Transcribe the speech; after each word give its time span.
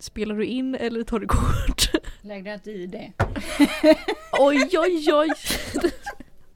Spelar 0.00 0.34
du 0.34 0.44
in 0.44 0.74
eller 0.74 1.02
tar 1.04 1.18
du 1.18 1.26
kort? 1.26 1.90
Lägg 2.20 2.44
dig 2.44 2.54
inte 2.54 2.70
i 2.70 2.86
det. 2.86 3.12
oj 4.40 4.68
oj 4.78 5.12
oj! 5.12 5.28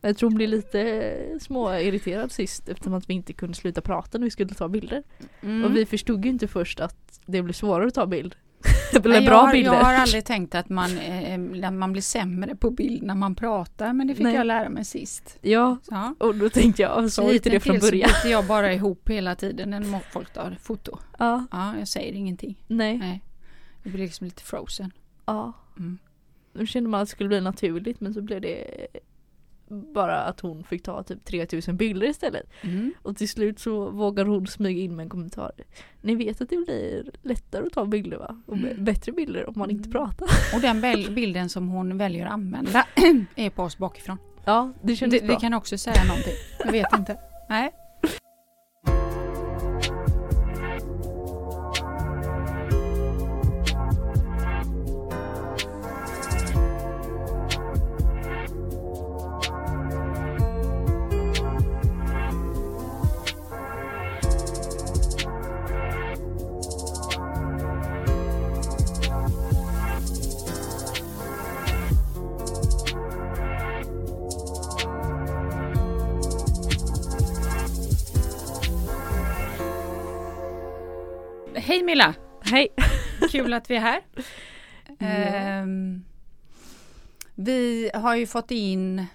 Jag 0.00 0.16
tror 0.16 0.30
hon 0.30 0.34
blev 0.36 0.48
lite 0.48 1.14
småirriterad 1.40 2.32
sist 2.32 2.68
eftersom 2.68 2.94
att 2.94 3.10
vi 3.10 3.14
inte 3.14 3.32
kunde 3.32 3.54
sluta 3.54 3.80
prata 3.80 4.18
när 4.18 4.24
vi 4.24 4.30
skulle 4.30 4.54
ta 4.54 4.68
bilder. 4.68 5.02
Mm. 5.42 5.64
Och 5.64 5.76
vi 5.76 5.86
förstod 5.86 6.24
ju 6.24 6.30
inte 6.30 6.48
först 6.48 6.80
att 6.80 7.20
det 7.26 7.42
blir 7.42 7.54
svårare 7.54 7.86
att 7.86 7.94
ta 7.94 8.06
bild. 8.06 8.34
Eller 8.92 9.08
Nej, 9.08 9.26
bra 9.26 9.34
jag, 9.34 9.38
har, 9.46 9.52
bilder. 9.52 9.72
jag 9.74 9.84
har 9.84 9.94
aldrig 9.94 10.24
tänkt 10.24 10.54
att 10.54 10.68
man, 10.68 10.98
eh, 10.98 11.70
man 11.70 11.92
blir 11.92 12.02
sämre 12.02 12.56
på 12.56 12.70
bild 12.70 13.02
när 13.02 13.14
man 13.14 13.34
pratar, 13.34 13.92
men 13.92 14.06
det 14.06 14.14
fick 14.14 14.24
Nej. 14.24 14.34
jag 14.34 14.46
lära 14.46 14.68
mig 14.68 14.84
sist. 14.84 15.38
Ja, 15.40 15.76
Ja. 15.90 16.14
och 16.18 16.34
då 16.34 16.48
tänkte 16.50 16.82
jag, 16.82 17.10
sa 17.12 17.32
inte 17.32 17.50
det 17.50 17.60
från 17.60 17.78
början. 17.78 18.10
så 18.22 18.28
jag 18.28 18.46
bara 18.46 18.72
ihop 18.72 19.08
hela 19.08 19.34
tiden 19.34 19.70
när 19.70 20.00
folk 20.12 20.32
tar 20.32 20.56
foto. 20.62 20.98
Ja, 21.18 21.44
Ja, 21.50 21.78
jag 21.78 21.88
säger 21.88 22.12
ingenting. 22.12 22.56
nej, 22.66 22.98
Nej. 22.98 23.22
Det 23.84 23.90
blir 23.90 24.04
liksom 24.04 24.24
lite 24.24 24.42
frozen. 24.42 24.92
ja. 25.26 25.52
Mm. 25.78 25.98
Nu 26.52 26.66
kände 26.66 26.90
man 26.90 27.00
att 27.00 27.06
det 27.08 27.10
skulle 27.10 27.28
bli 27.28 27.40
naturligt 27.40 28.00
men 28.00 28.14
så 28.14 28.22
blev 28.22 28.40
det 28.40 28.86
bara 29.68 30.16
att 30.20 30.40
hon 30.40 30.64
fick 30.64 30.82
ta 30.82 31.02
typ 31.02 31.24
3000 31.24 31.76
bilder 31.76 32.06
istället. 32.06 32.50
Mm. 32.62 32.94
Och 33.02 33.16
till 33.16 33.28
slut 33.28 33.58
så 33.58 33.90
vågar 33.90 34.24
hon 34.24 34.46
smyga 34.46 34.82
in 34.82 34.96
med 34.96 35.02
en 35.04 35.08
kommentar. 35.08 35.52
Ni 36.00 36.14
vet 36.14 36.40
att 36.40 36.48
det 36.50 36.56
blir 36.56 37.10
lättare 37.22 37.66
att 37.66 37.72
ta 37.72 37.84
bilder 37.84 38.16
va? 38.16 38.42
Och 38.46 38.56
Mm. 38.56 38.84
bättre 38.84 39.12
bilder 39.12 39.48
om 39.48 39.54
man 39.56 39.70
inte 39.70 39.88
Mm. 39.88 39.92
pratar. 39.92 40.28
Och 40.54 40.60
den 40.60 40.80
bilden 41.14 41.48
som 41.48 41.68
hon 41.68 41.98
väljer 41.98 42.26
att 42.26 42.32
använda 42.32 42.86
är 43.36 43.50
på 43.50 43.62
oss 43.62 43.78
bakifrån. 43.78 44.18
Ja, 44.44 44.72
det 44.82 44.86
Det, 44.86 44.96
kändes 44.96 45.20
det 45.20 45.26
bra. 45.26 45.38
kan 45.40 45.54
också 45.54 45.78
säga 45.78 46.04
någonting. 46.04 46.34
Jag 46.64 46.72
vet 46.72 46.92
inte. 46.98 47.18
Nej. 47.48 47.70
Hej 81.54 81.82
Milla! 81.82 82.14
Hej! 82.42 82.68
Kul 83.32 83.52
att 83.52 83.70
vi 83.70 83.76
är 83.76 83.80
här. 83.80 84.00
Ehm, 84.98 86.04
vi 87.34 87.90
har 87.94 88.16
ju 88.16 88.26
fått 88.26 88.50
in 88.50 89.06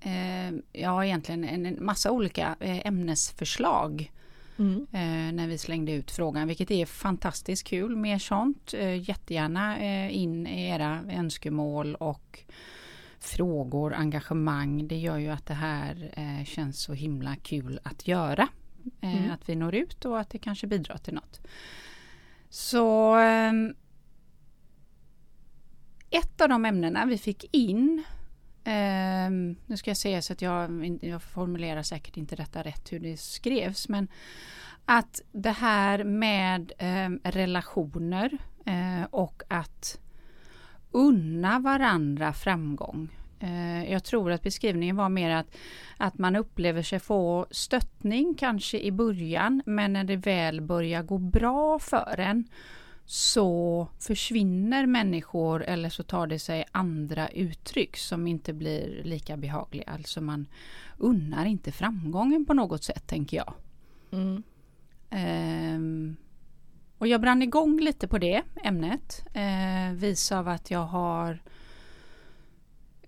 ehm, 0.00 0.62
ja, 0.72 1.04
egentligen 1.04 1.44
en, 1.44 1.66
en 1.66 1.84
massa 1.84 2.10
olika 2.10 2.56
eh, 2.60 2.86
ämnesförslag 2.86 4.10
Mm. 4.58 4.86
eh, 4.92 5.32
när 5.34 5.48
vi 5.48 5.58
slängde 5.58 5.92
ut 5.92 6.10
frågan, 6.10 6.48
vilket 6.48 6.70
är 6.70 6.86
fantastiskt 6.86 7.66
kul. 7.66 7.96
Mer 7.96 8.18
sånt. 8.18 8.74
Eh, 8.74 9.08
jättegärna 9.08 9.78
eh, 9.78 10.16
in 10.16 10.46
era 10.46 11.00
önskemål 11.10 11.94
och 11.94 12.40
frågor, 13.20 13.94
engagemang. 13.94 14.88
Det 14.88 14.96
gör 14.96 15.18
ju 15.18 15.28
att 15.28 15.46
det 15.46 15.54
här 15.54 16.12
eh, 16.16 16.44
känns 16.44 16.82
så 16.82 16.92
himla 16.92 17.36
kul 17.36 17.80
att 17.82 18.08
göra. 18.08 18.48
Eh, 19.00 19.14
Mm. 19.16 19.30
Att 19.30 19.48
vi 19.48 19.54
når 19.56 19.74
ut 19.74 20.04
och 20.04 20.20
att 20.20 20.30
det 20.30 20.38
kanske 20.38 20.66
bidrar 20.66 20.96
till 20.96 21.14
något. 21.14 21.40
Så 22.48 23.14
ehm, 23.14 23.74
ett 26.10 26.40
av 26.40 26.48
de 26.48 26.64
ämnena 26.64 27.06
vi 27.06 27.18
fick 27.18 27.54
in 27.54 28.04
ehm, 28.64 29.56
nu 29.66 29.76
ska 29.76 29.90
jag 29.90 29.96
säga 29.96 30.22
så 30.22 30.32
att 30.32 30.42
jag, 30.42 30.98
jag 31.02 31.22
formulerar 31.22 31.82
säkert 31.82 32.16
inte 32.16 32.36
detta 32.36 32.62
rätt 32.62 32.92
hur 32.92 33.00
det 33.00 33.16
skrevs 33.16 33.88
men 33.88 34.08
att 34.84 35.20
det 35.32 35.50
här 35.50 36.04
med 36.04 36.72
ehm, 36.78 37.20
relationer 37.24 38.38
eh, 38.66 39.04
och 39.10 39.42
att 39.48 39.98
unna 40.90 41.58
varandra 41.58 42.32
framgång. 42.32 43.08
Eh, 43.40 43.92
jag 43.92 44.04
tror 44.04 44.32
att 44.32 44.42
beskrivningen 44.42 44.96
var 44.96 45.08
mer 45.08 45.30
att, 45.30 45.56
att 45.96 46.18
man 46.18 46.36
upplever 46.36 46.82
sig 46.82 46.98
få 46.98 47.46
stöttning 47.50 48.34
kanske 48.34 48.78
i 48.80 48.92
början 48.92 49.62
men 49.66 49.92
när 49.92 50.04
det 50.04 50.16
väl 50.16 50.60
börjar 50.60 51.02
gå 51.02 51.18
bra 51.18 51.78
för 51.78 52.20
en 52.20 52.48
så 53.06 53.88
försvinner 54.00 54.86
människor 54.86 55.62
eller 55.62 55.88
så 55.88 56.02
tar 56.02 56.26
det 56.26 56.38
sig 56.38 56.64
andra 56.72 57.28
uttryck 57.28 57.96
som 57.96 58.26
inte 58.26 58.52
blir 58.52 59.02
lika 59.04 59.36
behagliga. 59.36 59.90
Alltså 59.90 60.20
man 60.20 60.46
unnar 60.98 61.46
inte 61.46 61.72
framgången 61.72 62.44
på 62.44 62.54
något 62.54 62.84
sätt 62.84 63.06
tänker 63.06 63.36
jag. 63.36 63.54
Mm. 64.10 64.42
Ehm, 65.10 66.16
och 66.98 67.08
jag 67.08 67.20
brann 67.20 67.42
igång 67.42 67.80
lite 67.80 68.08
på 68.08 68.18
det 68.18 68.42
ämnet. 68.62 69.24
Eh, 69.34 69.94
vis 69.94 70.32
av 70.32 70.48
att 70.48 70.70
jag 70.70 70.84
har 70.86 71.38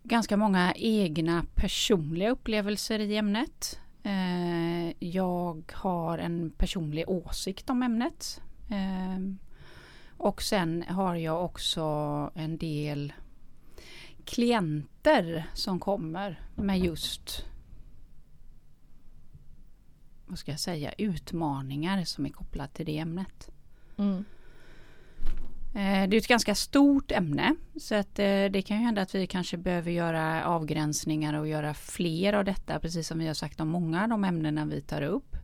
ganska 0.09 0.37
många 0.37 0.75
egna 0.77 1.45
personliga 1.55 2.31
upplevelser 2.31 2.99
i 2.99 3.17
ämnet. 3.17 3.81
Eh, 4.03 5.09
jag 5.09 5.73
har 5.75 6.19
en 6.19 6.51
personlig 6.51 7.09
åsikt 7.09 7.71
om 7.71 7.83
ämnet. 7.83 8.41
Eh, 8.71 9.21
och 10.17 10.43
sen 10.43 10.85
har 10.89 11.15
jag 11.15 11.45
också 11.45 11.83
en 12.35 12.59
del 12.59 13.13
klienter 14.25 15.47
som 15.55 15.81
kommer 15.81 16.41
med 16.55 16.79
just 16.79 17.45
vad 20.27 20.39
ska 20.39 20.51
jag 20.51 20.61
säga, 20.61 20.93
utmaningar 20.99 22.05
som 22.05 22.27
är 22.27 22.31
kopplat 22.31 22.75
till 22.75 22.87
det 22.87 22.99
ämnet. 22.99 23.51
Mm. 23.97 24.25
Eh, 25.77 26.09
Det 26.09 26.17
är 26.17 26.19
ett 26.19 26.27
ganska 26.27 26.55
stort 26.55 27.13
ämne 27.13 27.55
så 27.81 27.95
att 27.95 28.19
eh, 28.19 28.45
det 28.51 28.63
kan 28.67 28.77
ju 28.77 28.83
hända 28.83 29.03
att 29.03 29.15
vi 29.15 29.27
kanske 29.27 29.57
behöver 29.57 29.91
göra 29.91 30.45
avgränsningar 30.47 31.35
och 31.35 31.49
göra 31.49 31.75
fler 31.75 32.33
av 32.33 32.45
detta 32.45 32.81
precis 32.81 33.09
som 33.09 33.19
vi 33.19 33.27
har 33.27 33.35
sagt 33.35 33.61
om 33.61 33.69
många 33.69 34.03
av 34.03 34.09
de 34.09 34.25
ämnena 34.25 34.65
vi 34.65 34.81
tar 34.81 35.03
upp. 35.03 35.37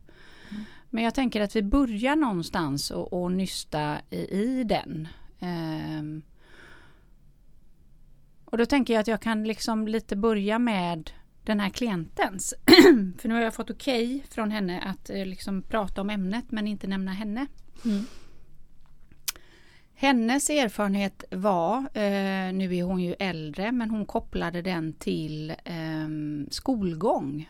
Men 0.89 1.03
jag 1.03 1.15
tänker 1.15 1.41
att 1.41 1.55
vi 1.55 1.61
börjar 1.63 2.15
någonstans 2.15 2.91
och, 2.91 3.13
och 3.23 3.31
nysta 3.31 3.97
i, 4.09 4.17
i 4.17 4.63
den. 4.63 5.07
Ehm, 5.39 6.21
och 8.45 8.57
då 8.57 8.65
tänker 8.65 8.93
jag 8.93 9.01
att 9.01 9.07
jag 9.07 9.21
kan 9.21 9.43
liksom 9.43 9.87
lite 9.87 10.15
börja 10.15 10.59
med 10.59 11.11
den 11.43 11.59
här 11.59 11.69
klientens. 11.69 12.53
För 13.17 13.27
nu 13.27 13.33
har 13.33 13.41
jag 13.41 13.53
fått 13.53 13.69
okej 13.69 14.25
från 14.29 14.51
henne 14.51 14.81
att 14.81 15.09
eh, 15.09 15.25
liksom 15.25 15.61
prata 15.61 16.01
om 16.01 16.09
ämnet 16.09 16.51
men 16.51 16.67
inte 16.67 16.87
nämna 16.87 17.11
henne. 17.11 17.47
Mm. 17.85 18.05
Hennes 20.03 20.49
erfarenhet 20.49 21.23
var, 21.31 21.77
eh, 21.77 22.53
nu 22.53 22.75
är 22.75 22.83
hon 22.83 22.99
ju 22.99 23.15
äldre, 23.19 23.71
men 23.71 23.89
hon 23.89 24.05
kopplade 24.05 24.61
den 24.61 24.93
till 24.93 25.53
ehm, 25.65 26.47
skolgång. 26.51 27.49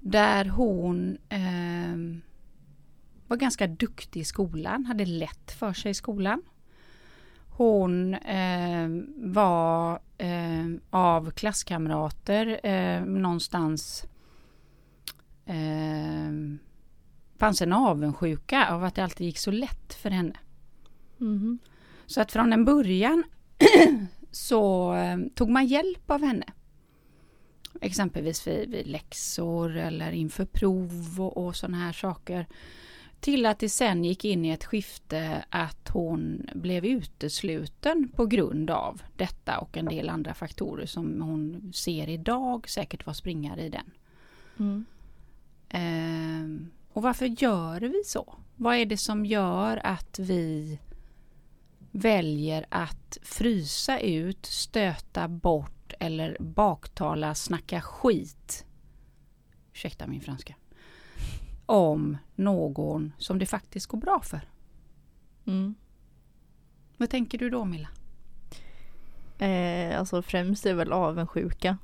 Där 0.00 0.44
hon 0.44 1.18
ehm, 1.28 2.22
var 3.26 3.36
ganska 3.36 3.66
duktig 3.66 4.20
i 4.20 4.24
skolan, 4.24 4.84
hade 4.84 5.06
lätt 5.06 5.52
för 5.52 5.72
sig 5.72 5.90
i 5.90 5.94
skolan. 5.94 6.42
Hon 7.48 8.14
eh, 8.14 8.88
var 9.16 10.00
eh, 10.18 10.66
av 10.90 11.30
klasskamrater 11.30 12.66
eh, 12.66 13.04
någonstans 13.04 14.04
eh, 15.46 16.32
fanns 17.38 17.62
en 17.62 17.72
avundsjuka 17.72 18.68
av 18.70 18.84
att 18.84 18.94
det 18.94 19.04
alltid 19.04 19.26
gick 19.26 19.38
så 19.38 19.50
lätt 19.50 19.94
för 19.94 20.10
henne. 20.10 20.36
Mhm. 21.18 21.58
Så 22.06 22.20
att 22.20 22.32
från 22.32 22.52
en 22.52 22.64
början 22.64 23.24
så 24.30 24.94
eh, 24.94 25.18
tog 25.34 25.50
man 25.50 25.66
hjälp 25.66 26.10
av 26.10 26.22
henne. 26.22 26.46
Exempelvis 27.80 28.46
vid, 28.46 28.70
vid 28.70 28.86
läxor 28.86 29.76
eller 29.76 30.12
inför 30.12 30.44
prov 30.44 31.20
och, 31.20 31.46
och 31.46 31.56
sådana 31.56 31.78
här 31.78 31.92
saker. 31.92 32.46
Till 33.20 33.46
att 33.46 33.58
det 33.58 33.68
sen 33.68 34.04
gick 34.04 34.24
in 34.24 34.44
i 34.44 34.50
ett 34.50 34.64
skifte 34.64 35.44
att 35.50 35.88
hon 35.88 36.46
blev 36.54 36.84
utesluten 36.84 38.08
på 38.08 38.26
grund 38.26 38.70
av 38.70 39.02
detta 39.16 39.58
och 39.58 39.76
en 39.76 39.84
del 39.84 40.08
andra 40.08 40.34
faktorer 40.34 40.86
som 40.86 41.22
hon 41.22 41.72
ser 41.74 42.08
idag 42.08 42.68
säkert 42.68 43.06
var 43.06 43.12
springare 43.12 43.62
i 43.62 43.68
den. 43.68 43.90
Mm. 44.58 44.84
Ehm, 45.68 46.70
och 46.92 47.02
varför 47.02 47.26
gör 47.26 47.80
vi 47.80 48.02
så? 48.04 48.34
Vad 48.56 48.76
är 48.76 48.86
det 48.86 48.96
som 48.96 49.26
gör 49.26 49.80
att 49.84 50.18
vi 50.18 50.78
väljer 51.98 52.66
att 52.68 53.18
frysa 53.22 54.00
ut, 54.00 54.46
stöta 54.46 55.28
bort 55.28 55.92
eller 56.00 56.36
baktala, 56.40 57.34
snacka 57.34 57.80
skit 57.80 58.64
ursäkta 59.72 60.06
min 60.06 60.20
franska 60.20 60.54
om 61.66 62.16
någon 62.34 63.12
som 63.18 63.38
det 63.38 63.46
faktiskt 63.46 63.86
går 63.86 63.98
bra 63.98 64.20
för? 64.20 64.40
Mm. 65.46 65.74
Vad 66.96 67.10
tänker 67.10 67.38
du 67.38 67.50
då 67.50 67.64
Milla? 67.64 67.88
Eh, 69.38 69.98
alltså 69.98 70.22
främst 70.22 70.66
är 70.66 70.74
väl 70.74 70.92
avundsjuka. 70.92 71.78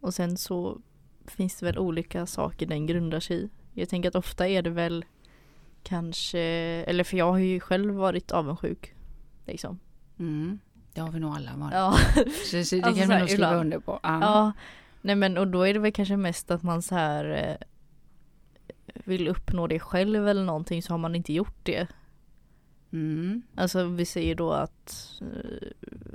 Och 0.00 0.14
sen 0.14 0.36
så 0.36 0.78
finns 1.26 1.56
det 1.56 1.66
väl 1.66 1.78
olika 1.78 2.26
saker 2.26 2.66
den 2.66 2.86
grundar 2.86 3.20
sig 3.20 3.44
i. 3.44 3.50
Jag 3.74 3.88
tänker 3.88 4.08
att 4.08 4.14
ofta 4.14 4.48
är 4.48 4.62
det 4.62 4.70
väl 4.70 5.04
kanske, 5.82 6.40
eller 6.86 7.04
för 7.04 7.16
jag 7.16 7.32
har 7.32 7.38
ju 7.38 7.60
själv 7.60 7.94
varit 7.94 8.30
avundsjuk. 8.30 8.95
Liksom. 9.46 9.78
Mm. 10.18 10.58
Det 10.92 11.00
har 11.00 11.10
vi 11.10 11.20
nog 11.20 11.34
alla 11.34 11.56
varit. 11.56 11.74
Ja. 11.74 11.98
Så, 12.50 12.64
så 12.64 12.76
det 12.76 12.82
Alltså 12.82 13.00
kan 13.00 13.08
vi 13.08 13.18
nog 13.18 13.30
skriva 13.30 13.54
under 13.54 13.78
på. 13.78 14.00
Ja. 14.02 14.20
ja. 14.20 14.52
Nej 15.00 15.16
men 15.16 15.38
och 15.38 15.48
då 15.48 15.62
är 15.62 15.74
det 15.74 15.80
väl 15.80 15.92
kanske 15.92 16.16
mest 16.16 16.50
att 16.50 16.62
man 16.62 16.82
så 16.82 16.94
här 16.94 17.24
eh, 17.24 17.66
vill 19.04 19.28
uppnå 19.28 19.66
det 19.66 19.78
själv 19.78 20.28
eller 20.28 20.44
någonting 20.44 20.82
så 20.82 20.92
har 20.92 20.98
man 20.98 21.14
inte 21.14 21.32
gjort 21.32 21.58
det. 21.62 21.86
Mm. 22.92 23.42
Alltså 23.54 23.84
vi 23.84 24.04
säger 24.04 24.34
då 24.34 24.52
att, 24.52 25.20
eh, 25.20 25.68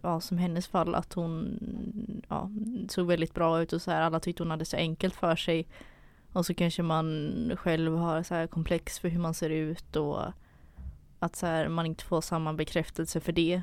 ja 0.04 0.22
som 0.22 0.38
hennes 0.38 0.68
fall 0.68 0.96
att 0.96 1.14
hon 1.14 1.60
ja, 2.30 2.50
såg 2.90 3.08
väldigt 3.08 3.34
bra 3.34 3.62
ut 3.62 3.74
och 3.74 3.82
så 3.82 3.92
här 3.92 4.02
alla 4.02 4.20
tyckte 4.20 4.44
hon 4.44 4.52
hade 4.52 4.66
så 4.66 4.78
enkelt 4.78 5.16
för 5.16 5.36
sig. 5.36 5.68
Och 6.34 6.46
så 6.46 6.54
kanske 6.54 6.84
man 6.84 7.52
själv 7.58 7.98
har 7.98 8.24
så 8.24 8.36
här 8.36 8.48
komplex 8.48 9.00
för 9.00 9.10
hur 9.10 9.20
man 9.20 9.34
ser 9.34 9.50
ut 9.50 9.96
och 9.96 10.22
att 11.22 11.36
så 11.36 11.46
här, 11.46 11.68
man 11.68 11.86
inte 11.86 12.04
får 12.04 12.22
samma 12.22 12.54
bekräftelse 12.54 13.20
för 13.20 13.32
det. 13.32 13.62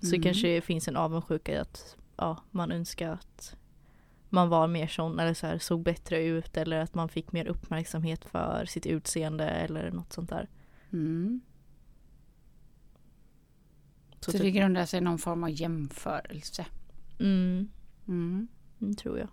Så 0.00 0.08
Mm. 0.08 0.22
kanske 0.22 0.48
det 0.48 0.60
finns 0.60 0.88
en 0.88 0.96
avundsjuka 0.96 1.52
i 1.52 1.56
att 1.56 1.96
ja, 2.16 2.42
man 2.50 2.72
önskar 2.72 3.10
att 3.10 3.56
man 4.28 4.48
var 4.48 4.66
mer 4.68 4.86
sån 4.86 5.18
eller 5.18 5.34
så 5.34 5.46
här, 5.46 5.58
såg 5.58 5.82
bättre 5.82 6.24
ut 6.24 6.56
eller 6.56 6.78
att 6.80 6.94
man 6.94 7.08
fick 7.08 7.32
mer 7.32 7.46
uppmärksamhet 7.46 8.24
för 8.24 8.64
sitt 8.64 8.86
utseende 8.86 9.44
eller 9.44 9.90
något 9.90 10.12
sånt 10.12 10.30
där. 10.30 10.48
Mm. 10.92 11.40
Så, 14.20 14.30
Så 14.30 14.32
typ, 14.32 14.40
det 14.42 14.50
grundar 14.50 14.86
sig 14.86 14.98
i 14.98 15.00
någon 15.00 15.18
form 15.18 15.44
av 15.44 15.50
jämförelse. 15.50 16.66
mm, 17.20 17.68
Mm. 18.06 18.48
mm, 18.80 18.94
tror 18.96 19.18
jag. 19.18 19.28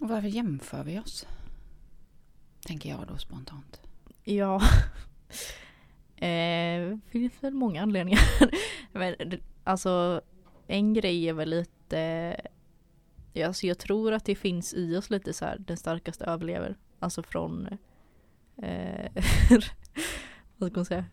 Och 0.00 0.08
varför 0.08 0.28
jämför 0.28 0.84
vi 0.84 0.98
oss? 0.98 1.26
Tänker 2.66 2.88
jag 2.90 3.06
då 3.08 3.16
spontant. 3.18 3.80
Ja. 4.24 4.60
eh, 6.16 6.98
finns 7.10 7.32
väl 7.40 7.54
många 7.54 7.82
anledningar. 7.82 8.20
Men 8.92 9.14
alltså 9.64 10.20
en 10.66 10.94
grej 10.94 11.28
är 11.28 11.32
väl 11.32 11.48
lite 11.50 12.36
Alltså 13.46 13.66
jag 13.66 13.78
tror 13.78 14.12
att 14.12 14.24
det 14.24 14.34
finns 14.34 14.74
i 14.74 14.96
oss 14.96 15.10
lite 15.10 15.32
så 15.32 15.44
här 15.44 15.58
den 15.58 15.76
starkaste 15.76 16.24
överlever. 16.24 16.76
Alltså 16.98 17.22
från 17.22 17.68
eh, 18.62 19.10
Vad 20.56 20.70
ska 20.70 20.78
man 20.78 20.84
säga? 20.84 21.04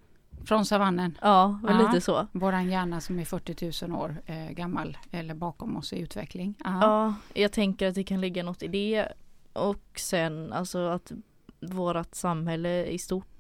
Från 0.45 0.65
savannen. 0.65 1.17
Ja, 1.21 1.59
Ja. 1.67 1.81
lite 1.87 2.01
så. 2.01 2.27
Våran 2.31 2.69
hjärna 2.69 3.01
som 3.01 3.19
är 3.19 3.25
40 3.25 3.87
000 3.87 4.01
år 4.01 4.21
eh, 4.25 4.49
gammal 4.49 4.97
eller 5.11 5.33
bakom 5.33 5.77
oss 5.77 5.93
i 5.93 5.99
utveckling. 5.99 6.55
Aha. 6.65 6.81
Ja, 6.81 7.41
jag 7.41 7.51
tänker 7.51 7.87
att 7.87 7.95
det 7.95 8.03
kan 8.03 8.21
ligga 8.21 8.43
något 8.43 8.63
i 8.63 8.67
det. 8.67 9.07
Och 9.53 9.99
sen 9.99 10.53
alltså 10.53 10.87
att 10.87 11.11
vårat 11.59 12.15
samhälle 12.15 12.85
i 12.85 12.97
stort 12.97 13.34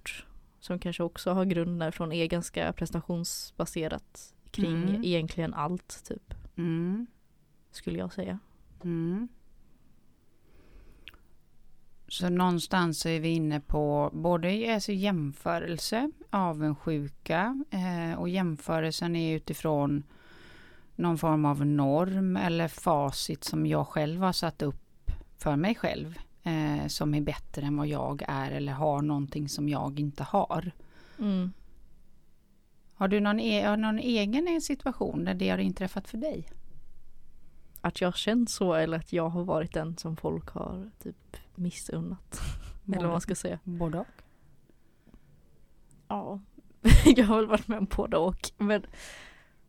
som 0.65 0.79
kanske 0.79 1.03
också 1.03 1.31
har 1.31 1.45
grunder 1.45 1.91
från 1.91 2.11
är 2.11 2.25
ganska 2.25 2.73
prestationsbaserat 2.73 4.33
kring 4.51 4.83
Mm. 4.89 5.03
egentligen 5.03 5.53
allt 5.53 6.03
typ 6.07 6.33
Mm. 6.57 7.07
skulle 7.71 7.99
jag 7.99 8.13
säga. 8.13 8.39
Mm. 8.83 9.27
Så 12.07 12.29
någonstans 12.29 12.99
så 12.99 13.09
är 13.09 13.19
vi 13.19 13.29
inne 13.29 13.59
på 13.59 14.09
både 14.13 14.73
alltså 14.73 14.91
jämförelse, 14.91 16.11
avundsjuka 16.29 17.63
eh, 17.71 18.19
och 18.19 18.29
jämförelsen 18.29 19.15
är 19.15 19.35
utifrån 19.35 20.03
någon 20.95 21.17
form 21.17 21.45
av 21.45 21.65
norm 21.65 22.37
eller 22.37 22.67
facit 22.67 23.43
som 23.43 23.65
jag 23.65 23.87
själv 23.87 24.21
har 24.21 24.33
satt 24.33 24.61
upp 24.61 25.11
för 25.37 25.55
mig 25.55 25.75
själv 25.75 26.19
eh, 26.45 26.87
som 26.87 27.13
är 27.13 27.21
bättre 27.21 27.61
än 27.65 27.77
vad 27.77 27.87
jag 27.87 28.23
är 28.27 28.51
eller 28.51 28.73
har 28.73 29.01
någonting 29.01 29.49
som 29.49 29.69
jag 29.69 29.99
inte 29.99 30.23
har. 30.23 30.71
Mm. 31.19 31.53
Har 32.93 33.07
du 33.07 33.19
någon, 33.19 33.39
e- 33.39 33.65
har 33.65 33.77
någon 33.77 33.99
egen 33.99 34.61
situation 34.61 35.25
där 35.25 35.33
det 35.33 35.49
har 35.49 35.57
inträffat 35.57 36.07
för 36.07 36.17
dig? 36.17 36.49
Att 37.81 38.01
jag 38.01 38.07
har 38.07 38.13
känt 38.13 38.49
så 38.49 38.73
eller 38.73 38.97
att 38.97 39.13
jag 39.13 39.29
har 39.29 39.43
varit 39.43 39.73
den 39.73 39.97
som 39.97 40.17
folk 40.17 40.49
har 40.49 40.91
typ 40.99 41.37
missunnat. 41.55 42.41
eller 42.87 43.01
vad 43.01 43.11
man 43.11 43.21
ska 43.21 43.35
säga. 43.35 43.59
Både 43.63 43.99
och. 43.99 44.07
Ja, 46.07 46.39
jag 47.05 47.25
har 47.25 47.37
väl 47.37 47.47
varit 47.47 47.67
med 47.67 47.77
om 47.77 47.87
både 47.95 48.17
och. 48.17 48.51
Men 48.57 48.85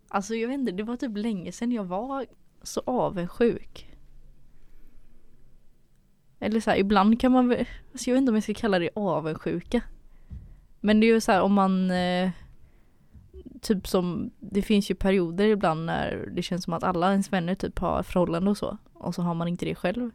alltså 0.09 0.35
jag 0.35 0.49
vet 0.49 0.55
inte, 0.55 0.73
det 0.73 0.83
var 0.83 0.97
typ 0.97 1.17
länge 1.17 1.53
sedan 1.53 1.73
jag 1.73 1.85
var 1.85 2.27
så 2.63 2.83
avundsjuk. 2.87 3.96
Eller 6.39 6.61
så 6.61 6.71
här, 6.71 6.79
ibland 6.79 7.21
kan 7.21 7.33
man 7.33 7.49
väl, 7.49 7.67
alltså 7.93 8.11
jag 8.11 8.15
vet 8.15 8.21
inte 8.21 8.31
om 8.31 8.37
jag 8.37 8.43
ska 8.43 8.55
kalla 8.55 8.79
det 8.79 8.91
avundsjuka. 8.95 9.83
Men 10.81 11.01
det 11.01 11.07
är 11.07 11.15
ju 11.15 11.21
så 11.21 11.33
här 11.33 11.43
om 11.43 11.53
man 11.53 11.91
eh, 11.91 12.31
Typ 13.61 13.87
som, 13.89 14.31
det 14.41 14.63
finns 14.63 14.91
ju 14.91 14.95
perioder 14.95 15.45
ibland 15.45 15.87
när 15.87 16.31
det 16.33 16.43
känns 16.43 16.65
som 16.65 16.73
att 16.73 16.83
alla 16.83 17.11
ens 17.11 17.33
vänner 17.33 17.55
typ 17.55 17.79
har 17.79 18.03
förhållande 18.03 18.51
och 18.51 18.57
så. 18.57 18.79
Och 18.93 19.15
så 19.15 19.23
har 19.23 19.35
man 19.35 19.49
inte 19.49 19.65
det 19.65 19.75
själv. 19.75 20.11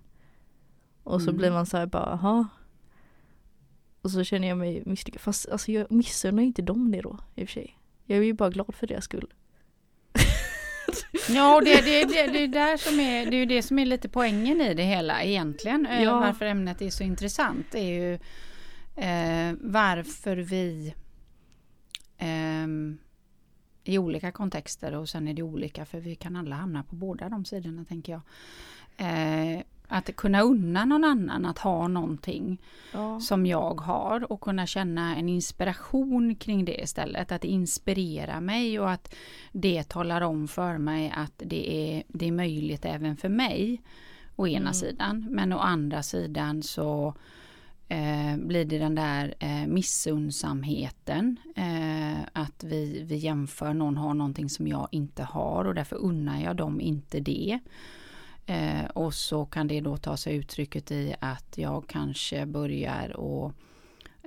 Och 1.03 1.21
så 1.21 1.29
Mm. 1.29 1.37
blir 1.37 1.51
man 1.51 1.65
så 1.65 1.77
här 1.77 1.85
bara, 1.85 2.03
aha. 2.05 2.47
Och 4.01 4.11
så 4.11 4.23
känner 4.23 4.47
jag 4.47 4.57
mig 4.57 4.83
misslyckad. 4.85 5.21
Fast 5.21 5.49
alltså 5.49 5.71
jag 5.71 5.91
missunnar 5.91 6.43
inte 6.43 6.61
dem 6.61 6.91
det 6.91 7.01
då 7.01 7.17
i 7.35 7.43
och 7.43 7.47
för 7.47 7.53
sig. 7.53 7.77
Jag 8.05 8.17
är 8.19 8.23
ju 8.23 8.33
bara 8.33 8.49
glad 8.49 8.75
för 8.75 8.87
deras 8.87 9.03
skull. 9.03 9.33
Ja, 11.29 11.61
det, 11.65 11.81
det, 11.81 12.05
det, 12.05 12.27
det, 12.27 12.43
är 12.43 12.47
där 12.47 12.77
som 12.77 12.99
är, 12.99 13.31
det 13.31 13.37
är 13.37 13.45
det 13.45 13.63
som 13.63 13.79
är 13.79 13.85
lite 13.85 14.09
poängen 14.09 14.61
i 14.61 14.73
det 14.73 14.83
hela 14.83 15.23
egentligen. 15.23 15.85
Eh, 15.85 16.03
Ja. 16.03 16.19
Varför 16.19 16.45
ämnet 16.45 16.81
är 16.81 16.89
så 16.89 17.03
intressant 17.03 17.75
är 17.75 17.93
ju 17.93 18.13
eh, 18.95 19.55
varför 19.59 20.37
vi 20.37 20.93
ehm, 22.17 22.97
i 23.83 23.97
olika 23.97 24.31
kontexter 24.31 24.95
och 24.95 25.09
sen 25.09 25.27
är 25.27 25.33
det 25.33 25.43
olika 25.43 25.85
för 25.85 25.99
vi 25.99 26.15
kan 26.15 26.35
alla 26.35 26.55
hamna 26.55 26.83
på 26.83 26.95
båda 26.95 27.29
de 27.29 27.45
sidorna 27.45 27.85
tänker 27.85 28.11
jag. 28.13 28.21
Eh, 28.97 29.61
att 29.91 30.15
kunna 30.15 30.41
unna 30.41 30.85
någon 30.85 31.03
annan 31.03 31.45
att 31.45 31.57
ha 31.59 31.87
någonting 31.87 32.57
Ja. 32.93 33.19
som 33.19 33.45
jag 33.45 33.81
har 33.81 34.31
och 34.31 34.41
kunna 34.41 34.65
känna 34.67 35.15
en 35.15 35.29
inspiration 35.29 36.35
kring 36.35 36.65
det 36.65 36.81
istället. 36.83 37.31
Att 37.31 37.41
det 37.41 37.47
inspirerar 37.47 38.41
mig 38.41 38.79
och 38.79 38.91
att 38.91 39.15
det 39.51 39.83
talar 39.89 40.21
om 40.21 40.47
för 40.47 40.77
mig 40.77 41.13
att 41.15 41.33
det 41.45 41.71
är, 41.97 42.03
det 42.07 42.27
är 42.27 42.31
möjligt 42.31 42.85
även 42.85 43.17
för 43.17 43.29
mig. 43.29 43.81
Å 44.35 44.47
ena 44.47 44.59
Mm. 44.59 44.73
sidan. 44.73 45.27
Men 45.29 45.53
å 45.53 45.57
andra 45.57 46.03
sidan 46.03 46.63
så 46.63 47.13
eh, 47.87 48.37
blir 48.37 48.65
det 48.65 48.77
den 48.77 48.95
där 48.95 49.33
eh, 49.39 49.67
missundsamheten. 49.67 51.37
Eh, 51.55 52.19
att 52.33 52.63
vi, 52.63 53.03
vi 53.03 53.15
jämför, 53.15 53.73
någon 53.73 53.97
har 53.97 54.13
någonting 54.13 54.49
som 54.49 54.67
jag 54.67 54.87
inte 54.91 55.23
har 55.23 55.65
och 55.65 55.75
därför 55.75 55.95
unnar 55.95 56.41
jag 56.41 56.55
dem 56.55 56.81
inte 56.81 57.19
det. 57.19 57.59
Eh, 58.51 58.85
och 58.85 59.13
så 59.13 59.45
kan 59.45 59.67
det 59.67 59.81
då 59.81 59.97
ta 59.97 60.17
sig 60.17 60.35
uttrycket 60.35 60.91
i 60.91 61.15
att 61.19 61.57
jag 61.57 61.87
kanske 61.87 62.45
börjar 62.45 63.17
och 63.17 63.53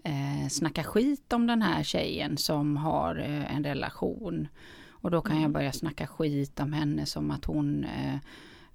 eh, 0.04 0.48
snacka 0.50 0.84
skit 0.84 1.32
om 1.32 1.46
den 1.46 1.62
här 1.62 1.82
tjejen 1.82 2.36
som 2.36 2.76
har 2.76 3.16
eh, 3.16 3.56
en 3.56 3.64
relation. 3.64 4.48
Och 4.90 5.10
då 5.10 5.20
kan 5.20 5.36
jag 5.36 5.40
Mm. 5.40 5.52
börja 5.52 5.72
snacka 5.72 6.06
skit 6.06 6.60
om 6.60 6.72
henne 6.72 7.06
som 7.06 7.30
att 7.30 7.44
hon 7.44 7.84
eh, 7.84 8.16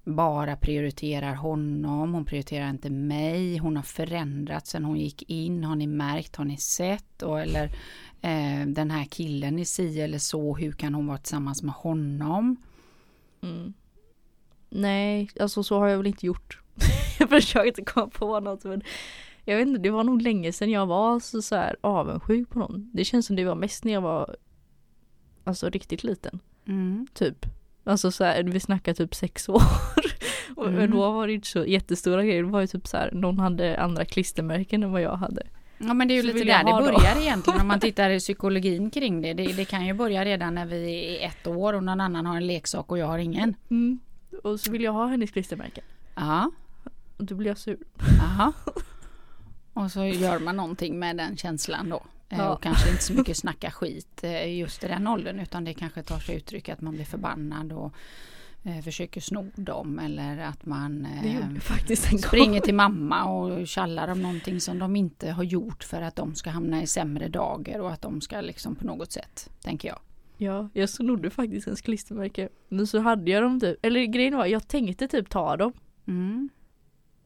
bara 0.04 0.56
prioriterar 0.56 1.34
honom, 1.34 2.14
hon 2.14 2.24
prioriterar 2.24 2.70
inte 2.70 2.90
mig, 2.90 3.58
hon 3.58 3.76
har 3.76 3.82
förändrats 3.82 4.70
sen 4.70 4.84
hon 4.84 4.98
gick 4.98 5.22
in, 5.30 5.64
har 5.64 5.76
ni 5.76 5.86
märkt, 5.86 6.36
har 6.36 6.44
ni 6.44 6.56
sett? 6.56 7.22
Och, 7.22 7.40
eller 7.40 7.64
eh, 8.20 8.66
den 8.66 8.90
här 8.90 9.04
killen 9.04 9.58
i 9.58 9.64
si 9.64 10.00
eller 10.00 10.18
så, 10.18 10.56
hur 10.56 10.72
kan 10.72 10.94
hon 10.94 11.06
vara 11.06 11.18
tillsammans 11.18 11.62
med 11.62 11.74
honom? 11.74 12.56
Mm. 13.42 13.72
Nej, 14.70 15.30
alltså 15.40 15.62
så 15.62 15.78
har 15.78 15.88
jag 15.88 15.96
väl 15.96 16.06
inte 16.06 16.26
gjort. 16.26 16.58
jag 17.18 17.28
försökte 17.28 17.82
komma 17.82 18.06
på 18.06 18.40
något 18.40 18.64
men 18.64 18.82
jag 19.44 19.56
vet 19.56 19.68
inte, 19.68 19.80
det 19.80 19.90
var 19.90 20.04
nog 20.04 20.22
länge 20.22 20.52
sedan 20.52 20.70
jag 20.70 20.86
var 20.86 21.20
så, 21.20 21.42
så 21.42 21.56
här 21.56 21.76
avundsjuk 21.80 22.48
på 22.50 22.58
någon. 22.58 22.90
Det 22.94 23.04
känns 23.04 23.26
som 23.26 23.36
det 23.36 23.44
var 23.44 23.54
mest 23.54 23.84
när 23.84 23.92
jag 23.92 24.00
var 24.00 24.36
alltså 25.44 25.70
riktigt 25.70 26.04
liten. 26.04 26.40
Mm. 26.68 27.06
Typ. 27.14 27.46
Alltså 27.84 28.10
så 28.10 28.24
här, 28.24 28.42
vi 28.42 28.60
snackar 28.60 28.94
typ 28.94 29.14
sex 29.14 29.48
år. 29.48 29.62
Och 30.56 30.66
Mm. 30.66 30.78
Men 30.78 30.90
då 30.90 31.12
var 31.12 31.26
det 31.26 31.32
inte 31.32 31.48
så 31.48 31.64
jättestora 31.64 32.24
grejer. 32.24 32.42
Det 32.42 32.48
var 32.48 32.60
ju 32.60 32.66
typ 32.66 32.86
så 32.86 32.96
här, 32.96 33.10
någon 33.12 33.38
hade 33.38 33.80
andra 33.80 34.04
klistermärken 34.04 34.82
än 34.82 34.92
vad 34.92 35.02
jag 35.02 35.16
hade. 35.16 35.46
Ja 35.78 35.94
men 35.94 36.08
det 36.08 36.14
är 36.14 36.16
ju 36.16 36.20
Så 36.22 36.26
lite 36.26 36.38
där 36.38 36.64
det 36.64 36.70
ha 36.70 36.80
då. 36.80 36.86
börjar 36.86 37.20
egentligen 37.20 37.60
om 37.60 37.68
man 37.68 37.80
tittar 37.88 38.10
i 38.10 38.18
psykologin 38.18 38.90
kring 38.90 39.22
det. 39.22 39.34
det. 39.34 39.52
Det 39.52 39.64
kan 39.64 39.86
ju 39.86 39.92
börja 39.94 40.24
redan 40.24 40.54
när 40.54 40.66
vi 40.66 41.16
är 41.18 41.26
ett 41.26 41.46
år 41.46 41.72
och 41.72 41.84
någon 41.84 42.00
annan 42.00 42.26
har 42.26 42.36
en 42.36 42.46
leksak 42.46 42.90
och 42.90 42.98
jag 42.98 43.06
har 43.06 43.18
ingen. 43.18 43.54
Mm. 43.70 44.00
Och 44.44 44.60
så 44.60 44.70
vill 44.72 44.82
jag 44.82 44.92
ha 44.92 45.06
hennes 45.06 45.30
klistermärken. 45.30 45.84
Ja, 46.14 46.50
Och 47.16 47.24
då 47.24 47.34
blir 47.34 47.46
jag 47.48 47.58
sur. 47.58 47.78
aha. 48.22 48.52
Och 49.72 49.90
så 49.92 50.04
gör 50.04 50.38
man 50.38 50.56
någonting 50.56 50.98
med 50.98 51.16
den 51.16 51.36
känslan 51.36 51.88
då. 51.88 51.96
Eh, 52.28 52.38
Ja. 52.38 52.48
Och 52.54 52.62
kanske 52.62 52.90
inte 52.90 53.02
så 53.02 53.12
mycket 53.12 53.36
snacka 53.36 53.70
skit 53.70 54.24
eh, 54.24 54.58
just 54.58 54.84
i 54.84 54.88
den 54.88 55.06
åldern 55.06 55.40
utan 55.40 55.64
det 55.64 55.74
kanske 55.74 56.02
tar 56.02 56.18
sig 56.18 56.36
uttryck 56.36 56.68
att 56.68 56.80
man 56.80 56.94
blir 56.94 57.04
förbannad 57.04 57.72
och 57.72 57.92
eh, 58.64 58.80
försöker 58.80 59.20
sno 59.20 59.50
dem 59.54 59.98
eller 59.98 60.38
att 60.38 60.66
man 60.66 61.06
springer 62.18 62.60
till 62.60 62.74
mamma 62.74 63.24
och 63.24 63.66
tjallar 63.66 64.08
om 64.08 64.22
någonting 64.22 64.60
som 64.60 64.78
de 64.78 64.96
inte 64.96 65.30
har 65.30 65.42
gjort 65.44 65.84
för 65.84 66.02
att 66.02 66.16
de 66.16 66.34
ska 66.34 66.50
hamna 66.50 66.82
i 66.82 66.86
sämre 66.86 67.28
dagar 67.28 67.78
och 67.80 67.92
att 67.92 68.02
de 68.02 68.20
ska 68.20 68.40
liksom 68.40 68.74
på 68.74 68.86
något 68.86 69.12
sätt, 69.12 69.50
tänker 69.62 69.88
jag. 69.88 69.98
Ja, 70.42 70.68
jag 70.72 70.88
snodde 70.88 71.30
faktiskt 71.30 71.66
ens 71.66 71.80
klistermärke. 71.80 72.48
Men 72.68 72.86
så 72.86 72.98
hade 72.98 73.30
jag 73.30 73.42
dem 73.42 73.60
typ, 73.60 73.86
eller 73.86 74.04
grejen 74.04 74.36
var 74.36 74.46
jag 74.46 74.68
tänkte 74.68 75.08
typ 75.08 75.30
ta 75.30 75.56
dem. 75.56 75.72
Mm. 76.06 76.48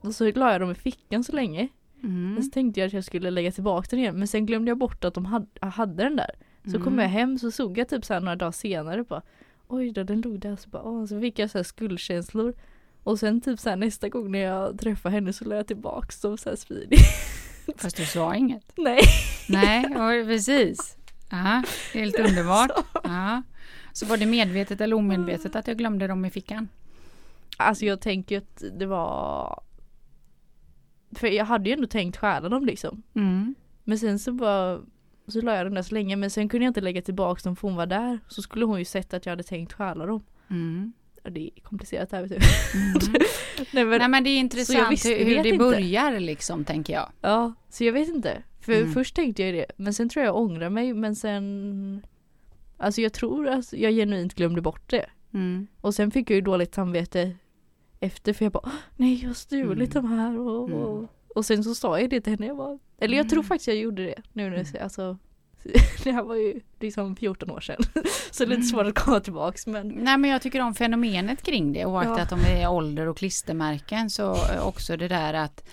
Och 0.00 0.14
så 0.14 0.24
la 0.32 0.52
jag 0.52 0.60
dem 0.60 0.70
i 0.70 0.74
fickan 0.74 1.24
så 1.24 1.32
länge. 1.32 1.68
Mm. 2.02 2.34
Men 2.34 2.42
så 2.42 2.50
tänkte 2.50 2.80
jag 2.80 2.86
att 2.86 2.92
jag 2.92 3.04
skulle 3.04 3.30
lägga 3.30 3.52
tillbaka 3.52 3.86
den 3.90 3.98
igen. 3.98 4.18
Men 4.18 4.28
sen 4.28 4.46
glömde 4.46 4.70
jag 4.70 4.78
bort 4.78 5.04
att 5.04 5.14
de 5.14 5.24
hade, 5.24 5.46
hade 5.60 6.02
den 6.02 6.16
där. 6.16 6.30
Så 6.64 6.78
kom 6.78 6.92
Mm. 6.92 6.98
jag 6.98 7.08
hem 7.08 7.38
så 7.38 7.50
såg 7.50 7.78
jag 7.78 7.88
typ 7.88 8.04
så 8.04 8.20
några 8.20 8.36
dagar 8.36 8.52
senare 8.52 9.04
på 9.04 9.22
Oj 9.68 9.92
då 9.92 10.02
den 10.02 10.20
låg 10.20 10.40
där 10.40 10.56
så 10.56 10.68
bara 10.68 10.82
åh, 10.82 11.06
så 11.06 11.20
fick 11.20 11.38
jag 11.38 11.50
så 11.50 11.58
här 11.58 11.62
skuldkänslor. 11.62 12.54
Och 13.02 13.18
sen 13.18 13.40
typ 13.40 13.60
så 13.60 13.68
här 13.70 13.76
nästa 13.76 14.08
gång 14.08 14.30
när 14.32 14.38
jag 14.38 14.78
träffade 14.78 15.14
henne 15.14 15.32
så 15.32 15.44
la 15.44 15.56
jag 15.56 15.66
tillbaks 15.66 16.20
dem 16.20 16.38
så 16.38 16.48
här 16.48 16.56
smidigt. 16.56 17.00
Fast 17.76 17.96
du 17.96 18.04
sa 18.04 18.34
inget. 18.34 18.72
Nej. 18.76 19.00
Nej, 19.48 20.24
precis. 20.24 20.96
Ja, 21.30 21.62
helt 21.94 22.18
underbart. 22.18 22.70
Ja. 23.04 23.42
Så 23.92 24.06
var 24.06 24.16
det 24.16 24.26
medvetet 24.26 24.80
eller 24.80 24.96
omedvetet 24.96 25.56
att 25.56 25.66
jag 25.68 25.78
glömde 25.78 26.06
dem 26.06 26.24
i 26.24 26.30
fickan? 26.30 26.68
Alltså 27.56 27.84
jag 27.84 28.00
tänker 28.00 28.38
att 28.38 28.62
det 28.78 28.86
var 28.86 29.60
För 31.16 31.26
jag 31.26 31.44
hade 31.44 31.68
ju 31.70 31.74
ändå 31.74 31.86
tänkt 31.86 32.16
stjäla 32.16 32.48
dem 32.48 32.64
liksom. 32.64 33.02
Mm. 33.14 33.54
Men 33.84 33.98
sen 33.98 34.18
så 34.18 34.32
bara 34.32 34.80
Så 35.26 35.40
la 35.40 35.54
jag 35.56 35.66
den 35.66 35.74
där 35.74 35.82
så 35.82 35.94
länge 35.94 36.16
men 36.16 36.30
sen 36.30 36.48
kunde 36.48 36.64
jag 36.64 36.70
inte 36.70 36.80
lägga 36.80 37.02
tillbaks 37.02 37.42
dem 37.42 37.56
för 37.56 37.68
hon 37.68 37.76
var 37.76 37.86
där. 37.86 38.18
Så 38.28 38.42
skulle 38.42 38.64
hon 38.64 38.78
ju 38.78 38.84
sett 38.84 39.14
att 39.14 39.26
jag 39.26 39.32
hade 39.32 39.42
tänkt 39.42 39.72
stjäla 39.72 40.06
dem. 40.06 40.22
Mm. 40.50 40.92
Ja, 41.22 41.30
det 41.30 41.40
är 41.56 41.60
komplicerat 41.62 42.12
här 42.12 42.22
vet 42.22 42.30
du. 42.30 42.36
Mm. 42.78 42.94
Nej, 43.72 43.84
men, 43.84 43.98
Nej 43.98 44.08
men 44.08 44.24
det 44.24 44.30
är 44.30 44.38
intressant 44.38 44.90
visste- 44.92 45.08
hur, 45.08 45.24
hur 45.24 45.42
det 45.42 45.48
inte. 45.48 45.58
börjar 45.58 46.20
liksom 46.20 46.64
tänker 46.64 46.92
jag. 46.92 47.10
Ja, 47.20 47.52
så 47.70 47.84
jag 47.84 47.92
vet 47.92 48.08
inte. 48.08 48.42
För 48.64 48.72
Mm. 48.72 48.92
först 48.92 49.14
tänkte 49.16 49.42
jag 49.42 49.54
det, 49.54 49.66
men 49.76 49.94
sen 49.94 50.08
tror 50.08 50.24
jag 50.24 50.28
jag 50.34 50.40
ångrar 50.42 50.70
mig, 50.70 50.94
men 50.94 51.16
sen 51.16 52.06
Alltså 52.76 53.00
jag 53.00 53.12
tror 53.12 53.48
att 53.48 53.72
jag 53.72 53.92
genuint 53.92 54.34
glömde 54.34 54.60
bort 54.60 54.90
det. 54.90 55.06
Mm. 55.34 55.66
Och 55.80 55.94
sen 55.94 56.10
fick 56.10 56.30
jag 56.30 56.34
ju 56.34 56.40
dåligt 56.40 56.74
samvete 56.74 57.32
efter 58.00 58.32
för 58.32 58.44
jag 58.44 58.52
bara 58.52 58.62
"Åh, 58.66 58.72
Nej 58.96 59.20
jag 59.22 59.28
har 59.28 59.34
stulit 59.34 59.94
Mm. 59.94 60.10
de 60.10 60.18
här 60.18 60.38
och, 60.38 60.68
Mm. 60.68 60.78
och, 60.80 61.08
och 61.34 61.46
sen 61.46 61.64
så 61.64 61.74
sa 61.74 62.00
jag 62.00 62.10
det 62.10 62.20
till 62.20 62.30
henne. 62.32 62.46
Jag 62.46 62.56
bara, 62.56 62.78
eller 63.00 63.16
jag 63.16 63.28
tror 63.28 63.38
Mm. 63.38 63.48
faktiskt 63.48 63.68
jag 63.68 63.76
gjorde 63.76 64.02
det 64.04 64.22
nu 64.32 64.42
när 64.42 64.46
Mm. 64.46 64.58
jag 64.58 64.66
säger 64.66 64.84
alltså 64.84 65.18
Det 66.04 66.12
här 66.12 66.22
var 66.22 66.34
ju 66.34 66.60
liksom 66.80 67.16
14 67.16 67.50
år 67.50 67.60
sedan. 67.60 67.80
Så 68.30 68.42
lite 68.44 68.54
Mm. 68.54 68.62
svårt 68.66 68.86
att 68.86 68.94
komma 68.94 69.20
tillbaks 69.20 69.66
men 69.66 69.88
Nej 69.88 70.18
men 70.18 70.30
jag 70.30 70.42
tycker 70.42 70.60
om 70.60 70.74
fenomenet 70.74 71.42
kring 71.42 71.72
det 71.72 71.86
oaktat 71.86 72.28
Ja. 72.30 72.36
om 72.36 72.42
det 72.42 72.62
är 72.62 72.70
ålder 72.70 73.06
och 73.06 73.16
klistermärken 73.16 74.10
så 74.10 74.36
också 74.62 74.96
det 74.96 75.08
där 75.08 75.34
att 75.34 75.68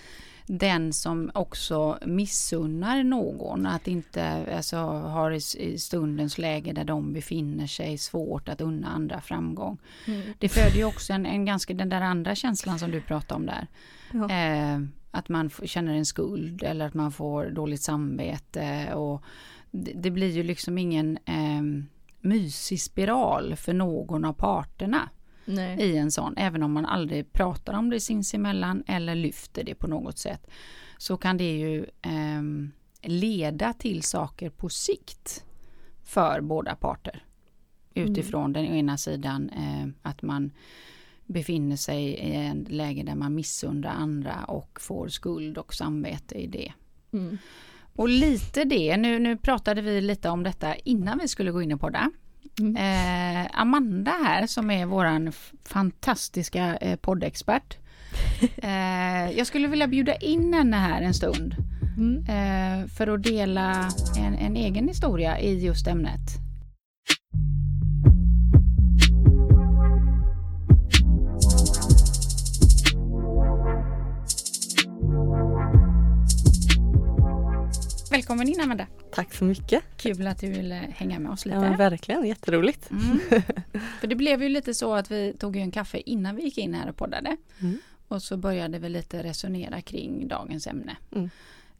den 0.58 0.92
som 0.92 1.30
också 1.34 1.98
missunnar 2.06 3.04
någon 3.04 3.66
att 3.66 3.88
inte 3.88 4.54
alltså, 4.56 4.76
har 4.76 5.30
i, 5.30 5.78
stundens 5.78 6.38
läge 6.38 6.72
där 6.72 6.84
de 6.84 7.12
befinner 7.12 7.66
sig 7.66 7.98
svårt 7.98 8.48
att 8.48 8.60
unna 8.60 8.88
andra 8.88 9.20
framgång. 9.20 9.78
mm. 10.06 10.22
Det 10.38 10.48
föder 10.48 10.76
ju 10.76 10.84
också 10.84 11.12
en, 11.12 11.26
en 11.26 11.44
ganska 11.44 11.74
den 11.74 11.88
där 11.88 12.00
andra 12.00 12.34
känslan 12.34 12.78
som 12.78 12.90
du 12.90 13.00
pratade 13.00 13.34
om 13.34 13.46
där. 13.46 13.66
ja. 14.12 14.30
Eh, 14.30 14.80
att 15.10 15.28
man 15.28 15.50
känner 15.50 15.94
en 15.94 16.06
skuld 16.06 16.62
eller 16.62 16.86
att 16.86 16.94
man 16.94 17.12
får 17.12 17.46
dåligt 17.46 17.82
samvete 17.82 18.94
och 18.94 19.22
det, 19.70 19.92
det 19.94 20.10
blir 20.10 20.30
ju 20.30 20.42
liksom 20.42 20.78
ingen 20.78 21.18
eh, 21.24 21.62
mysig 22.20 22.80
spiral 22.80 23.56
för 23.56 23.72
någon 23.72 24.24
av 24.24 24.32
parterna 24.32 25.08
Nej. 25.44 25.80
i 25.80 25.96
en 25.96 26.10
sån, 26.10 26.34
även 26.36 26.62
om 26.62 26.72
man 26.72 26.86
aldrig 26.86 27.32
pratar 27.32 27.72
om 27.72 27.90
det 27.90 28.00
sinsemellan 28.00 28.84
eller 28.86 29.14
lyfter 29.14 29.64
det 29.64 29.74
på 29.74 29.86
något 29.86 30.18
sätt, 30.18 30.50
så 30.98 31.16
kan 31.16 31.36
det 31.36 31.58
ju 31.58 31.86
ehm, 32.02 32.72
leda 33.02 33.72
till 33.72 34.02
saker 34.02 34.50
på 34.50 34.68
sikt 34.68 35.44
för 36.04 36.40
båda 36.40 36.76
parter. 36.76 37.24
Utifrån 37.94 38.52
den 38.52 38.64
ena 38.64 38.96
sidan 38.96 39.50
eh, 39.50 39.88
att 40.02 40.22
man 40.22 40.50
befinner 41.26 41.76
sig 41.76 42.04
i 42.04 42.34
en 42.34 42.66
läge 42.68 43.02
där 43.02 43.14
man 43.14 43.34
missundrar 43.34 43.90
andra 43.90 44.44
och 44.44 44.78
får 44.80 45.08
skuld 45.08 45.58
och 45.58 45.74
samvete 45.74 46.34
i 46.34 46.46
det. 46.46 46.72
Mm. 47.12 47.38
Och 47.94 48.08
lite 48.08 48.64
det, 48.64 48.96
nu, 48.96 49.18
nu 49.18 49.36
pratade 49.36 49.82
vi 49.82 50.00
lite 50.00 50.28
om 50.28 50.42
detta 50.42 50.74
innan 50.74 51.18
vi 51.18 51.28
skulle 51.28 51.50
gå 51.50 51.62
in 51.62 51.72
i 51.72 51.76
podda. 51.76 52.10
Mm. 52.60 52.76
Eh, 52.76 53.50
Amanda 53.60 54.10
här 54.24 54.46
som 54.46 54.70
är 54.70 54.86
våran 54.86 55.32
fantastiska 55.64 56.76
eh, 56.76 56.96
poddexpert. 56.96 57.76
Eh, 58.56 59.30
jag 59.38 59.46
skulle 59.46 59.68
vilja 59.68 59.86
bjuda 59.86 60.14
in 60.14 60.54
henne 60.54 60.76
här 60.76 61.02
en 61.02 61.14
stund 61.14 61.54
Mm. 61.96 62.16
eh, 62.28 62.86
för 62.88 63.06
att 63.06 63.22
dela 63.22 63.88
en, 64.18 64.34
en 64.34 64.56
egen 64.56 64.88
historia 64.88 65.38
i 65.40 65.64
just 65.64 65.86
ämnet. 65.86 66.20
Välkommen 78.12 78.48
in 78.48 78.60
Amanda. 78.60 78.86
Tack 79.12 79.34
så 79.34 79.44
mycket. 79.44 79.82
Kul 79.96 80.26
att 80.26 80.40
du 80.40 80.50
ville 80.50 80.74
hänga 80.74 81.18
med 81.18 81.32
oss 81.32 81.46
lite. 81.46 81.56
Ja, 81.56 81.76
verkligen, 81.76 82.24
jätteroligt. 82.24 82.90
Mm. 82.90 83.20
För 84.00 84.06
det 84.06 84.14
blev 84.14 84.42
ju 84.42 84.48
lite 84.48 84.74
så 84.74 84.94
att 84.94 85.10
vi 85.10 85.36
tog 85.38 85.56
en 85.56 85.70
kaffe 85.70 86.00
innan 86.10 86.36
vi 86.36 86.42
gick 86.42 86.58
in 86.58 86.74
här 86.74 86.88
och 86.88 86.96
poddade. 86.96 87.36
Mm. 87.60 87.78
Och 88.08 88.22
så 88.22 88.36
började 88.36 88.78
vi 88.78 88.88
lite 88.88 89.22
resonera 89.22 89.80
kring 89.80 90.28
dagens 90.28 90.66
ämne. 90.66 90.96
Mm. 91.14 91.30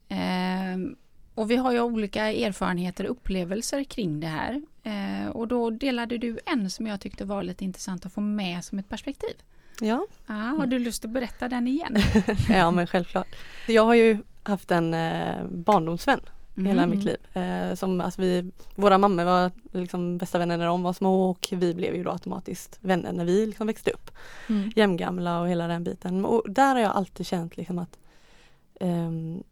Ehm, 0.09 0.95
och 1.35 1.51
vi 1.51 1.55
har 1.55 1.71
ju 1.71 1.81
olika 1.81 2.31
erfarenheter 2.31 3.03
och 3.03 3.11
upplevelser 3.11 3.83
kring 3.83 4.19
det 4.19 4.27
här. 4.27 4.61
Ehm, 4.83 5.31
och 5.31 5.47
då 5.47 5.69
delade 5.69 6.17
du 6.17 6.39
en 6.45 6.69
som 6.69 6.87
jag 6.87 7.01
tyckte 7.01 7.25
var 7.25 7.43
lite 7.43 7.65
intressant 7.65 8.05
att 8.05 8.13
få 8.13 8.21
med 8.21 8.63
som 8.63 8.79
ett 8.79 8.89
perspektiv. 8.89 9.35
Ja, 9.79 10.07
Ah, 10.27 10.33
har 10.33 10.65
du 10.65 10.79
lust 10.79 11.05
att 11.05 11.11
berätta 11.11 11.49
den 11.49 11.67
igen? 11.67 11.97
ja 12.49 12.71
men 12.71 12.87
självklart. 12.87 13.35
Jag 13.67 13.85
har 13.85 13.93
ju 13.93 14.17
haft 14.43 14.71
en 14.71 14.93
eh, 14.93 15.45
barndomsvän 15.49 16.19
hela 16.55 16.83
Mm. 16.83 16.89
mitt 16.89 17.03
liv. 17.05 17.17
Eh, 17.43 17.75
som, 17.75 18.01
alltså 18.01 18.21
vi, 18.21 18.51
våra 18.75 18.97
mammor 18.97 19.23
var 19.23 19.51
liksom 19.71 20.17
bästa 20.17 20.37
vänner 20.39 20.57
när 20.57 20.65
de 20.65 20.83
var 20.83 20.93
små 20.93 21.29
och 21.29 21.47
vi 21.51 21.73
blev 21.73 21.95
ju 21.95 22.03
då 22.03 22.11
automatiskt 22.11 22.77
vänner 22.81 23.13
när 23.13 23.25
vi 23.25 23.45
liksom 23.45 23.67
växte 23.67 23.91
upp. 23.91 24.11
Mm. 24.49 24.71
Jämngamla 24.75 25.39
och 25.41 25.49
hela 25.49 25.67
den 25.67 25.83
biten. 25.83 26.25
Och 26.25 26.43
där 26.49 26.73
har 26.75 26.81
jag 26.81 26.91
alltid 26.91 27.25
känt 27.25 27.57
liksom 27.57 27.79
att 27.79 27.97
ehm, 28.79 29.43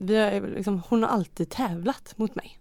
vi 0.00 0.16
har, 0.16 0.54
liksom, 0.56 0.82
hon 0.88 1.02
har 1.02 1.10
alltid 1.10 1.50
tävlat 1.50 2.14
mot 2.18 2.34
mig. 2.34 2.58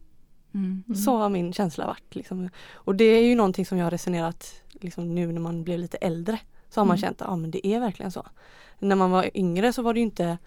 Mm. 0.53 0.83
Mm. 0.87 0.95
Så 0.95 1.17
har 1.17 1.29
min 1.29 1.53
känsla 1.53 1.85
varit. 1.87 2.15
Liksom. 2.15 2.49
Och 2.73 2.95
det 2.95 3.05
är 3.05 3.23
ju 3.23 3.35
någonting 3.35 3.65
som 3.65 3.77
jag 3.77 3.85
har 3.85 3.91
resonerat 3.91 4.53
liksom, 4.71 5.15
nu 5.15 5.31
när 5.31 5.41
man 5.41 5.63
blev 5.63 5.79
lite 5.79 5.97
äldre. 5.97 6.39
Så 6.69 6.79
har 6.79 6.85
man 6.85 6.97
Mm. 6.97 7.01
känt 7.01 7.21
att 7.21 7.39
men 7.39 7.51
det 7.51 7.67
är 7.67 7.79
verkligen 7.79 8.11
så. 8.11 8.25
När 8.79 8.95
man 8.95 9.11
var 9.11 9.29
yngre 9.37 9.73
så 9.73 9.81
var 9.81 9.93
det 9.93 9.99
ju 9.99 10.03
inte 10.05 10.37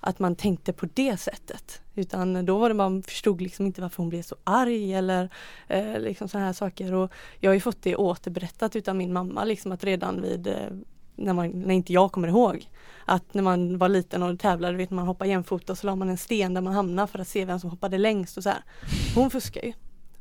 att 0.00 0.18
man 0.18 0.36
tänkte 0.36 0.72
på 0.72 0.88
det 0.94 1.16
sättet. 1.16 1.80
Utan 1.94 2.46
då 2.46 2.58
var 2.58 2.68
det 2.68 2.74
man 2.74 3.02
förstod 3.02 3.40
liksom 3.40 3.66
inte 3.66 3.80
varför 3.80 3.96
hon 3.96 4.08
blev 4.08 4.22
så 4.22 4.36
arg 4.44 4.94
eller 4.94 5.28
eh, 5.68 6.00
liksom 6.00 6.28
sådana 6.28 6.46
här 6.46 6.52
saker. 6.52 6.94
Och 6.94 7.12
jag 7.40 7.50
har 7.50 7.54
ju 7.54 7.60
fått 7.60 7.82
det 7.82 7.96
återberättat 7.96 8.76
utav 8.76 8.96
min 8.96 9.12
mamma 9.12 9.44
liksom 9.44 9.72
att 9.72 9.84
redan 9.84 10.22
vid 10.22 10.46
eh, 10.46 10.54
när, 11.16 11.32
man, 11.32 11.50
när 11.50 11.74
inte 11.74 11.92
jag 11.92 12.12
kommer 12.12 12.28
ihåg. 12.28 12.68
Att 13.04 13.34
när 13.34 13.42
man 13.42 13.78
var 13.78 13.88
liten 13.88 14.22
och 14.22 14.38
tävlade, 14.38 14.76
vet 14.76 14.90
man 14.90 15.06
hoppar 15.06 15.26
jämfota 15.26 15.72
och 15.72 15.78
så 15.78 15.86
la 15.86 15.96
man 15.96 16.08
en 16.08 16.18
sten 16.18 16.54
där 16.54 16.60
man 16.60 16.74
hamnar 16.74 17.06
för 17.06 17.18
att 17.18 17.28
se 17.28 17.44
vem 17.44 17.60
som 17.60 17.70
hoppade 17.70 17.98
längst 17.98 18.36
och 18.36 18.42
så 18.42 18.48
här. 18.48 18.64
Hon 19.14 19.30
fuskar 19.30 19.62
ju. 19.62 19.72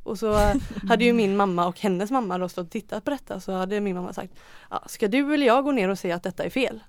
Och 0.03 0.19
så 0.19 0.33
eh, 0.33 0.55
hade 0.87 1.05
ju 1.05 1.13
min 1.13 1.37
mamma 1.37 1.67
och 1.67 1.79
hennes 1.79 2.11
mamma 2.11 2.37
då 2.37 2.49
stått 2.49 2.65
och 2.65 2.71
tittat 2.71 3.03
på 3.03 3.11
detta 3.11 3.39
så 3.39 3.51
hade 3.51 3.79
min 3.79 3.95
mamma 3.95 4.13
sagt 4.13 4.33
ja, 4.69 4.83
Ska 4.87 5.07
du 5.07 5.33
eller 5.33 5.45
jag 5.45 5.63
gå 5.63 5.71
ner 5.71 5.89
och 5.89 5.99
säga 5.99 6.15
att 6.15 6.23
detta 6.23 6.43
är 6.43 6.49
fel? 6.49 6.79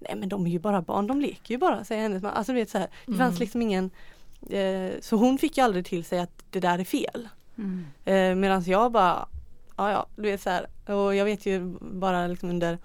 Nej 0.00 0.16
men 0.16 0.28
de 0.28 0.46
är 0.46 0.50
ju 0.50 0.58
bara 0.58 0.82
barn, 0.82 1.06
de 1.06 1.20
leker 1.20 1.54
ju 1.54 1.58
bara 1.58 1.84
säger 1.84 2.02
hennes 2.02 2.22
mamma. 2.22 2.34
Alltså 2.34 2.52
du 2.52 2.58
vet 2.58 2.70
så 2.70 2.78
här, 2.78 2.88
det 3.06 3.14
fanns 3.16 3.30
Mm. 3.32 3.40
liksom 3.40 3.62
ingen 3.62 3.90
eh, 4.50 4.90
Så 5.00 5.16
hon 5.16 5.38
fick 5.38 5.56
ju 5.58 5.64
aldrig 5.64 5.86
till 5.86 6.04
sig 6.04 6.18
att 6.20 6.44
det 6.50 6.60
där 6.60 6.78
är 6.78 6.84
fel. 6.84 7.28
Mm. 7.58 7.84
Eh, 8.04 8.34
Medan 8.34 8.62
jag 8.66 8.92
bara 8.92 9.28
Ja 9.76 9.90
ja, 9.90 10.06
du 10.16 10.22
vet 10.22 10.40
så 10.40 10.50
här. 10.50 10.66
Och 10.94 11.14
jag 11.14 11.24
vet 11.24 11.46
ju 11.46 11.76
bara 11.80 12.26
liksom 12.26 12.48
under 12.50 12.78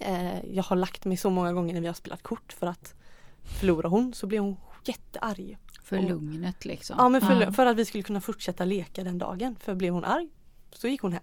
eh, 0.00 0.44
Jag 0.54 0.62
har 0.62 0.76
lagt 0.76 1.04
mig 1.04 1.16
så 1.16 1.30
många 1.30 1.52
gånger 1.52 1.74
när 1.74 1.80
vi 1.80 1.86
har 1.86 1.94
spelat 1.94 2.22
kort 2.22 2.52
för 2.52 2.66
att 2.66 2.94
Förlorar 3.60 3.88
hon 3.88 4.14
så 4.14 4.26
blir 4.26 4.38
hon 4.40 4.56
jättearg. 4.84 5.58
För 5.84 5.96
Och- 5.98 6.04
lugnet 6.04 6.64
liksom. 6.64 6.96
Ja 6.98 7.08
men 7.08 7.20
för, 7.20 7.40
Ja. 7.42 7.52
för 7.52 7.66
att 7.66 7.76
vi 7.76 7.84
skulle 7.84 8.02
kunna 8.02 8.20
fortsätta 8.20 8.64
leka 8.64 9.04
den 9.04 9.18
dagen. 9.18 9.56
För 9.60 9.74
blev 9.74 9.92
hon 9.92 10.04
arg 10.04 10.28
så 10.72 10.88
gick 10.88 11.00
hon 11.02 11.12
hem. 11.12 11.22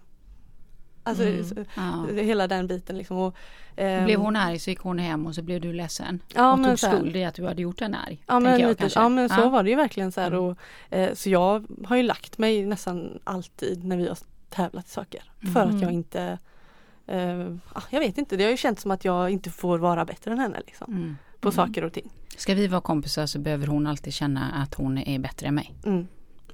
Alltså 1.06 1.24
Mm. 1.24 1.44
så- 1.44 1.64
Ja. 1.76 2.06
hela 2.22 2.48
den 2.48 2.66
biten 2.66 2.98
liksom. 2.98 3.16
Och, 3.16 3.34
ehm, 3.76 4.04
Blev 4.04 4.20
hon 4.20 4.36
arg 4.36 4.58
så 4.58 4.70
gick 4.70 4.78
hon 4.80 4.98
hem 4.98 5.26
och 5.26 5.34
så 5.34 5.42
blev 5.42 5.60
du 5.60 5.72
ledsen. 5.72 6.20
ja, 6.34 6.52
och 6.52 6.64
tog 6.64 6.78
skuld 6.78 7.16
i 7.16 7.24
att 7.24 7.34
du 7.34 7.46
hade 7.46 7.62
gjort 7.62 7.80
henne 7.80 7.98
arg. 8.06 8.22
Ja 8.26 8.40
men, 8.40 8.60
jag 8.60 8.68
lite, 8.68 8.80
kanske. 8.80 9.00
ja 9.00 9.08
men 9.08 9.28
så 9.28 9.48
var 9.48 9.62
det 9.62 9.70
ju 9.70 9.76
verkligen 9.76 10.12
så 10.12 10.20
här 10.20 10.28
Mm. 10.28 10.40
och, 10.40 10.56
eh, 10.90 11.14
Så 11.14 11.30
jag 11.30 11.64
har 11.86 11.96
ju 11.96 12.02
lagt 12.02 12.38
mig 12.38 12.66
nästan 12.66 13.18
alltid 13.24 13.84
när 13.84 13.96
vi 13.96 14.08
har 14.08 14.18
tävlat 14.50 14.86
i 14.86 14.90
saker. 14.90 15.22
För 15.52 15.62
Mm. 15.62 15.76
att 15.76 15.82
jag 15.82 15.92
inte 15.92 16.38
eh, 17.06 17.18
ja, 17.74 17.82
Jag 17.90 18.00
vet 18.00 18.18
inte, 18.18 18.36
det 18.36 18.44
har 18.44 18.50
ju 18.50 18.56
känts 18.56 18.82
som 18.82 18.90
att 18.90 19.04
jag 19.04 19.30
inte 19.30 19.50
får 19.50 19.78
vara 19.78 20.04
bättre 20.04 20.30
än 20.32 20.38
henne 20.38 20.60
liksom, 20.66 20.92
Mm. 20.92 21.16
på 21.40 21.48
Mm. 21.48 21.52
saker 21.56 21.84
och 21.84 21.92
ting. 21.92 22.10
Ska 22.36 22.54
vi 22.54 22.66
vara 22.66 22.80
kompisar 22.80 23.26
så 23.26 23.38
behöver 23.38 23.66
hon 23.66 23.86
alltid 23.86 24.14
känna 24.14 24.50
att 24.62 24.74
hon 24.74 24.98
är 24.98 25.18
bättre 25.18 25.46
än 25.46 25.54
mig. 25.54 25.74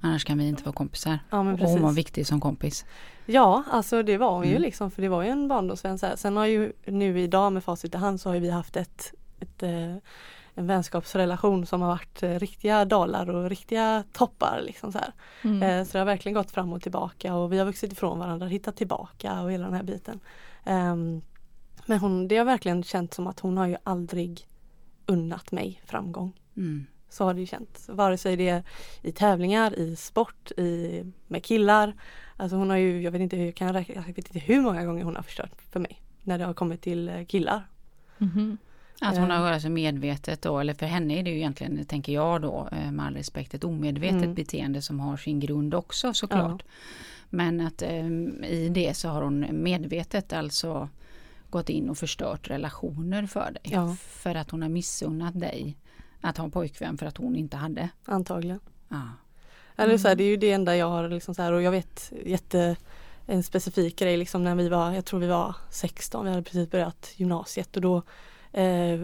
Annars 0.01 0.25
kan 0.25 0.39
vi 0.39 0.49
inte 0.49 0.63
vara 0.63 0.73
kompisar. 0.73 1.19
Ja 1.31 1.43
men 1.43 1.55
Och 1.55 1.69
hon 1.69 1.83
var 1.83 1.93
viktig 1.93 2.27
som 2.27 2.41
kompis. 2.41 2.85
Ja 3.27 3.65
alltså 3.71 4.03
det 4.03 4.19
var 4.19 4.33
hon 4.35 4.45
ju 4.45 4.51
Mm. 4.51 4.63
liksom 4.63 4.91
för 4.91 5.03
det 5.03 5.09
var 5.09 5.23
ju 5.23 5.29
en 5.29 5.49
barndomsvän. 5.49 5.99
Sen 5.99 6.37
har 6.37 6.47
ju 6.47 6.73
nu 6.85 7.21
idag 7.21 7.53
med 7.53 7.65
facit 7.65 7.95
i 7.95 7.99
hand 7.99 8.21
så 8.21 8.29
har 8.29 8.35
ju 8.35 8.41
vi 8.41 8.51
haft 8.51 8.77
ett, 8.77 9.13
ett 9.41 9.63
eh, 9.63 9.97
en 10.55 10.67
vänskapsrelation 10.67 11.67
som 11.67 11.81
har 11.81 11.89
varit 11.89 12.23
eh, 12.23 12.39
riktiga 12.39 12.85
dalar 12.85 13.31
och 13.31 13.51
riktiga 13.51 14.05
toppar. 14.13 14.61
Liksom 14.67 14.93
så. 14.93 14.99
Mm. 15.43 15.63
Eh, 15.63 15.85
så 15.85 15.93
det 15.93 15.99
har 15.99 16.07
verkligen 16.07 16.35
gått 16.35 16.51
fram 16.51 16.73
och 16.73 16.83
tillbaka 16.83 17.35
och 17.35 17.53
vi 17.53 17.59
har 17.59 17.67
vuxit 17.67 17.93
ifrån 17.93 18.19
varandra, 18.19 18.47
hittat 18.47 18.77
tillbaka 18.77 19.43
och 19.43 19.53
hela 19.53 19.65
den 19.65 19.75
här 19.75 19.83
biten. 19.83 20.21
Ehm, 20.65 21.23
men 21.87 21.99
hon, 21.99 22.29
det 22.29 22.37
har 22.37 22.45
verkligen 22.45 22.83
känts 22.83 23.17
som 23.17 23.27
att 23.27 23.41
hon 23.41 23.57
har 23.57 23.67
ju 23.67 23.77
aldrig 23.85 24.47
unnat 25.07 25.53
mig 25.53 25.81
framgång. 25.85 26.33
Mm. 26.57 26.87
Så 27.11 27.25
har 27.25 27.35
det 27.35 27.41
ju 27.41 27.47
känts. 27.47 27.89
Vare 27.89 28.17
sig 28.19 28.37
det 28.37 28.49
är 28.49 28.63
i 29.03 29.13
tävlingar, 29.13 29.79
i 29.79 29.97
sport, 29.97 30.51
i, 30.51 31.05
med 31.27 31.45
killar. 31.45 31.95
Alltså 32.37 32.57
hon 32.57 32.71
har 32.71 32.77
ju, 32.77 33.03
jag 33.03 33.11
vet 33.11 33.21
inte 33.21 33.37
hur 33.37 33.45
jag 33.45 33.55
kan 33.55 33.73
räkna, 33.73 33.95
jag 33.95 34.03
vet 34.03 34.19
inte 34.19 34.39
hur 34.39 34.61
många 34.61 34.85
gånger 34.85 35.05
hon 35.05 35.17
har 35.17 35.23
förstört 35.23 35.53
för 35.71 35.81
mig. 35.81 36.03
När 36.23 36.39
det 36.39 36.45
har 36.45 36.55
kommit 36.55 36.81
till 36.83 37.09
eh, 37.09 37.25
killar. 37.25 37.67
Mhm. 38.19 38.59
Att 39.01 39.19
hon 39.19 39.31
har 39.31 39.53
alltså 39.53 39.69
medvetet 39.69 40.43
då, 40.43 40.59
eller 40.59 40.75
för 40.75 40.87
henne 40.87 41.19
är 41.19 41.23
det 41.23 41.31
ju 41.31 41.37
egentligen, 41.37 41.85
tänker 41.85 42.13
jag 42.13 42.43
då, 42.43 42.69
eh, 42.73 42.93
med 42.93 43.07
all 43.07 43.15
respekt, 43.15 43.55
ett 43.55 43.65
omedvetet 43.65 44.23
Mm. 44.23 44.35
beteende 44.35 44.83
som 44.83 45.01
har 45.01 45.17
sin 45.17 45.41
grund 45.41 45.75
också 45.75 46.13
såklart. 46.15 46.63
Men 47.31 47.61
att 47.61 47.83
eh, 47.83 48.07
i 48.51 48.71
det 48.75 48.97
så 48.97 49.09
har 49.09 49.23
hon 49.23 49.47
medvetet 49.53 50.33
alltså 50.33 50.89
gått 51.51 51.69
in 51.69 51.89
och 51.91 51.99
förstört 51.99 52.51
relationer 52.51 53.27
för 53.27 53.51
dig. 53.51 53.63
Ja. 53.63 53.97
För 54.01 54.35
att 54.35 54.51
hon 54.51 54.63
har 54.63 54.69
missunnat 54.69 55.41
dig 55.41 55.77
att 56.21 56.37
ha 56.37 56.45
en 56.45 56.51
pojkvän 56.51 56.99
för 56.99 57.07
att 57.07 57.17
hon 57.17 57.37
inte 57.37 57.57
hade. 57.57 57.89
Antagligen. 58.05 58.61
Ja. 58.89 59.03
Eller 59.77 59.99
så 59.99 60.09
här, 60.09 60.15
Mm. 60.15 60.19
det 60.19 60.25
är 60.25 60.29
ju 60.31 60.37
det 60.37 60.53
enda 60.53 60.77
jag 60.77 60.89
har 60.89 61.09
liksom 61.09 61.35
så 61.35 61.43
här 61.43 61.53
och 61.53 61.63
jag 61.63 61.71
vet 61.71 62.13
jätte 62.25 62.77
en 63.27 63.43
specifik 63.43 63.99
grej 63.99 64.17
liksom 64.17 64.45
när 64.45 64.55
vi 64.55 64.69
var, 64.69 64.93
jag 64.93 65.05
tror 65.05 65.21
vi 65.21 65.27
var 65.27 65.55
16, 65.71 66.25
vi 66.25 66.31
hade 66.31 66.43
precis 66.43 66.71
börjat 66.71 67.13
gymnasiet 67.17 67.77
och 67.77 67.83
då 67.83 68.03
eh, 68.53 69.01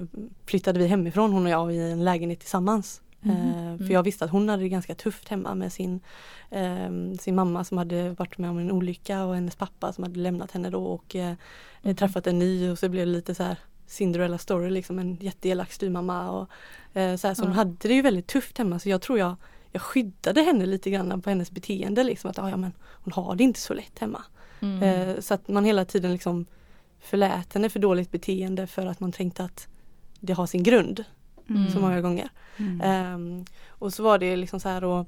flyttade 0.47 0.79
vi 0.79 0.87
hemifrån 0.87 1.33
hon 1.33 1.45
och 1.47 1.51
jag 1.53 1.75
i 1.75 1.93
en 1.93 2.05
lägenhet 2.05 2.41
tillsammans. 2.41 3.03
Eh, 3.23 3.77
för 3.87 3.93
jag 3.93 4.03
visste 4.03 4.25
att 4.25 4.31
hon 4.31 4.49
hade 4.49 4.63
det 4.63 4.69
ganska 4.69 4.95
tufft 4.95 5.29
hemma 5.29 5.55
med 5.55 5.73
sin, 5.73 6.01
eh, 6.51 6.91
sin 7.21 7.35
mamma 7.35 7.65
som 7.65 7.79
hade 7.79 8.11
varit 8.11 8.39
med 8.39 8.51
om 8.51 8.59
en 8.59 8.71
olycka 8.73 9.25
och 9.25 9.35
hennes 9.35 9.57
pappa 9.57 9.93
som 9.93 10.05
hade 10.05 10.21
lämnat 10.21 10.53
henne 10.53 10.71
då 10.71 10.85
och 10.85 11.17
eh, 11.17 11.35
träffat 11.97 12.27
en 12.27 12.39
ny 12.39 12.71
och 12.71 12.79
så 12.79 12.89
blev 12.89 13.07
det 13.07 13.13
lite 13.13 13.35
så 13.35 13.43
här 13.43 13.59
Cinderella 13.87 14.39
story 14.39 14.71
liksom 14.71 14.99
en 14.99 15.17
jätteelak 15.17 15.73
styvmamma 15.73 16.31
och 16.31 16.49
eh, 17.01 17.17
så, 17.17 17.27
här, 17.27 17.35
så 17.35 17.43
hon 17.43 17.51
Ja. 17.51 17.57
hade 17.57 17.89
det 17.89 17.95
ju 17.95 18.03
väldigt 18.03 18.27
tufft 18.27 18.59
hemma 18.59 18.79
så 18.79 18.89
jag 18.89 19.03
tror 19.03 19.19
jag 19.19 19.37
jag 19.73 19.83
skyddade 19.83 20.43
henne 20.43 20.67
lite 20.67 20.91
grann 20.91 21.23
på 21.23 21.31
hennes 21.31 21.51
beteende 21.51 22.05
liksom 22.05 22.31
att 22.31 22.39
ah, 22.39 22.51
ja 22.51 22.57
men 22.57 22.73
hon 22.83 23.13
har 23.13 23.35
det 23.35 23.45
inte 23.45 23.61
så 23.61 23.75
lätt 23.75 23.99
hemma. 23.99 24.23
Mm. 24.61 24.83
Eh, 24.83 25.21
så 25.21 25.35
att 25.35 25.49
man 25.49 25.65
hela 25.65 25.85
tiden 25.85 26.13
liksom 26.13 26.47
förlät 27.01 27.55
henne 27.55 27.69
för 27.69 27.79
dåligt 27.81 28.11
beteende 28.11 28.67
för 28.67 28.87
att 28.87 29.01
man 29.01 29.13
tänkte 29.13 29.45
att 29.45 29.69
det 30.21 30.33
har 30.33 30.47
sin 30.47 30.63
grund 30.63 31.05
Mm. 31.49 31.71
så 31.71 31.79
många 31.81 32.01
gånger. 32.01 32.29
Mm. 32.57 32.81
Ehm, 32.81 33.45
och 33.69 33.93
så 33.95 34.03
var 34.03 34.19
det 34.19 34.37
liksom 34.37 34.61
så 34.61 34.69
här 34.69 34.85
och 34.85 35.07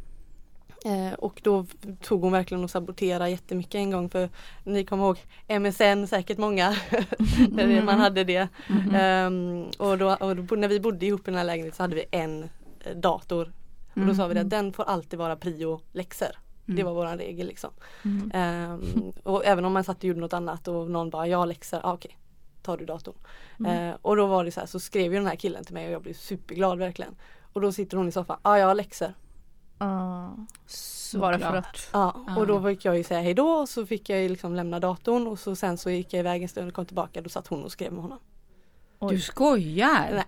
eh, 0.85 1.13
och 1.19 1.41
då 1.45 1.67
tog 2.03 2.23
hon 2.23 2.33
verkligen 2.33 2.65
och 2.65 2.71
sabotera 2.71 3.29
jättemycket 3.29 3.75
en 3.75 3.91
gång 3.91 4.11
för 4.11 4.29
ni 4.65 4.85
kommer 4.85 5.05
ihåg 5.05 5.19
MSN 5.61 6.07
säkert 6.07 6.39
många 6.39 6.71
när 7.51 7.67
det- 7.67 7.83
man 7.83 8.01
hade 8.01 8.25
det. 8.25 8.49
Mhm. 8.69 8.95
Ehm, 8.95 9.65
och 9.79 9.99
då, 9.99 10.11
och 10.21 10.37
då, 10.37 10.57
när 10.57 10.69
vi 10.69 10.81
bodde 10.81 11.07
ihop 11.07 11.21
i 11.21 11.31
den 11.31 11.35
här 11.39 11.45
lägenheten 11.45 11.77
så 11.77 11.83
hade 11.83 11.95
vi 11.95 12.05
en 12.11 12.43
eh, 12.85 12.97
dator. 12.97 13.53
Och 13.95 14.07
då 14.07 14.15
sa 14.15 14.27
vi 14.27 14.39
att 14.39 14.51
den 14.51 14.73
får 14.73 14.85
alltid 14.85 15.19
vara 15.19 15.37
prio 15.37 15.81
läxor. 15.93 16.29
Det 16.67 16.73
Mm. 16.73 16.87
var 16.87 16.93
våran 16.95 17.19
regel 17.19 17.47
liksom. 17.47 17.71
Mm. 18.05 18.31
Ehm, 18.35 19.13
och 19.23 19.45
även 19.45 19.65
om 19.65 19.73
man 19.73 19.85
satt 19.85 19.97
och 19.99 20.05
gjorde 20.05 20.21
något 20.21 20.33
annat 20.33 20.69
och 20.69 20.91
någon 20.91 21.11
bara 21.11 21.27
ja 21.29 21.45
läxor, 21.45 21.81
ah, 21.83 21.93
okej 21.93 22.19
tar 22.63 22.77
du 22.77 22.85
datorn. 22.85 23.15
Mm. 23.61 23.89
Eh, 23.89 23.97
och 24.03 24.17
då 24.17 24.27
var 24.27 24.45
det 24.45 24.51
så 24.51 24.61
här 24.61 24.67
så 24.67 24.81
skrev 24.81 25.13
ju 25.13 25.19
den 25.19 25.27
här 25.27 25.37
killen 25.37 25.65
till 25.65 25.75
mig 25.75 25.87
och 25.87 25.93
jag 25.93 26.03
blev 26.03 26.13
superglad 26.15 26.79
verkligen. 26.79 27.15
Och 27.53 27.61
då 27.61 27.73
sitter 27.73 27.97
hon 27.97 28.09
i 28.09 28.13
soffan, 28.13 28.37
ja 28.45 28.51
ah, 28.51 28.59
jag 28.59 28.67
har 28.67 28.75
läxor. 28.75 29.13
Ja. 29.79 30.37
Bara 31.15 31.39
för 31.39 31.57
att. 31.57 31.89
Ja, 31.93 32.25
Ah. 32.29 32.37
och 32.37 32.47
då 32.47 32.63
fick 32.63 32.85
jag 32.85 32.97
ju 32.97 33.05
säga 33.05 33.21
hejdå 33.21 33.47
och 33.49 33.69
så 33.69 33.87
fick 33.87 34.09
jag 34.09 34.23
ju 34.23 34.29
liksom 34.29 34.55
lämna 34.55 34.81
datorn 34.81 35.27
och 35.27 35.39
så 35.39 35.57
sen 35.57 35.79
så 35.79 35.91
gick 35.91 36.13
jag 36.13 36.21
iväg 36.21 36.43
en 36.43 36.49
stund 36.49 36.69
och 36.69 36.75
kom 36.75 36.87
tillbaka 36.87 37.21
då 37.21 37.29
satt 37.29 37.47
hon 37.47 37.63
och 37.65 37.73
skrev 37.73 37.93
med 37.93 38.03
honom. 38.03 38.19
Oj. 38.99 39.15
Du 39.15 39.21
skojar? 39.21 40.09
Nej. 40.13 40.25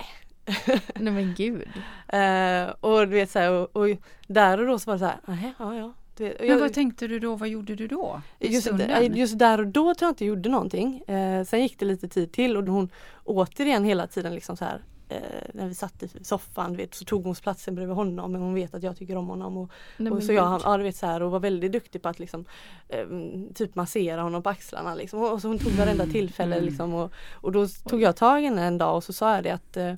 Nej 0.94 1.12
men 1.12 1.34
gud. 1.36 1.68
Eh, 2.08 2.74
och 2.80 2.98
du 3.08 3.14
vet 3.14 3.30
så 3.30 3.38
här, 3.38 3.50
och, 3.52 3.76
och 3.76 3.86
där 4.26 4.60
och 4.60 4.66
då 4.66 4.78
så 4.78 4.90
var 4.90 4.94
det 4.94 4.98
så 4.98 5.04
här, 5.04 5.20
"Nähä, 5.26 5.52
ja 5.58 5.74
ja. 5.74 5.92
Vet, 6.18 6.38
Men 6.40 6.48
jag- 6.48 6.58
vad 6.60 6.72
tänkte 6.74 7.06
du 7.06 7.18
då? 7.18 7.34
Vad 7.36 7.48
gjorde 7.48 7.74
du 7.74 7.86
då? 7.88 8.22
Just, 8.38 8.62
stunden? 8.66 9.16
just 9.16 9.38
där 9.38 9.60
och 9.60 9.66
då 9.66 9.94
tror 9.94 10.06
jag 10.06 10.10
inte 10.10 10.24
jag 10.24 10.28
gjorde 10.28 10.48
någonting. 10.48 11.00
Eh, 11.00 11.44
sen 11.44 11.62
gick 11.62 11.78
det 11.78 11.84
lite 11.84 12.08
tid 12.08 12.32
till 12.32 12.56
och 12.56 12.64
hon 12.64 12.88
återigen 13.24 13.84
hela 13.84 14.06
tiden 14.06 14.34
liksom 14.34 14.56
så 14.56 14.64
här 14.64 14.74
eh, 14.74 14.80
när 15.54 15.68
vi 15.68 15.74
satt 15.74 16.02
i 16.02 16.08
soffan 16.24 16.76
vet, 16.76 16.94
så 16.94 17.04
tog 17.04 17.24
hon 17.24 17.34
platsen 17.34 17.74
bredvid 17.74 17.96
honom 17.96 18.32
men 18.32 18.40
hon 18.40 18.54
vet 18.54 18.74
att 18.74 18.82
jag 18.82 18.96
tycker 18.96 19.16
om 19.16 19.28
honom. 19.28 19.56
Och, 19.56 19.70
Nej, 19.96 20.12
och 20.12 20.22
så 20.22 20.32
jag, 20.32 20.60
ja, 20.64 20.76
du 20.76 20.82
vet, 20.82 20.96
så 20.96 21.06
här, 21.06 21.22
och 21.22 21.30
var 21.30 21.40
väldigt 21.40 21.72
duktig 21.72 22.02
på 22.02 22.08
att 22.08 22.18
liksom, 22.18 22.44
eh, 22.88 23.06
typ 23.54 23.74
massera 23.74 24.22
honom 24.22 24.42
på 24.42 24.50
axlarna. 24.50 24.94
Liksom. 24.94 25.20
Och 25.22 25.40
så 25.42 25.48
hon 25.48 25.58
tog 25.58 25.72
varenda 25.72 26.02
Mm, 26.04 26.12
tillfälle. 26.12 26.54
mm. 26.56 26.68
Liksom, 26.68 26.94
och, 26.94 27.12
och 27.32 27.52
då 27.52 27.66
tog 27.68 28.02
jag 28.02 28.16
tag 28.16 28.40
i 28.40 28.44
henne 28.44 28.64
en 28.64 28.78
dag 28.78 28.96
och 28.96 29.04
så 29.04 29.12
sa 29.12 29.34
jag 29.34 29.44
det 29.44 29.50
att 29.50 29.76
eh, 29.76 29.94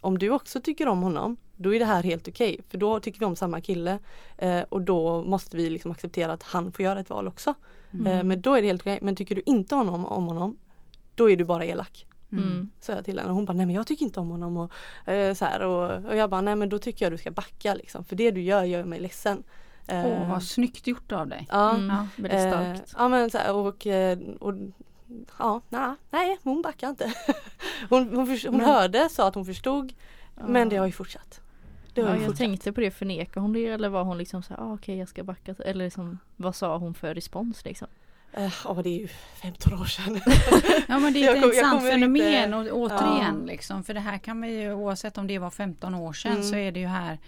om 0.00 0.18
du 0.18 0.30
också 0.30 0.60
tycker 0.60 0.88
om 0.88 1.02
honom 1.02 1.36
då 1.56 1.74
är 1.74 1.78
det 1.78 1.84
här 1.84 2.02
helt 2.02 2.28
okej 2.28 2.60
för 2.68 2.78
då 2.78 3.00
tycker 3.00 3.18
vi 3.18 3.24
om 3.26 3.36
samma 3.36 3.60
kille 3.60 3.98
eh, 4.38 4.60
och 4.68 4.82
då 4.82 5.22
måste 5.22 5.56
vi 5.56 5.70
liksom 5.70 5.90
acceptera 5.90 6.32
att 6.32 6.42
han 6.42 6.72
får 6.72 6.84
göra 6.84 7.00
ett 7.00 7.10
val 7.10 7.28
också. 7.28 7.54
Mm. 7.92 8.06
Eh, 8.06 8.24
men 8.24 8.40
då 8.40 8.54
är 8.54 8.62
det 8.62 8.66
helt 8.68 8.82
okej. 8.82 8.98
Men 9.02 9.16
tycker 9.16 9.34
du 9.34 9.42
inte 9.46 9.74
om 9.74 9.88
honom, 9.88 10.06
om 10.06 10.26
honom 10.26 10.56
då 11.14 11.30
är 11.30 11.36
du 11.36 11.44
bara 11.44 11.64
elak. 11.64 12.05
Mm. 12.32 12.70
Sa 12.80 12.92
jag 12.92 13.04
till 13.04 13.18
henne 13.18 13.28
och 13.30 13.34
hon 13.36 13.44
bara 13.44 13.52
nej 13.52 13.66
men 13.66 13.74
jag 13.74 13.86
tycker 13.86 14.04
inte 14.04 14.20
om 14.20 14.28
honom 14.30 14.56
och, 14.56 14.72
eh, 15.12 15.34
så 15.34 15.44
här, 15.44 15.60
och, 15.62 16.04
och 16.04 16.16
jag 16.16 16.30
bara 16.30 16.40
nej 16.40 16.56
men 16.56 16.68
då 16.68 16.78
tycker 16.78 17.04
jag 17.04 17.12
du 17.12 17.18
ska 17.18 17.30
backa 17.30 17.74
liksom 17.74 18.04
för 18.04 18.16
det 18.16 18.30
du 18.30 18.40
gör 18.40 18.64
gör 18.64 18.84
mig 18.84 19.00
ledsen. 19.00 19.42
Eh, 19.86 20.06
Åh, 20.06 20.30
vad 20.30 20.42
snyggt 20.42 20.86
gjort 20.86 21.12
av 21.12 21.28
dig. 21.28 21.46
ja, 21.50 21.74
Mm. 21.74 21.88
Ja. 21.88 22.06
Väldigt 22.16 22.32
eh, 22.40 22.48
starkt. 22.50 22.94
ja 22.98 23.08
men 23.08 23.30
så 23.30 23.38
här, 23.38 23.54
och, 23.54 23.86
eh, 23.86 24.18
och 24.40 24.54
ja, 25.38 25.60
nej, 25.68 25.94
nej 26.10 26.38
hon 26.42 26.62
backar 26.62 26.88
inte. 26.88 27.12
hon 27.88 28.08
hon, 28.16 28.16
hon 28.28 28.56
Men- 28.56 28.60
hörde, 28.66 29.08
sa 29.10 29.28
att 29.28 29.34
hon 29.34 29.44
förstod 29.46 29.92
men 30.48 30.68
det 30.68 30.76
har 30.76 30.86
ju 30.86 30.92
fortsatt. 30.92 31.40
Har 31.96 32.02
Ja, 32.02 32.08
ju 32.08 32.14
jag 32.14 32.20
fortsatt. 32.20 32.36
tänkte 32.38 32.72
på 32.72 32.80
det, 32.80 32.90
förnekade 32.90 33.40
hon 33.40 33.52
det 33.52 33.66
eller 33.66 33.88
var 33.88 34.04
hon 34.04 34.18
liksom 34.18 34.42
så 34.42 34.54
här, 34.54 34.60
ah, 34.60 34.72
okej 34.74 34.98
jag 34.98 35.08
ska 35.08 35.24
backa 35.24 35.54
eller 35.58 35.84
liksom, 35.84 36.18
vad 36.36 36.54
sa 36.56 36.76
hon 36.78 36.94
för 36.94 37.14
respons 37.14 37.64
liksom? 37.64 37.88
Eh, 38.36 38.52
Ja 38.64 38.82
det 38.82 38.88
är 38.90 38.98
ju 39.00 39.08
15 39.42 39.80
år 39.80 39.84
sedan. 39.84 40.20
Ja 40.88 40.98
men 40.98 41.12
det 41.12 41.24
är 41.26 41.30
ett 41.36 41.44
intressant 41.44 41.82
fenomen 41.90 42.44
inte- 42.54 42.72
och 42.72 42.78
återigen 42.80 43.42
liksom 43.46 43.84
för 43.84 43.94
det 43.94 44.00
här 44.00 44.18
kan 44.18 44.40
vi 44.40 44.60
ju 44.60 44.72
oavsett 44.72 45.18
om 45.18 45.26
det 45.26 45.38
var 45.38 45.50
15 45.50 45.94
år 45.94 46.12
sedan 46.12 46.32
Mm. 46.32 46.42
så 46.42 46.56
är 46.56 46.72
det 46.72 46.80
ju 46.80 46.86
här 46.86 47.18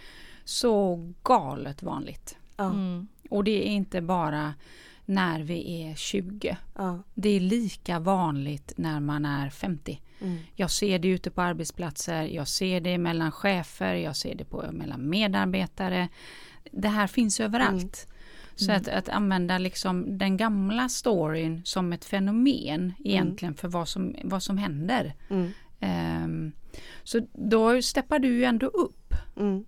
så 0.44 0.96
galet 1.22 1.82
vanligt. 1.82 2.36
Ja, 2.56 2.64
Mm. 2.64 3.08
Och 3.30 3.44
det 3.44 3.68
är 3.68 3.70
inte 3.72 4.00
bara 4.00 4.54
när 5.04 5.40
vi 5.42 5.82
är 5.90 5.94
20. 5.94 6.56
ja, 6.76 6.98
Det 7.14 7.28
är 7.28 7.40
lika 7.40 7.98
vanligt 7.98 8.72
när 8.76 9.00
man 9.00 9.24
är 9.24 9.50
50. 9.50 10.00
mm, 10.20 10.38
Jag 10.54 10.70
ser 10.70 10.98
det 10.98 11.08
ute 11.08 11.30
på 11.30 11.42
arbetsplatser, 11.42 12.22
jag 12.22 12.48
ser 12.48 12.80
det 12.80 12.98
mellan 12.98 13.32
chefer, 13.32 13.94
jag 13.94 14.16
ser 14.16 14.34
det 14.34 14.44
på, 14.44 14.64
mellan 14.72 15.08
medarbetare. 15.10 16.08
Det 16.72 16.88
här 16.88 17.06
finns 17.06 17.40
överallt. 17.40 18.06
Så 18.58 18.70
Mm. 18.70 18.76
att, 18.80 18.88
att 18.88 19.08
använda 19.08 19.58
liksom 19.58 20.18
den 20.18 20.36
gamla 20.36 20.88
storyn 20.88 21.60
som 21.64 21.92
ett 21.92 22.04
fenomen 22.04 22.92
egentligen 23.04 23.54
för 23.54 23.68
vad 23.68 23.88
som, 23.88 24.14
vad 24.24 24.42
som 24.42 24.58
händer. 24.58 25.14
mm, 25.30 25.50
Ehm, 25.80 26.52
så 27.04 27.20
då 27.32 27.82
steppar 27.82 28.18
du 28.18 28.28
ju 28.28 28.44
ändå 28.44 28.66
upp, 28.66 29.14
mm, 29.36 29.64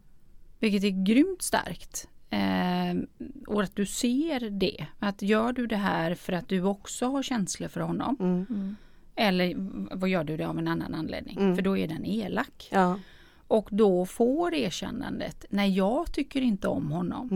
vilket 0.60 0.84
är 0.84 1.04
grymt 1.04 1.42
starkt. 1.42 2.08
Ehm, 2.30 3.06
och 3.46 3.62
att 3.62 3.76
du 3.76 3.86
ser 3.86 4.50
det. 4.50 4.86
Att 4.98 5.22
gör 5.22 5.52
du 5.52 5.66
det 5.66 5.76
här 5.76 6.14
för 6.14 6.32
att 6.32 6.48
du 6.48 6.62
också 6.62 7.06
har 7.06 7.22
känslor 7.22 7.68
för 7.68 7.80
honom 7.80 8.16
mm, 8.20 8.46
Mm. 8.50 8.76
eller 9.14 9.54
vad 9.96 10.08
gör 10.08 10.24
du 10.24 10.36
det 10.36 10.44
av 10.48 10.58
en 10.58 10.68
annan 10.68 10.94
anledning? 10.94 11.38
Mm. 11.38 11.56
För 11.56 11.62
då 11.62 11.76
är 11.78 11.88
den 11.88 12.04
elak. 12.04 12.68
ja, 12.72 12.98
Och 13.46 13.68
då 13.72 14.06
får 14.06 14.54
erkännandet, 14.54 15.44
nej 15.50 15.70
jag 15.76 16.12
tycker 16.12 16.40
inte 16.42 16.68
om 16.68 16.90
honom. 16.92 17.28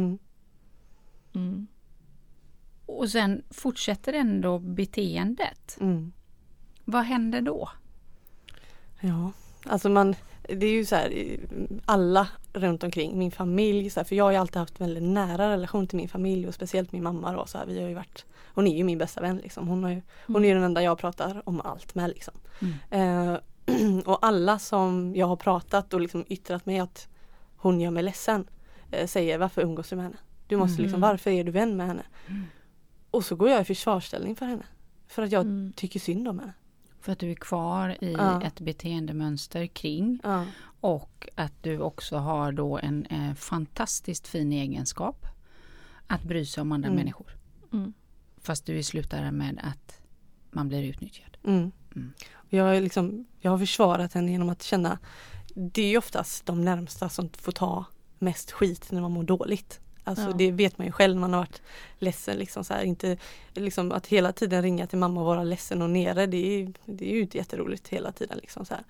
Mm, 1.35 1.66
Och, 2.87 3.11
sen 3.11 3.42
fortsätter 3.51 4.12
ändå 4.12 4.59
beteendet. 4.59 5.77
Mm. 5.81 6.12
Vad 6.85 7.05
händer 7.05 7.40
då? 7.40 7.70
Ja, 9.01 9.33
alltså 9.64 9.88
man, 9.88 10.14
det 10.49 10.66
är 10.66 10.73
ju 10.73 10.85
så 10.85 10.97
här, 10.97 11.38
alla 11.85 12.29
runt 12.53 12.83
omkring, 12.83 13.18
min 13.18 13.31
familj, 13.31 13.90
så 13.90 14.01
här, 14.01 14.05
för 14.05 14.16
jag 14.16 14.25
har 14.25 14.31
ju 14.31 14.37
alltid 14.37 14.57
haft 14.57 14.81
väldigt 14.81 15.03
nära 15.03 15.51
relation 15.51 15.87
till 15.87 15.97
min 15.97 16.09
familj 16.09 16.49
och 16.49 16.55
speciellt 16.55 16.92
min 16.92 17.03
mamma 17.03 17.33
då, 17.33 17.47
så 17.47 17.59
här, 17.59 17.66
vi 17.66 17.83
har 17.83 17.88
ju 17.88 17.94
varit, 17.94 18.27
hon 18.55 18.66
är 18.66 18.77
ju 18.77 18.85
min 18.85 18.99
bästa 18.99 19.20
vän 19.20 19.37
liksom. 19.37 19.68
Hon, 19.68 19.85
har 19.85 19.90
ju, 19.90 20.03
hon 20.27 20.44
är 20.44 20.49
ju 20.49 20.55
den 20.55 20.62
enda 20.62 20.83
jag 20.83 20.99
pratar 20.99 21.42
om 21.44 21.61
allt 21.61 21.94
med 21.94 22.09
liksom. 22.09 22.35
Eh, 22.90 23.37
och 24.05 24.27
alla 24.27 24.59
som 24.59 25.12
jag 25.16 25.27
har 25.27 25.37
pratat 25.37 25.94
och 25.94 26.01
liksom 26.01 26.25
yttrat 26.29 26.66
mig 26.66 26.79
att 26.79 27.09
hon 27.57 27.81
gör 27.81 27.90
mig 27.90 28.03
ledsen 28.03 28.47
eh, 28.90 29.07
säger 29.07 29.38
varför 29.38 29.62
umgås 29.62 29.88
du 29.88 29.97
med 29.97 30.05
henne? 30.05 30.16
Du 30.46 30.57
måste 30.57 30.83
liksom, 30.83 30.98
Mm. 30.98 31.11
varför 31.11 31.30
är 31.30 31.44
du 31.44 31.50
vän 31.52 31.76
med 31.76 31.87
henne? 31.87 32.02
Och 33.11 33.24
så 33.24 33.37
går 33.37 33.48
jag 33.48 33.61
i 33.61 33.64
försvarsställning 33.64 34.37
för 34.37 34.46
henne. 34.46 34.64
För 35.07 35.22
att 35.22 35.33
jag 35.33 35.40
Mm. 35.42 35.72
tycker 35.76 36.00
synd 36.00 36.28
om 36.28 36.38
henne. 36.38 36.52
För 37.00 37.12
att 37.12 37.18
du 37.18 37.30
är 37.30 37.35
kvar 37.35 37.96
i 38.04 38.12
Ja. 38.12 38.42
ett 38.42 38.61
beteendemönster 38.61 39.66
kring 39.66 40.20
Ja. 40.22 40.44
och 40.80 41.28
att 41.35 41.62
du 41.62 41.78
också 41.80 42.16
har 42.16 42.52
då 42.52 42.78
en 42.78 43.07
eh, 43.07 43.35
fantastiskt 43.35 44.28
fin 44.28 44.52
egenskap 44.52 45.26
att 46.07 46.22
bry 46.22 46.46
sig 46.46 46.61
om 46.61 46.72
andra 46.72 46.88
Mm. 46.88 46.96
människor. 46.96 47.37
Mm. 47.72 47.92
Fast 48.37 48.66
du 48.66 48.83
slutar 48.83 49.30
med 49.30 49.61
att 49.62 50.00
man 50.50 50.68
blir 50.68 50.83
utnyttjad. 50.83 51.37
Mm. 51.44 51.72
Mm. 51.96 52.12
Jag, 52.48 52.76
är 52.76 52.80
liksom, 52.80 53.26
jag 53.40 53.50
har 53.50 53.59
försvarat 53.59 54.12
henne 54.12 54.30
genom 54.30 54.48
att 54.48 54.62
känna 54.62 54.98
Det 55.54 55.83
är 55.94 55.98
oftast 55.98 56.46
de 56.46 56.64
närmsta 56.64 57.09
som 57.09 57.28
får 57.28 57.52
ta 57.52 57.85
mest 58.18 58.50
skit 58.52 58.90
när 58.92 59.00
man 59.00 59.12
mår 59.12 59.22
dåligt. 59.22 59.80
Alltså 60.04 60.24
Ja. 60.26 60.32
det 60.38 60.50
vet 60.50 60.78
man 60.78 60.86
ju 60.86 60.92
själv 60.92 61.14
när 61.14 61.20
man 61.20 61.32
har 61.32 61.40
varit 61.40 61.62
ledsen. 61.98 62.36
Liksom 62.36 62.64
så 62.64 62.74
här, 62.74 62.82
inte, 62.82 63.16
liksom 63.54 63.92
att 63.92 64.06
hela 64.06 64.32
tiden 64.32 64.62
ringa 64.62 64.86
till 64.86 64.98
mamma 64.98 65.20
och 65.20 65.26
vara 65.26 65.42
ledsen 65.44 65.82
och 65.82 65.90
nere 65.90 66.26
det 66.26 66.36
är, 66.36 66.72
det 66.84 67.10
är 67.10 67.14
ju 67.14 67.20
inte 67.22 67.38
jätteroligt 67.38 67.88
hela 67.88 68.12
tiden. 68.12 68.38
Liksom 68.38 68.64
så 68.64 68.74
här. 68.74 68.84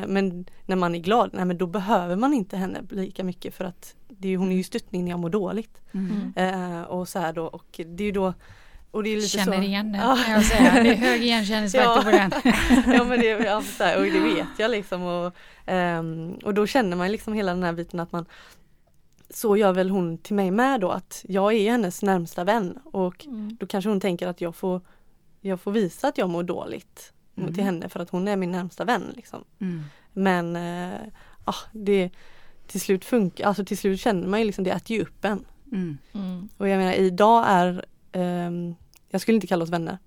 Eh, 0.00 0.06
men 0.06 0.44
när 0.66 0.76
man 0.76 0.94
är 0.94 0.98
glad, 0.98 1.30
nej, 1.32 1.44
men 1.44 1.58
då 1.58 1.66
behöver 1.66 2.16
man 2.16 2.32
inte 2.34 2.56
henne 2.56 2.80
lika 2.90 3.24
mycket 3.24 3.54
för 3.54 3.64
att 3.64 3.94
det 4.08 4.28
är, 4.28 4.36
hon 4.36 4.52
är 4.52 4.56
ju 4.56 4.62
stöttning 4.62 5.04
när 5.04 5.10
jag 5.10 5.20
mår 5.20 5.30
dåligt. 5.30 5.82
Mm. 5.94 6.32
Eh, 6.36 6.82
och 6.82 7.08
så 7.08 7.18
här 7.18 7.32
då 7.32 7.44
och 7.44 7.66
det 7.86 8.02
är 8.02 8.06
ju 8.06 8.12
då 8.12 8.34
och 8.90 9.02
det 9.02 9.10
är 9.10 9.16
lite 9.16 9.28
Känner 9.28 9.56
så, 9.56 9.62
igen 9.62 9.92
den 9.92 10.00
Ja. 10.00 10.18
kan 10.24 10.34
jag 10.34 10.44
säga. 10.44 10.82
Det 10.82 10.90
är 10.90 10.96
hög 10.96 11.22
igenkänningsfaktor 11.22 11.96
Ja. 11.96 12.02
på 12.04 12.10
den. 12.10 12.30
ja 12.94 13.04
men 13.04 13.20
det, 13.20 13.26
ja, 13.26 13.62
så 13.62 13.84
här, 13.84 13.96
och 13.98 14.04
det 14.04 14.20
vet 14.20 14.46
jag 14.58 14.70
liksom 14.70 15.02
och, 15.02 15.34
ehm, 15.66 16.32
och 16.44 16.54
då 16.54 16.66
känner 16.66 16.96
man 16.96 17.12
liksom 17.12 17.34
hela 17.34 17.54
den 17.54 17.62
här 17.62 17.72
biten 17.72 18.00
att 18.00 18.12
man 18.12 18.26
Så 19.30 19.56
gör 19.56 19.72
väl 19.72 19.90
hon 19.90 20.18
till 20.18 20.34
mig 20.36 20.50
med 20.50 20.80
då 20.80 20.90
att 20.90 21.24
jag 21.28 21.52
är 21.54 21.70
hennes 21.70 22.02
närmsta 22.02 22.44
vän 22.44 22.78
och 22.84 23.26
Mm. 23.26 23.56
då 23.60 23.66
kanske 23.66 23.90
hon 23.90 24.00
tänker 24.00 24.26
att 24.28 24.40
jag 24.40 24.56
får 24.56 24.80
Jag 25.40 25.60
får 25.60 25.72
visa 25.72 26.08
att 26.08 26.18
jag 26.18 26.30
mår 26.30 26.42
dåligt 26.42 27.12
Mm. 27.36 27.54
till 27.54 27.64
henne 27.64 27.88
för 27.88 28.00
att 28.00 28.10
hon 28.10 28.28
är 28.28 28.36
min 28.36 28.50
närmsta 28.50 28.84
vän 28.84 29.12
liksom. 29.16 29.44
Mm. 29.60 29.82
Men 30.12 30.56
eh, 30.56 31.00
ah, 31.44 31.54
det 31.72 32.10
till 32.66 32.80
slut 32.80 33.04
funkar, 33.04 33.46
alltså 33.46 33.64
till 33.64 33.78
slut 33.78 34.00
känner 34.00 34.28
man 34.28 34.40
ju 34.40 34.46
liksom 34.46 34.64
det 34.64 34.70
äter 34.70 34.96
ju 34.96 35.02
upp 35.02 35.24
en. 35.24 35.44
Mm. 35.72 35.98
Mm. 36.12 36.48
Och 36.56 36.68
jag 36.68 36.78
menar 36.78 36.92
idag 36.92 37.44
är 37.48 37.84
ehm, 38.12 38.74
Jag 39.08 39.20
skulle 39.20 39.34
inte 39.34 39.46
kalla 39.46 39.64
oss 39.64 39.70
vänner 39.70 39.98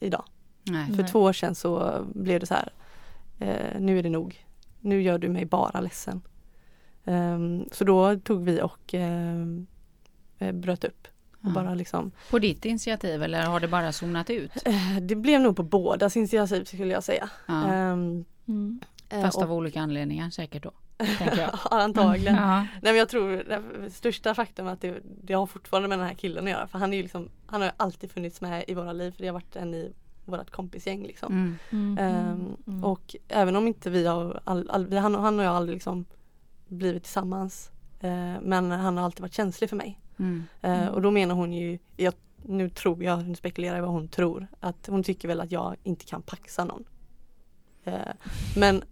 idag. 0.00 0.24
Nej. 0.64 0.86
För 0.86 1.02
Nej. 1.02 1.08
två 1.12 1.20
år 1.22 1.32
sedan 1.32 1.54
så 1.54 2.04
blev 2.14 2.40
det 2.40 2.46
så 2.46 2.54
här. 2.54 2.72
Eh, 3.38 3.80
nu 3.80 3.98
är 3.98 4.02
det 4.02 4.10
nog. 4.10 4.44
Nu 4.80 5.02
gör 5.02 5.18
du 5.18 5.28
mig 5.28 5.44
bara 5.44 5.80
ledsen. 5.80 6.22
Ehm, 7.04 7.68
så 7.72 7.84
då 7.84 8.16
tog 8.18 8.44
vi 8.44 8.62
och 8.62 8.94
ehm, 8.94 9.66
eh, 10.38 10.52
bröt 10.52 10.84
upp. 10.84 11.06
Och 11.32 11.50
Ja. 11.50 11.54
bara 11.54 11.74
liksom, 11.74 12.10
På 12.30 12.38
ditt 12.38 12.64
initiativ 12.64 13.22
eller 13.22 13.42
har 13.46 13.60
det 13.60 13.68
bara 13.68 13.92
zonat 13.92 14.30
ut? 14.30 14.50
eh, 14.66 14.96
det 15.02 15.14
blev 15.16 15.40
nog 15.40 15.56
på 15.56 15.62
bådas 15.62 16.16
initiativ 16.16 16.64
skulle 16.64 16.92
jag 16.92 17.04
säga. 17.04 17.30
Ja. 17.46 17.64
Ehm, 17.72 18.24
Mm. 18.48 18.80
eh, 19.08 19.22
Fast 19.22 19.36
och- 19.36 19.42
av 19.42 19.52
olika 19.52 19.80
anledningar 19.80 20.30
säkert 20.30 20.62
då. 20.62 20.70
Jag. 21.36 21.50
Antagligen. 21.70 22.34
Ja. 22.34 22.56
Nej 22.60 22.66
men 22.82 22.96
jag 22.96 23.08
tror 23.08 23.30
det 23.84 23.90
största 23.90 24.34
faktum 24.34 24.66
är 24.66 24.72
att 24.72 24.80
det, 24.80 24.96
det 25.22 25.34
har 25.34 25.46
fortfarande 25.46 25.88
med 25.88 25.98
den 25.98 26.06
här 26.06 26.14
killen 26.14 26.44
att 26.44 26.50
göra. 26.50 26.66
För 26.66 26.78
han 26.78 26.92
är 26.92 26.96
ju 26.96 27.02
liksom, 27.02 27.28
han 27.46 27.60
har 27.60 27.68
ju 27.68 27.72
alltid 27.76 28.10
funnits 28.10 28.40
med 28.40 28.64
i 28.68 28.74
våra 28.74 28.92
liv. 28.92 29.10
För 29.10 29.20
det 29.22 29.26
har 29.28 29.32
varit 29.34 29.56
en 29.56 29.74
i 29.74 29.92
vårt 30.24 30.50
kompisgäng 30.50 31.02
liksom. 31.02 31.32
Mm. 31.72 31.98
Mm. 31.98 32.56
Mm. 32.66 32.84
Och 32.84 33.16
även 33.28 33.56
om 33.56 33.66
inte 33.68 33.90
vi 33.90 34.06
har, 34.06 34.40
all, 34.44 34.70
all, 34.70 34.86
vi- 34.86 34.96
han, 34.98 35.14
han 35.14 35.38
och 35.38 35.44
jag 35.44 35.54
aldrig 35.56 35.76
liksom 35.76 36.04
blivit 36.68 37.02
tillsammans. 37.02 37.70
Eh, 38.00 38.40
men 38.42 38.70
han 38.70 38.96
har 38.96 39.04
alltid 39.04 39.20
varit 39.20 39.34
känslig 39.34 39.70
för 39.70 39.76
mig. 39.76 40.00
Mm. 40.18 40.42
Eh, 40.62 40.82
Mm. 40.82 40.94
och 40.94 41.02
då 41.02 41.10
menar 41.10 41.34
hon 41.34 41.52
ju, 41.52 41.78
jag, 41.96 42.14
nu 42.42 42.68
tror 42.70 43.04
jag, 43.04 43.24
nu 43.28 43.34
spekulerar 43.34 43.76
jag 43.76 43.82
vad 43.82 43.92
hon 43.92 44.08
tror, 44.08 44.46
att 44.60 44.86
hon 44.86 45.02
tycker 45.02 45.28
väl 45.28 45.40
att 45.40 45.52
jag 45.52 45.76
inte 45.82 46.04
kan 46.04 46.22
paxa 46.22 46.64
någon. 46.64 46.84
Eh, 47.84 47.98
men 48.56 48.82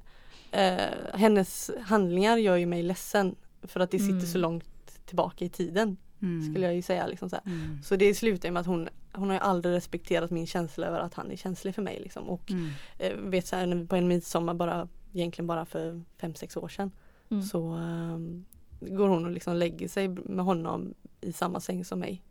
eh, 0.50 1.14
hennes 1.14 1.70
handlingar 1.80 2.36
gör 2.36 2.56
ju 2.56 2.66
mig 2.66 2.82
ledsen 2.82 3.34
för 3.62 3.80
att 3.80 3.90
det 3.90 3.98
sitter 3.98 4.12
Mm. 4.12 4.26
så 4.26 4.38
långt 4.38 5.04
tillbaka 5.06 5.44
i 5.44 5.48
tiden 5.48 5.96
Mm. 6.22 6.42
skulle 6.52 6.66
jag 6.66 6.74
ju 6.74 6.82
säga. 6.82 7.06
Liksom 7.06 7.30
så, 7.30 7.36
här. 7.36 7.42
Mm. 7.52 7.82
så 7.82 7.96
det 7.96 8.14
slutar 8.14 8.50
med 8.50 8.60
att 8.60 8.66
hon, 8.66 8.88
hon 9.12 9.28
har 9.28 9.34
ju 9.34 9.40
aldrig 9.40 9.74
respekterat 9.74 10.30
min 10.30 10.46
känsla 10.46 10.86
över 10.86 11.00
att 11.00 11.14
han 11.14 11.30
är 11.30 11.36
känslig 11.36 11.74
för 11.74 11.82
mig. 11.82 12.00
Liksom. 12.02 12.28
Och 12.28 12.50
Mm. 12.50 12.68
eh, 12.98 13.12
vet 13.16 13.46
så 13.46 13.56
här, 13.56 13.66
när 13.66 13.76
vi 13.76 13.86
på 13.86 13.96
en 13.96 14.08
midsommar 14.08 14.54
bara 14.54 14.88
egentligen 15.12 15.46
bara 15.46 15.64
för 15.64 16.02
fem 16.20 16.34
sex 16.34 16.56
år 16.56 16.68
sedan 16.68 16.90
Mm. 17.32 17.42
så 17.44 17.68
ehm, 17.72 18.44
går 18.80 19.08
hon 19.08 19.24
och 19.24 19.30
liksom 19.30 19.56
lägger 19.56 19.88
sig 19.88 20.08
med 20.08 20.44
honom 20.44 20.94
i 21.20 21.32
samma 21.32 21.60
säng 21.60 21.84
som 21.84 21.98
mig. 21.98 22.22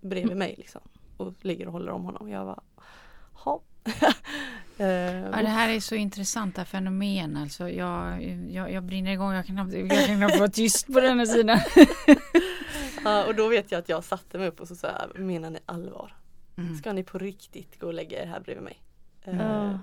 Bredvid 0.00 0.24
Mm. 0.26 0.38
mig 0.38 0.54
liksom. 0.58 0.80
Och 1.16 1.34
ligger 1.40 1.66
och 1.66 1.72
håller 1.72 1.92
om 1.92 2.04
honom. 2.04 2.28
Jag 2.28 2.46
bara, 2.46 2.60
ha. 3.32 3.62
Eh, 4.78 4.86
Ja, 5.32 5.42
det 5.42 5.48
här 5.48 5.68
är 5.68 5.80
så 5.80 5.94
intressanta 5.94 6.64
fenomen. 6.64 7.36
Alltså, 7.36 7.68
jag, 7.68 8.22
jag, 8.50 8.72
jag 8.72 8.82
brinner 8.84 9.12
igång. 9.12 9.32
Jag 9.32 9.46
kan 9.46 9.56
knappt, 9.56 9.72
jag 9.72 10.06
kan 10.06 10.16
knappt 10.16 10.38
vara 10.38 10.48
tyst 10.50 10.86
på 10.86 11.00
den 11.00 11.18
här 11.18 11.26
sidan. 11.26 11.58
ja, 13.04 13.26
och 13.26 13.34
då 13.34 13.48
vet 13.48 13.70
jag 13.72 13.78
att 13.78 13.88
jag 13.88 14.04
satte 14.04 14.38
mig 14.38 14.48
upp 14.48 14.60
och 14.60 14.68
så 14.68 14.74
sa 14.76 14.88
menar 15.14 15.50
ni 15.50 15.58
allvar? 15.66 16.16
Mm. 16.56 16.76
Ska 16.76 16.92
ni 16.92 17.04
på 17.04 17.18
riktigt 17.18 17.80
gå 17.80 17.86
och 17.86 17.94
lägga 17.94 18.22
er 18.22 18.26
här 18.26 18.40
bredvid 18.40 18.64
mig? 18.64 18.82
Ja. 19.24 19.78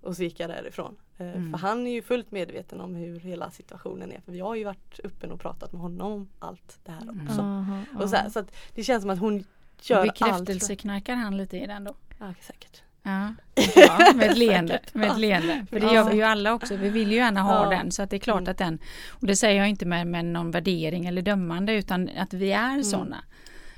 Och 0.00 0.16
så 0.16 0.22
gick 0.22 0.40
jag 0.40 0.50
därifrån. 0.50 0.96
Eh, 1.18 1.26
Mm. 1.30 1.50
För 1.52 1.58
han 1.58 1.86
är 1.86 1.90
ju 1.92 2.02
fullt 2.02 2.30
medveten 2.30 2.80
om 2.80 2.94
hur 2.94 3.20
hela 3.20 3.50
situationen 3.50 4.12
är. 4.12 4.20
För 4.20 4.32
vi 4.32 4.40
har 4.40 4.54
ju 4.54 4.64
varit 4.64 4.98
uppe 5.04 5.26
och 5.26 5.40
pratat 5.40 5.72
med 5.72 5.80
honom 5.82 6.12
om 6.12 6.28
allt 6.38 6.78
det 6.84 6.92
här 6.92 7.02
Mm. 7.02 7.26
också. 7.28 7.40
Aha, 7.40 7.78
Och 7.98 8.10
så, 8.10 8.16
här, 8.16 8.28
så 8.30 8.38
att 8.38 8.56
det 8.74 8.82
känns 8.82 9.02
som 9.02 9.10
att 9.10 9.18
hon 9.18 9.44
gör 9.82 9.98
allt. 10.00 10.18
Bekräftelseknarkar 10.18 11.14
han 11.14 11.36
lite 11.36 11.56
i 11.58 11.66
den 11.66 11.84
då? 11.84 11.94
Ja, 12.18 12.34
säkert. 12.40 12.82
Ja, 13.02 13.34
ja 13.76 14.12
med 14.14 14.30
ett 14.30 14.38
leende. 14.38 14.80
Med 14.92 15.10
ett 15.10 15.18
leende. 15.18 15.66
För 15.70 15.80
det 15.80 15.92
gör 15.94 16.10
vi 16.10 16.16
ju 16.16 16.22
alla 16.22 16.54
också. 16.54 16.76
Vi 16.76 16.88
vill 16.88 17.10
ju 17.10 17.16
gärna 17.16 17.42
ha 17.42 17.64
Ja. 17.64 17.70
den. 17.78 17.90
Så 17.92 18.02
att 18.02 18.10
det 18.10 18.16
är 18.16 18.20
klart 18.20 18.40
Mm. 18.40 18.50
att 18.50 18.58
den, 18.58 18.78
och 19.08 19.26
det 19.26 19.36
säger 19.36 19.58
jag 19.60 19.68
inte 19.68 19.86
med, 19.86 20.06
med 20.06 20.24
någon 20.24 20.50
värdering 20.50 21.06
eller 21.06 21.22
dömande 21.22 21.72
utan 21.74 22.10
att 22.18 22.32
vi 22.34 22.52
är 22.52 22.70
Mm. 22.70 22.84
sådana. 22.84 23.24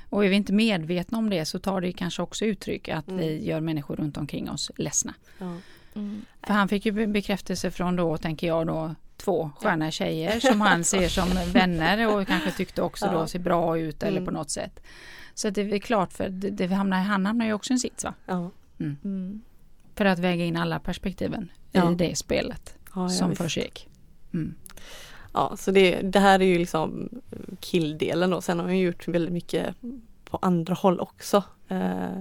Och 0.09 0.25
är 0.25 0.29
vi 0.29 0.35
inte 0.35 0.53
medvetna 0.53 1.17
om 1.17 1.29
det 1.29 1.45
så 1.45 1.59
tar 1.59 1.81
det 1.81 1.91
kanske 1.91 2.21
också 2.21 2.45
uttryck 2.45 2.89
att 2.89 3.07
Mm. 3.07 3.19
vi 3.19 3.45
gör 3.47 3.59
människor 3.61 3.95
runt 3.95 4.17
omkring 4.17 4.49
oss 4.49 4.71
ledsna. 4.77 5.13
Ja. 5.39 5.55
Mm. 5.95 6.21
För 6.43 6.53
han 6.53 6.67
fick 6.67 6.85
ju 6.85 6.91
be- 6.91 7.07
bekräftelse 7.07 7.71
från 7.71 7.95
då, 7.95 8.17
tänker 8.17 8.47
jag 8.47 8.67
då, 8.67 8.95
två 9.17 9.51
sköna 9.59 9.91
tjejer 9.91 10.39
som 10.39 10.61
han 10.61 10.83
ser 10.83 11.07
som 11.09 11.29
vänner 11.53 12.15
och 12.15 12.27
kanske 12.27 12.51
tyckte 12.51 12.81
också 12.81 13.09
då 13.11 13.27
ser 13.27 13.39
bra 13.39 13.77
ut 13.79 14.03
eller 14.03 14.17
Mm. 14.17 14.25
på 14.25 14.31
något 14.31 14.49
sätt. 14.51 14.79
Så 15.33 15.49
det 15.49 15.61
är 15.61 15.79
klart 15.79 16.13
för 16.13 16.29
det, 16.29 16.49
det 16.49 16.67
hamnar, 16.67 16.97
han 17.01 17.25
hamnar 17.25 17.45
ju 17.45 17.53
också 17.53 17.71
i 17.71 17.73
en 17.73 17.79
sits 17.79 18.03
va? 18.03 18.13
Ja. 18.25 18.49
Mm. 18.79 19.41
För 19.95 20.05
att 20.05 20.19
väga 20.19 20.45
in 20.45 20.57
alla 20.57 20.79
perspektiven 20.79 21.51
Ja. 21.71 21.91
i 21.91 21.95
det 21.95 22.15
spelet 22.17 22.75
Ja, 22.95 23.09
som 23.09 23.35
försiggick. 23.35 23.89
Mm. 24.33 24.55
ja, 25.33 25.55
så 25.57 25.71
det, 25.71 26.01
det 26.01 26.19
här 26.19 26.39
är 26.39 26.45
ju 26.45 26.57
liksom 26.57 27.09
killdelen 27.59 28.29
då. 28.29 28.41
Sen 28.41 28.59
har 28.59 28.69
ju 28.69 28.85
gjort 28.85 29.07
väldigt 29.07 29.33
mycket 29.33 29.75
på 30.25 30.39
andra 30.41 30.73
håll 30.73 30.99
också. 30.99 31.43
Eh, 31.67 32.19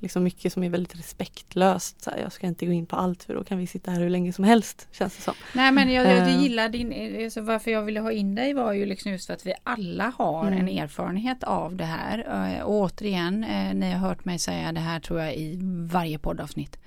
liksom 0.00 0.22
mycket 0.24 0.52
som 0.52 0.62
är 0.64 0.70
väldigt 0.70 0.98
respektlöst. 0.98 2.02
Så 2.02 2.10
här, 2.10 2.18
jag 2.18 2.32
ska 2.32 2.46
inte 2.46 2.66
gå 2.66 2.72
in 2.72 2.86
på 2.86 2.96
allt 2.96 3.22
för 3.24 3.34
då 3.34 3.44
kan 3.44 3.58
vi 3.58 3.66
sitta 3.66 3.90
här 3.90 4.00
hur 4.00 4.10
länge 4.10 4.32
som 4.32 4.44
helst 4.44 4.88
känns 4.92 5.16
det 5.16 5.22
som. 5.22 5.34
Nej 5.54 5.72
men 5.72 5.92
jag, 5.92 6.06
jag 6.06 6.28
Eh. 6.28 6.42
gillar 6.42 6.68
din, 6.68 7.24
alltså 7.24 7.40
varför 7.40 7.70
jag 7.70 7.82
ville 7.82 8.00
ha 8.00 8.12
in 8.12 8.34
dig 8.34 8.54
var 8.54 8.72
ju 8.72 8.86
liksom 8.86 9.12
just 9.12 9.26
för 9.26 9.34
att 9.34 9.46
vi 9.46 9.54
alla 9.64 10.12
har 10.18 10.46
Mm. 10.46 10.58
en 10.58 10.68
erfarenhet 10.68 11.42
av 11.44 11.76
det 11.76 11.84
här. 11.84 12.18
Eh, 12.58 12.62
Och 12.62 12.72
återigen, 12.74 13.44
eh, 13.44 13.74
ni 13.74 13.90
har 13.92 13.98
hört 14.08 14.24
mig 14.24 14.38
säga 14.38 14.72
det 14.72 14.80
här 14.80 15.00
tror 15.00 15.20
jag 15.20 15.36
i 15.36 15.58
varje 15.90 16.18
poddavsnitt. 16.18 16.78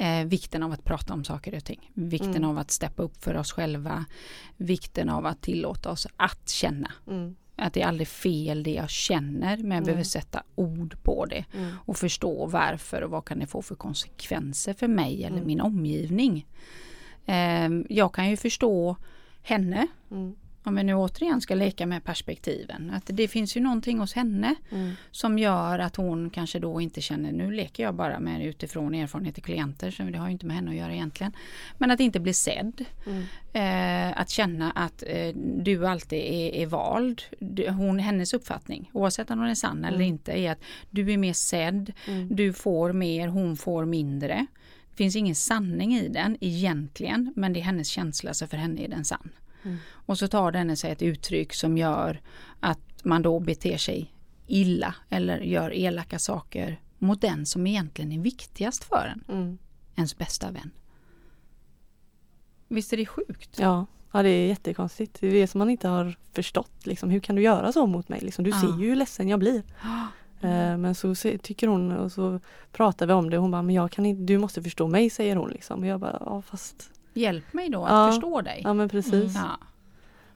Eh, 0.00 0.24
vikten 0.26 0.62
av 0.62 0.72
att 0.72 0.84
prata 0.84 1.14
om 1.14 1.24
saker 1.24 1.54
och 1.56 1.64
ting. 1.64 1.90
Vikten 1.94 2.36
Mm. 2.36 2.44
av 2.50 2.58
att 2.58 2.70
steppa 2.70 3.02
upp 3.02 3.24
för 3.24 3.36
oss 3.36 3.52
själva. 3.52 4.04
Vikten 4.56 5.08
av 5.08 5.26
att 5.26 5.40
tillåta 5.42 5.90
oss 5.90 6.06
att 6.16 6.48
känna. 6.50 6.92
Mm. 7.06 7.36
Att 7.58 7.72
det 7.72 7.82
är 7.82 7.86
aldrig 7.86 8.08
fel 8.08 8.62
det 8.62 8.70
jag 8.74 8.90
känner 8.90 9.56
men 9.56 9.70
jag 9.70 9.84
behöver 9.84 9.92
Mm. 9.92 10.04
sätta 10.04 10.42
ord 10.54 10.96
på 11.02 11.26
det. 11.26 11.44
Mm. 11.54 11.74
Och 11.86 11.96
förstå 11.96 12.46
varför 12.46 13.02
och 13.02 13.10
vad 13.10 13.24
kan 13.24 13.38
det 13.38 13.46
få 13.46 13.62
för 13.62 13.74
konsekvenser 13.74 14.74
för 14.74 14.88
mig 14.88 15.24
eller 15.24 15.36
Mm. 15.36 15.46
min 15.46 15.60
omgivning. 15.60 16.46
Ehm, 17.26 17.86
jag 17.88 18.14
kan 18.14 18.30
ju 18.30 18.36
förstå 18.36 18.96
henne 19.42 19.86
Mm. 20.10 20.34
Om 20.68 20.74
vi 20.74 20.82
nu 20.84 20.94
återigen 20.94 21.40
ska 21.40 21.54
leka 21.54 21.86
med 21.86 22.04
perspektiven, 22.04 22.90
att 22.90 23.02
det 23.06 23.28
finns 23.28 23.56
ju 23.56 23.60
någonting 23.60 23.98
hos 23.98 24.12
henne 24.14 24.54
Mm. 24.70 24.92
som 25.10 25.38
gör 25.38 25.78
att 25.78 25.96
hon 25.96 26.30
kanske 26.30 26.58
då 26.58 26.80
inte 26.80 27.00
känner, 27.00 27.32
nu 27.32 27.50
leker 27.50 27.82
jag 27.82 27.94
bara 27.94 28.20
med 28.20 28.46
utifrån 28.46 28.94
erfarenhet 28.94 29.34
till 29.34 29.44
klienter, 29.44 29.90
så 29.90 30.02
det 30.02 30.18
har 30.18 30.26
ju 30.26 30.32
inte 30.32 30.46
med 30.46 30.56
henne 30.56 30.70
att 30.70 30.76
göra 30.76 30.94
egentligen. 30.94 31.32
Men 31.78 31.90
att 31.90 32.00
inte 32.00 32.20
bli 32.20 32.34
sedd. 32.34 32.84
Mm. 33.06 33.22
Eh, 33.52 34.20
att 34.20 34.30
känna 34.30 34.70
att 34.70 35.02
eh, 35.06 35.34
du 35.62 35.86
alltid 35.86 36.18
är, 36.18 36.54
är 36.62 36.66
vald. 36.66 37.22
Du, 37.40 37.70
hon, 37.70 37.98
hennes 37.98 38.34
uppfattning, 38.34 38.90
oavsett 38.92 39.30
om 39.30 39.38
hon 39.38 39.48
är 39.48 39.54
sann 39.54 39.84
eller 39.84 39.96
Mm. 39.96 40.08
inte, 40.08 40.32
är 40.32 40.52
att 40.52 40.62
du 40.90 41.12
är 41.12 41.16
mer 41.16 41.32
sedd, 41.32 41.92
Mm. 42.08 42.36
du 42.36 42.52
får 42.52 42.92
mer, 42.92 43.28
hon 43.28 43.56
får 43.56 43.84
mindre. 43.84 44.46
Det 44.90 44.96
finns 44.96 45.16
ingen 45.16 45.34
sanning 45.34 45.94
i 45.94 46.08
den 46.08 46.36
egentligen, 46.40 47.32
men 47.36 47.52
det 47.52 47.60
är 47.60 47.64
hennes 47.64 47.88
känsla, 47.88 48.34
så 48.34 48.46
för 48.46 48.56
henne 48.56 48.84
är 48.84 48.88
den 48.88 49.04
sann. 49.04 49.28
Mm. 49.62 49.76
Och 49.90 50.18
så 50.18 50.28
tar 50.28 50.52
den 50.52 50.76
sig 50.76 50.90
ett 50.92 51.02
uttryck 51.02 51.54
som 51.54 51.78
gör 51.78 52.20
att 52.60 52.80
man 53.04 53.22
då 53.22 53.40
beter 53.40 53.76
sig 53.76 54.14
illa 54.46 54.94
eller 55.08 55.38
gör 55.40 55.74
elaka 55.74 56.18
saker 56.18 56.80
mot 56.98 57.20
den 57.20 57.46
som 57.46 57.66
egentligen 57.66 58.12
är 58.12 58.18
viktigast 58.18 58.84
för 58.84 59.14
en, 59.28 59.36
Mm. 59.36 59.58
ens 59.96 60.18
bästa 60.18 60.50
vän. 60.50 60.70
Visst 62.68 62.92
är 62.92 62.96
det 62.96 63.06
sjukt? 63.06 63.58
Ja. 63.58 63.86
ja, 64.12 64.22
det 64.22 64.28
är 64.28 64.48
jättekonstigt. 64.48 65.20
Det 65.20 65.26
är 65.26 65.32
det 65.32 65.46
som 65.46 65.58
man 65.58 65.70
inte 65.70 65.88
har 65.88 66.16
förstått. 66.32 66.86
Liksom. 66.86 67.10
Hur 67.10 67.20
kan 67.20 67.36
du 67.36 67.42
göra 67.42 67.72
så 67.72 67.86
mot 67.86 68.08
mig? 68.08 68.20
Liksom, 68.20 68.44
du 68.44 68.50
Ja. 68.50 68.60
ser 68.60 68.66
ju 68.82 68.88
hur 68.88 68.96
ledsen 68.96 69.28
jag 69.28 69.38
blir. 69.38 69.62
Eh, 70.40 70.76
Men 70.76 70.94
så 70.94 71.14
tycker 71.14 71.66
hon 71.66 71.92
och 71.92 72.12
så 72.12 72.40
pratar 72.72 73.06
vi 73.06 73.12
om 73.12 73.30
det. 73.30 73.36
Hon 73.36 73.50
bara, 73.50 73.62
men 73.62 73.74
jag 73.74 73.90
kan 73.90 74.06
inte, 74.06 74.22
du 74.22 74.38
måste 74.38 74.62
förstå 74.62 74.88
mig 74.88 75.10
säger 75.10 75.36
hon. 75.36 75.50
Liksom. 75.50 75.80
Och 75.80 75.86
jag 75.86 76.00
bara, 76.00 76.22
ja 76.26 76.42
fast 76.42 76.90
Hjälp 77.18 77.52
mig 77.52 77.68
då 77.68 77.84
att 77.84 77.90
Ja. 77.90 78.12
förstå 78.12 78.40
dig. 78.40 78.60
Ja 78.64 78.74
men 78.74 78.88
precis. 78.88 79.14
Mm. 79.36 79.46
Ja. 79.48 79.58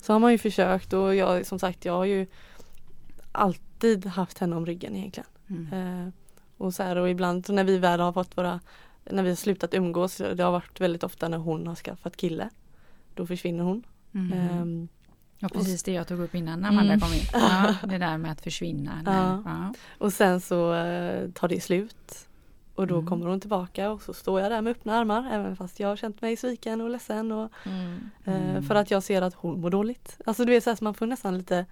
Så 0.03 0.13
har 0.13 0.21
man 0.21 0.33
ju 0.33 0.39
försökt 0.39 0.93
och 0.93 1.15
jag 1.15 1.47
som 1.47 1.59
sagt 1.59 1.85
jag 1.85 1.93
har 1.93 2.05
ju 2.05 2.27
alltid 3.33 4.07
haft 4.07 4.39
henne 4.39 4.57
om 4.57 4.67
ryggen 4.67 4.97
egentligen. 4.97 5.29
Mm. 5.51 5.73
Eh, 6.07 6.13
och 6.57 6.75
så 6.75 6.83
här 6.83 6.97
och 6.97 7.11
ibland 7.11 7.47
när 7.51 7.65
vi 7.65 7.79
väl 7.79 8.01
har 8.01 8.13
fått 8.13 8.37
våra 8.39 8.61
när 9.11 9.23
vi 9.23 9.29
har 9.29 9.37
slutat 9.37 9.75
umgås, 9.75 10.17
det 10.17 10.43
har 10.43 10.51
varit 10.53 10.81
väldigt 10.81 11.05
ofta 11.05 11.29
när 11.29 11.39
hon 11.39 11.67
har 11.67 11.75
skaffat 11.75 12.17
kille. 12.17 12.49
Då 13.15 13.27
försvinner 13.27 13.65
hon. 13.65 13.83
Mm. 14.15 14.33
Ehm, 14.33 14.89
Ja, 15.39 15.49
precis 15.49 15.83
det 15.83 15.93
jag 15.93 16.09
tog 16.09 16.21
upp 16.21 16.35
innan 16.35 16.61
när 16.61 16.69
Amanda 16.69 16.93
Mm. 16.93 17.01
kom 17.01 17.13
in. 17.13 17.21
Ja, 17.33 17.75
det 17.89 17.99
där 17.99 18.19
med 18.19 18.33
att 18.33 18.41
försvinna. 18.41 19.03
Ja. 19.07 19.43
ja. 19.45 19.75
och 19.99 20.13
sen 20.13 20.41
så 20.41 20.75
eh, 20.75 21.31
tar 21.31 21.49
det 21.49 21.61
slut. 21.61 22.29
Och 22.75 22.87
då 22.87 22.95
Mm. 22.95 23.07
kommer 23.07 23.27
hon 23.27 23.41
tillbaka 23.41 23.91
och 23.91 24.03
så 24.03 24.15
står 24.15 24.41
jag 24.41 24.51
där 24.51 24.63
med 24.63 24.71
öppna 24.71 24.95
armar 24.97 25.29
även 25.33 25.57
fast 25.57 25.81
jag 25.81 25.89
har 25.89 25.97
känt 25.97 26.23
mig 26.23 26.37
sviken 26.37 26.81
och 26.81 26.91
ledsen. 26.91 27.33
Och, 27.33 27.53
Mm. 27.67 27.99
eh, 28.25 28.51
Mm. 28.51 28.63
För 28.63 28.75
att 28.75 28.91
jag 28.91 29.03
ser 29.03 29.23
att 29.23 29.35
hon 29.35 29.61
mår 29.61 29.71
dåligt. 29.71 30.19
Alltså 30.27 30.45
du 30.45 30.53
vet 30.53 30.65
så 30.65 30.71
här, 30.71 30.77
så 30.77 30.85
man 30.85 30.95
får 30.95 31.07
nästan 31.07 31.39
lite 31.39 31.67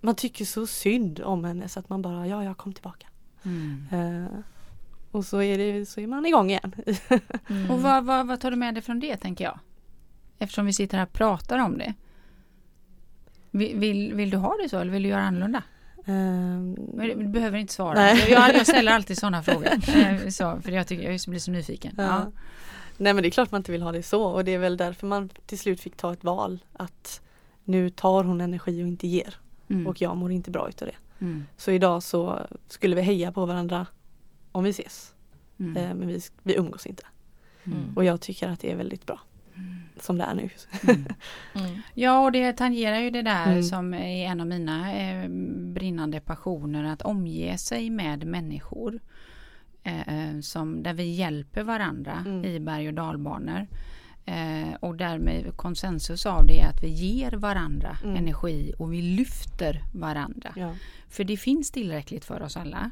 Man 0.00 0.14
tycker 0.14 0.44
så 0.44 0.66
synd 0.66 1.20
om 1.20 1.44
henne 1.44 1.68
så 1.68 1.80
att 1.80 1.88
man 1.88 2.02
bara 2.02 2.26
ja 2.26 2.44
jag 2.44 2.56
kom 2.56 2.72
tillbaka. 2.72 3.06
Mm. 3.42 3.86
Eh, 3.92 4.30
och 5.10 5.24
så 5.24 5.42
är, 5.42 5.58
det, 5.58 5.86
så 5.86 6.00
är 6.00 6.06
man 6.06 6.26
igång 6.26 6.50
igen. 6.50 6.74
Mm. 7.48 7.70
Och 7.70 7.82
vad, 7.82 8.04
vad, 8.04 8.26
vad 8.26 8.40
tar 8.40 8.50
du 8.50 8.56
med 8.56 8.74
dig 8.74 8.82
från 8.82 9.00
det 9.00 9.16
tänker 9.16 9.44
jag? 9.44 9.58
Eftersom 10.38 10.66
vi 10.66 10.72
sitter 10.72 10.98
här 10.98 11.04
och 11.06 11.12
pratar 11.12 11.58
om 11.58 11.78
det. 11.78 11.94
Vill, 13.50 13.78
vill, 13.78 14.14
vill 14.14 14.30
du 14.30 14.36
ha 14.36 14.56
det 14.62 14.68
så 14.68 14.78
eller 14.78 14.92
vill 14.92 15.02
du 15.02 15.08
göra 15.08 15.22
annorlunda? 15.22 15.62
Ehm, 16.10 16.76
Men 16.94 17.18
Du 17.18 17.28
behöver 17.28 17.58
inte 17.58 17.72
svara. 17.72 17.94
Nej. 17.94 18.30
Jag, 18.30 18.54
jag 18.54 18.66
ställer 18.66 18.92
alltid 18.92 19.18
sådana 19.18 19.42
frågor. 19.42 19.68
Eh, 19.96 20.28
Så, 20.28 20.60
för 20.62 20.70
jag, 20.72 20.86
tycker, 20.86 21.10
jag 21.10 21.20
blir 21.26 21.38
så 21.40 21.50
nyfiken. 21.50 21.94
Ja. 21.96 22.02
Ja. 22.04 22.32
Nej 22.96 23.14
men 23.14 23.22
det 23.22 23.28
är 23.28 23.30
klart 23.30 23.50
man 23.50 23.58
inte 23.58 23.72
vill 23.72 23.82
ha 23.82 23.92
det 23.92 24.02
så 24.02 24.22
och 24.22 24.44
det 24.44 24.54
är 24.54 24.58
väl 24.58 24.76
därför 24.76 25.06
man 25.06 25.28
till 25.46 25.58
slut 25.58 25.80
fick 25.80 25.96
ta 25.96 26.12
ett 26.12 26.24
val 26.24 26.58
att 26.72 27.20
nu 27.64 27.90
tar 27.90 28.24
hon 28.24 28.40
energi 28.40 28.82
och 28.84 28.88
inte 28.88 29.06
ger 29.06 29.34
Mm. 29.70 29.86
och 29.86 30.00
jag 30.00 30.16
mår 30.16 30.32
inte 30.32 30.50
bra 30.50 30.68
utav 30.68 30.88
det. 30.88 31.24
Mm. 31.24 31.46
Så 31.56 31.70
idag 31.70 32.02
så 32.02 32.46
skulle 32.68 32.96
vi 32.96 33.02
heja 33.02 33.32
på 33.32 33.46
varandra 33.46 33.86
om 34.52 34.64
vi 34.64 34.70
ses 34.70 35.14
Mm. 35.60 35.76
eh, 35.76 35.94
men 35.94 36.08
vi, 36.08 36.20
vi 36.42 36.54
umgås 36.56 36.86
inte. 36.86 37.02
Mm. 37.64 37.78
Och 37.96 38.04
jag 38.04 38.20
tycker 38.20 38.48
att 38.48 38.60
det 38.60 38.72
är 38.72 38.76
väldigt 38.76 39.06
bra 39.06 39.20
som 40.02 40.18
det 40.18 40.24
är 40.24 40.34
nu. 40.34 40.48
Mm. 40.88 41.06
Mm. 41.54 41.70
Ja, 41.94 42.24
och 42.24 42.32
det 42.32 42.52
tangerar 42.52 42.98
ju 42.98 43.10
det 43.10 43.22
där 43.22 43.46
Mm. 43.50 43.62
som 43.62 43.94
är 43.94 44.26
en 44.26 44.40
av 44.40 44.46
mina 44.46 44.92
eh, 44.94 45.28
brinnande 45.74 46.20
passioner, 46.20 46.84
att 46.84 47.02
omge 47.02 47.58
sig 47.58 47.90
med 47.90 48.26
människor 48.26 49.00
eh, 49.82 50.40
som, 50.42 50.82
där 50.82 50.94
vi 50.94 51.04
hjälper 51.10 51.62
varandra 51.62 52.24
Mm. 52.26 52.44
i 52.44 52.60
berg 52.60 52.88
och 52.88 52.94
dalbanor. 52.94 53.66
Eh, 54.26 54.74
och 54.80 54.96
därmed 54.96 55.56
konsensus 55.56 56.26
av 56.26 56.46
det 56.46 56.60
är 56.60 56.68
att 56.68 56.82
vi 56.82 56.88
ger 56.88 57.32
varandra 57.32 57.96
Mm. 58.04 58.16
energi 58.16 58.72
och 58.78 58.92
vi 58.92 59.02
lyfter 59.02 59.82
varandra. 59.94 60.52
Ja. 60.56 60.74
För 61.08 61.24
det 61.24 61.36
finns 61.36 61.70
tillräckligt 61.70 62.24
för 62.24 62.42
oss 62.42 62.56
alla. 62.56 62.90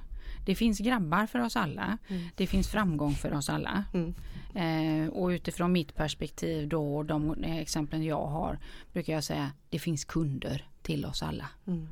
Det 0.48 0.54
finns 0.54 0.78
grabbar 0.78 1.26
för 1.26 1.38
oss 1.38 1.56
alla. 1.56 1.98
Mm. 2.08 2.28
Det 2.36 2.46
finns 2.46 2.68
framgång 2.68 3.14
för 3.14 3.32
oss 3.32 3.48
alla. 3.50 3.84
Mm. 3.94 4.14
Eh, 4.54 5.08
och 5.08 5.28
utifrån 5.28 5.72
mitt 5.72 5.94
perspektiv 5.94 6.68
då 6.68 6.96
och 6.96 7.04
de 7.04 7.44
exemplen 7.44 8.04
jag 8.04 8.26
har 8.26 8.58
brukar 8.92 9.12
jag 9.12 9.24
säga 9.24 9.52
det 9.70 9.78
finns 9.78 10.04
kunder 10.04 10.68
till 10.82 11.06
oss 11.06 11.22
alla. 11.22 11.46
Mm. 11.66 11.88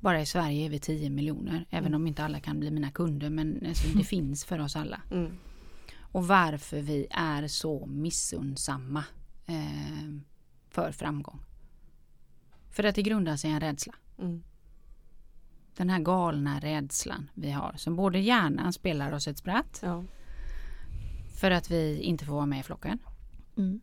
Bara 0.00 0.20
i 0.20 0.26
Sverige 0.26 0.64
är 0.66 0.70
vi 0.70 0.78
10 0.78 1.10
miljoner 1.10 1.66
även 1.70 1.86
Mm. 1.86 2.00
om 2.00 2.06
inte 2.06 2.24
alla 2.24 2.40
kan 2.40 2.60
bli 2.60 2.70
mina 2.70 2.90
kunder 2.90 3.30
men 3.30 3.66
alltså, 3.68 3.98
det 3.98 4.04
finns 4.16 4.44
för 4.44 4.58
oss 4.58 4.76
alla. 4.76 5.02
Mm. 5.10 5.32
Och 5.98 6.26
varför 6.28 6.80
vi 6.80 7.06
är 7.10 7.48
så 7.48 7.86
missunnsamma 7.86 9.04
eh, 9.46 10.10
för 10.70 10.92
framgång. 10.92 11.40
För 12.70 12.84
att 12.84 12.94
det 12.94 13.02
grundar 13.02 13.36
sig 13.36 13.50
i 13.50 13.52
en 13.52 13.60
rädsla. 13.60 13.94
Mm. 14.18 14.42
Den 15.80 15.90
här 15.90 15.98
galna 15.98 16.60
rädslan 16.60 17.30
vi 17.34 17.50
har 17.50 17.74
som 17.76 17.96
både 17.96 18.18
hjärnan 18.18 18.72
spelar 18.72 19.12
oss 19.12 19.28
ett 19.28 19.38
spratt 19.38 19.80
Ja. 19.82 20.04
för 21.40 21.50
att 21.50 21.70
vi 21.70 22.00
inte 22.00 22.24
får 22.24 22.34
vara 22.34 22.46
med 22.46 22.60
i 22.60 22.62
flocken. 22.62 22.98
Mm. 23.56 23.80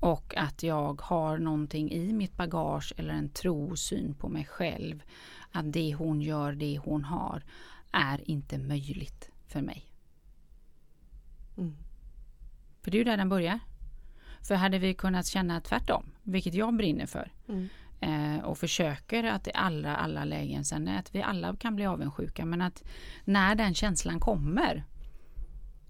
Och 0.00 0.36
att 0.36 0.62
jag 0.62 1.02
har 1.02 1.38
någonting 1.38 1.92
i 1.92 2.12
mitt 2.12 2.36
bagage 2.36 2.92
eller 2.96 3.14
en 3.14 3.28
trosyn 3.28 4.14
på 4.14 4.28
mig 4.28 4.44
själv. 4.44 5.02
Att 5.52 5.72
det 5.72 5.94
hon 5.94 6.20
gör, 6.20 6.52
det 6.52 6.78
hon 6.78 7.04
har, 7.04 7.42
är 7.92 8.30
inte 8.30 8.58
möjligt 8.58 9.30
för 9.46 9.62
mig. 9.62 9.86
Mm. 11.56 11.76
För 12.82 12.90
det 12.90 12.96
är 12.96 12.98
ju 12.98 13.04
där 13.04 13.16
den 13.16 13.28
börjar. 13.28 13.60
För 14.42 14.54
hade 14.54 14.78
vi 14.78 14.94
kunnat 14.94 15.26
känna 15.26 15.60
tvärtom, 15.60 16.04
vilket 16.22 16.54
jag 16.54 16.76
brinner 16.76 17.06
för. 17.06 17.32
Mm. 17.48 17.68
Eh, 18.00 18.44
och 18.44 18.58
försöker 18.58 19.24
att 19.24 19.46
i 19.46 19.50
alla, 19.54 19.96
alla 19.96 20.24
lägen, 20.24 20.64
sen 20.64 20.88
att 20.88 21.14
vi 21.14 21.22
alla 21.22 21.56
kan 21.56 21.76
bli 21.76 21.86
avundsjuka. 21.86 22.44
Men 22.44 22.62
att 22.62 22.84
när 23.24 23.54
den 23.54 23.74
känslan 23.74 24.20
kommer. 24.20 24.84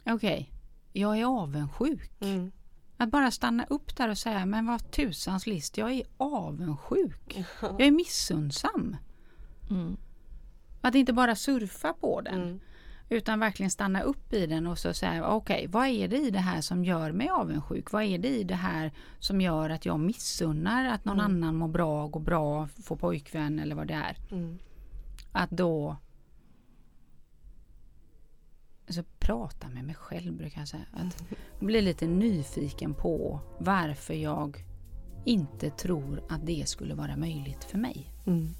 Okej, 0.04 0.52
jag 0.92 1.18
är 1.18 1.24
avundsjuk. 1.24 2.10
Mm. 2.20 2.52
Att 2.96 3.10
bara 3.10 3.30
stanna 3.30 3.64
upp 3.64 3.96
där 3.96 4.08
och 4.08 4.18
säga, 4.18 4.46
men 4.46 4.66
vad 4.66 4.90
tusans 4.90 5.46
list, 5.46 5.78
jag 5.78 5.92
är 5.92 6.02
avundsjuk. 6.16 7.46
Jag 7.60 7.80
är 7.80 7.90
missunnsam. 7.90 8.96
Mm. 9.70 9.96
Att 10.80 10.94
inte 10.94 11.12
bara 11.12 11.34
surfa 11.34 11.92
på 11.92 12.20
den, 12.20 12.42
Mm. 12.42 12.60
Utan 13.08 13.40
verkligen 13.40 13.70
stanna 13.70 14.00
upp 14.02 14.32
i 14.32 14.46
den 14.46 14.66
och 14.66 14.78
så 14.78 14.94
säga, 14.94 15.28
okej, 15.28 15.66
vad 15.66 15.86
är 15.86 16.08
det 16.08 16.16
i 16.18 16.30
det 16.30 16.38
här 16.38 16.60
som 16.60 16.84
gör 16.84 17.12
mig 17.12 17.28
avundsjuk? 17.28 17.92
Vad 17.92 18.02
är 18.02 18.18
det 18.18 18.28
i 18.28 18.44
det 18.44 18.54
här 18.54 18.92
som 19.18 19.40
gör 19.40 19.70
att 19.70 19.86
jag 19.86 20.00
missunnar 20.00 20.84
att 20.84 21.04
någon 21.04 21.20
Mm. 21.20 21.32
annan 21.32 21.56
mår 21.56 21.68
bra, 21.68 22.06
går 22.06 22.20
bra, 22.20 22.68
får 22.68 22.96
pojkvän 22.96 23.58
eller 23.58 23.74
vad 23.76 23.86
det 23.86 23.94
är? 23.94 24.16
Mm. 24.30 24.58
Att 25.32 25.50
då 25.50 25.96
alltså, 28.86 29.02
prata 29.18 29.68
med 29.68 29.84
mig 29.84 29.94
själv 29.94 30.32
brukar 30.36 30.60
jag 30.60 30.68
säga. 30.68 30.84
Att 30.92 31.24
bli 31.60 31.82
lite 31.82 32.06
nyfiken 32.06 32.94
på 32.94 33.40
varför 33.58 34.14
jag 34.14 34.64
inte 35.24 35.70
tror 35.70 36.22
att 36.28 36.46
det 36.46 36.68
skulle 36.68 36.94
vara 36.94 37.16
möjligt 37.16 37.64
för 37.64 37.78
mig. 37.78 38.12
Mm. 38.26 38.54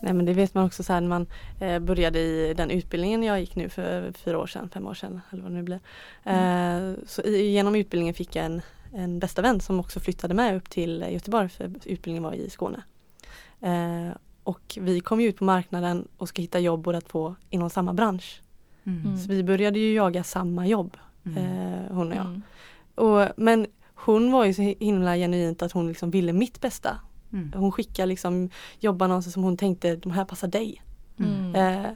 Nej 0.00 0.12
men 0.12 0.24
det 0.26 0.32
vet 0.32 0.54
man 0.54 0.64
också 0.64 0.82
så 0.82 0.92
här 0.92 1.00
när 1.00 1.08
man 1.08 1.26
eh, 1.60 1.78
började 1.78 2.18
i 2.18 2.54
den 2.54 2.70
utbildningen 2.70 3.22
jag 3.22 3.40
gick 3.40 3.56
nu 3.56 3.68
för 3.68 4.12
fyra 4.12 4.38
år 4.38 4.46
sedan, 4.46 4.68
fem 4.74 4.86
år 4.86 4.94
sedan 4.94 5.20
eller 5.30 5.42
vad 5.42 5.52
det 5.52 5.56
nu 5.56 5.62
blir. 5.62 5.80
Eh, 6.24 6.94
så 7.06 7.22
i, 7.22 7.50
genom 7.52 7.74
utbildningen 7.74 8.14
fick 8.14 8.36
jag 8.36 8.44
en, 8.44 8.62
en 8.94 9.18
bästa 9.18 9.42
vän 9.42 9.60
som 9.60 9.80
också 9.80 10.00
flyttade 10.00 10.34
med 10.34 10.56
upp 10.56 10.70
till 10.70 11.04
Göteborg 11.10 11.48
för 11.48 11.64
utbildningen 11.84 12.22
var 12.22 12.32
i 12.32 12.50
Skåne. 12.50 12.82
Eh, 13.60 14.16
och 14.44 14.78
vi 14.80 15.00
kom 15.00 15.20
ut 15.20 15.36
på 15.36 15.44
marknaden 15.44 16.08
och 16.16 16.28
ska 16.28 16.42
hitta 16.42 16.58
jobb 16.58 16.82
båda 16.82 17.00
två 17.00 17.34
inom 17.50 17.70
samma 17.70 17.92
bransch. 17.92 18.40
Mm. 18.84 19.18
Så 19.18 19.28
vi 19.28 19.42
började 19.42 19.78
ju 19.78 19.94
jaga 19.94 20.24
samma 20.24 20.66
jobb, 20.66 20.96
Mm. 21.24 21.38
eh, 21.38 21.92
hon 21.94 22.12
och 22.12 22.16
jag. 22.16 22.26
Mm. 22.26 22.42
Och, 22.94 23.28
men 23.36 23.66
hon 24.04 24.32
var 24.32 24.44
ju 24.44 24.54
så 24.54 24.62
himla 24.62 25.16
genuint 25.16 25.62
att 25.62 25.72
hon 25.72 25.88
liksom 25.88 26.10
ville 26.10 26.32
mitt 26.32 26.60
bästa. 26.60 26.96
Mm. 27.32 27.52
Hon 27.56 27.72
skickade 27.72 28.06
liksom 28.06 28.50
jobbannonser 28.80 29.30
som 29.30 29.42
hon 29.42 29.56
tänkte, 29.56 29.96
de 29.96 30.12
här 30.12 30.24
passar 30.24 30.48
dig. 30.48 30.82
Mm. 31.18 31.54
Eh, 31.54 31.90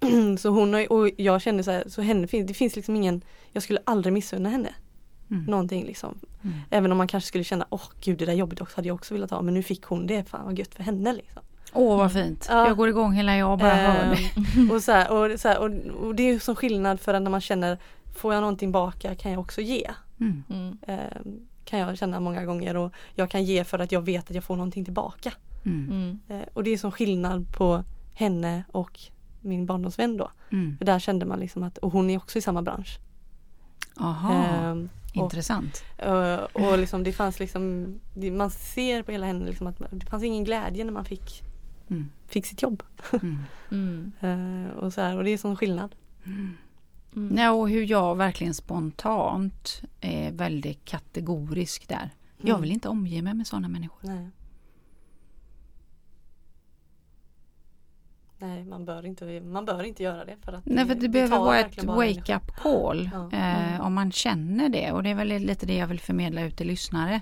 så 0.38 0.48
hon 0.48 0.74
har, 0.74 0.92
och 0.92 1.10
jag 1.16 1.42
kände 1.42 1.62
så 1.62 1.70
här, 1.70 1.84
så 1.86 2.02
henne 2.02 2.26
finns, 2.26 2.48
det 2.48 2.54
finns 2.54 2.76
liksom 2.76 2.96
ingen, 2.96 3.22
jag 3.52 3.62
skulle 3.62 3.80
aldrig 3.84 4.12
missunna 4.12 4.48
henne 4.48 4.74
Mm. 5.30 5.44
någonting 5.44 5.84
liksom. 5.84 6.18
Mm. 6.44 6.56
Även 6.70 6.92
om 6.92 6.98
man 6.98 7.08
kanske 7.08 7.28
skulle 7.28 7.44
känna, 7.44 7.66
åh 7.70 7.82
gud 8.00 8.18
det 8.18 8.26
där 8.26 8.32
jobbet 8.32 8.60
också 8.60 8.76
hade 8.76 8.88
jag 8.88 8.94
också 8.94 9.14
velat 9.14 9.30
ha 9.30 9.42
men 9.42 9.54
nu 9.54 9.62
fick 9.62 9.82
hon 9.82 10.06
det, 10.06 10.28
fan 10.28 10.44
vad 10.44 10.58
gött 10.58 10.74
för 10.74 10.82
henne 10.82 11.12
liksom. 11.12 11.42
Åh 11.72 11.98
vad 11.98 12.12
fint. 12.12 12.46
Ja. 12.50 12.66
Jag 12.66 12.76
går 12.76 12.88
igång 12.88 13.12
hela 13.12 13.36
jag 13.36 13.58
bara 13.58 13.74
hör 13.74 14.16
det. 14.16 14.40
Ehm, 14.60 14.70
och, 14.70 14.82
så 14.82 14.92
här, 14.92 15.10
och, 15.32 15.40
så 15.40 15.48
här, 15.48 15.58
och, 15.58 15.70
och 16.06 16.14
det 16.14 16.22
är 16.22 16.32
ju 16.32 16.40
som 16.40 16.56
skillnad 16.56 17.00
för 17.00 17.14
att 17.14 17.22
när 17.22 17.30
man 17.30 17.40
känner, 17.40 17.78
får 18.16 18.34
jag 18.34 18.40
någonting 18.40 18.68
tillbaka 18.68 19.14
kan 19.14 19.32
jag 19.32 19.40
också 19.40 19.60
ge. 19.60 19.90
Mm. 20.20 20.42
Mm. 20.50 20.78
Ehm, 20.86 21.40
kan 21.64 21.78
jag 21.78 21.98
känna 21.98 22.20
många 22.20 22.44
gånger 22.44 22.76
och 22.76 22.92
jag 23.14 23.30
kan 23.30 23.44
ge 23.44 23.64
för 23.64 23.78
att 23.78 23.92
jag 23.92 24.00
vet 24.02 24.28
att 24.30 24.34
jag 24.34 24.44
får 24.44 24.56
någonting 24.56 24.84
tillbaka. 24.84 25.32
Mm. 25.64 25.90
Mm. 25.90 26.18
Eh, 26.42 26.48
och 26.54 26.64
det 26.64 26.70
är 26.70 26.78
som 26.78 26.92
skillnad 26.92 27.52
på 27.52 27.84
henne 28.14 28.64
och 28.72 29.00
min 29.40 29.66
barndomsvän 29.66 30.16
då. 30.16 30.30
Mm. 30.50 30.78
För 30.78 30.84
där 30.84 30.98
kände 30.98 31.26
man 31.26 31.40
liksom 31.40 31.62
att, 31.62 31.78
och 31.78 31.92
hon 31.92 32.10
är 32.10 32.16
också 32.16 32.38
i 32.38 32.42
samma 32.42 32.62
bransch. 32.62 32.98
Aha, 34.00 34.32
Ehm, 34.34 34.88
och, 35.10 35.16
intressant. 35.16 35.84
eh, 35.98 36.34
och 36.52 36.78
liksom 36.78 37.04
det 37.04 37.12
fanns 37.12 37.38
liksom, 37.40 37.94
man 38.32 38.50
ser 38.50 39.02
på 39.02 39.12
hela 39.12 39.26
henne 39.26 39.46
liksom 39.46 39.66
att 39.66 39.78
det 39.90 40.06
fanns 40.06 40.24
ingen 40.24 40.44
glädje 40.44 40.84
när 40.84 40.92
man 40.92 41.04
fick, 41.04 41.42
Mm. 41.90 42.08
fick 42.26 42.46
sitt 42.46 42.62
jobb. 42.62 42.82
Mm. 43.22 43.44
Mm. 44.22 44.70
Och, 44.76 44.92
så 44.92 45.00
här, 45.00 45.16
och 45.16 45.24
det 45.24 45.30
är 45.30 45.38
som 45.38 45.56
skillnad. 45.56 45.94
Mm. 47.16 47.28
Nej, 47.34 47.48
och 47.48 47.68
hur 47.70 47.90
jag 47.90 48.16
verkligen 48.16 48.54
spontant 48.54 49.82
är 50.00 50.32
väldigt 50.32 50.84
kategorisk 50.84 51.88
där. 51.88 52.10
Jag 52.36 52.48
Mm. 52.48 52.60
vill 52.60 52.72
inte 52.72 52.88
omge 52.88 53.22
mig 53.22 53.34
med 53.34 53.46
sådana 53.46 53.68
människor. 53.68 54.00
Nej. 54.08 54.28
Nej, 58.40 58.64
man 58.64 58.84
bör 58.84 59.06
inte, 59.06 59.40
man 59.40 59.64
bör 59.64 59.82
inte 59.82 60.02
göra 60.02 60.24
det. 60.24 60.36
För 60.42 60.52
att 60.52 60.66
Nej, 60.66 60.86
för 60.86 60.94
det, 60.94 61.08
behöver 61.08 61.36
tar 61.36 61.44
vara 61.44 61.58
ett 61.58 61.64
verkligen 61.66 61.86
bara 61.86 61.96
wake 61.96 62.36
up 62.36 62.56
call. 62.56 63.10
Ja. 63.12 63.30
Eh, 63.32 63.68
Mm. 63.68 63.80
om 63.80 63.94
man 63.94 64.12
känner 64.12 64.68
det. 64.68 64.92
Och 64.92 65.02
det 65.02 65.10
är 65.10 65.14
väl 65.14 65.28
lite 65.28 65.66
det 65.66 65.74
jag 65.76 65.86
vill 65.86 66.00
förmedla 66.00 66.42
ut 66.42 66.56
till 66.56 66.66
lyssnare. 66.66 67.20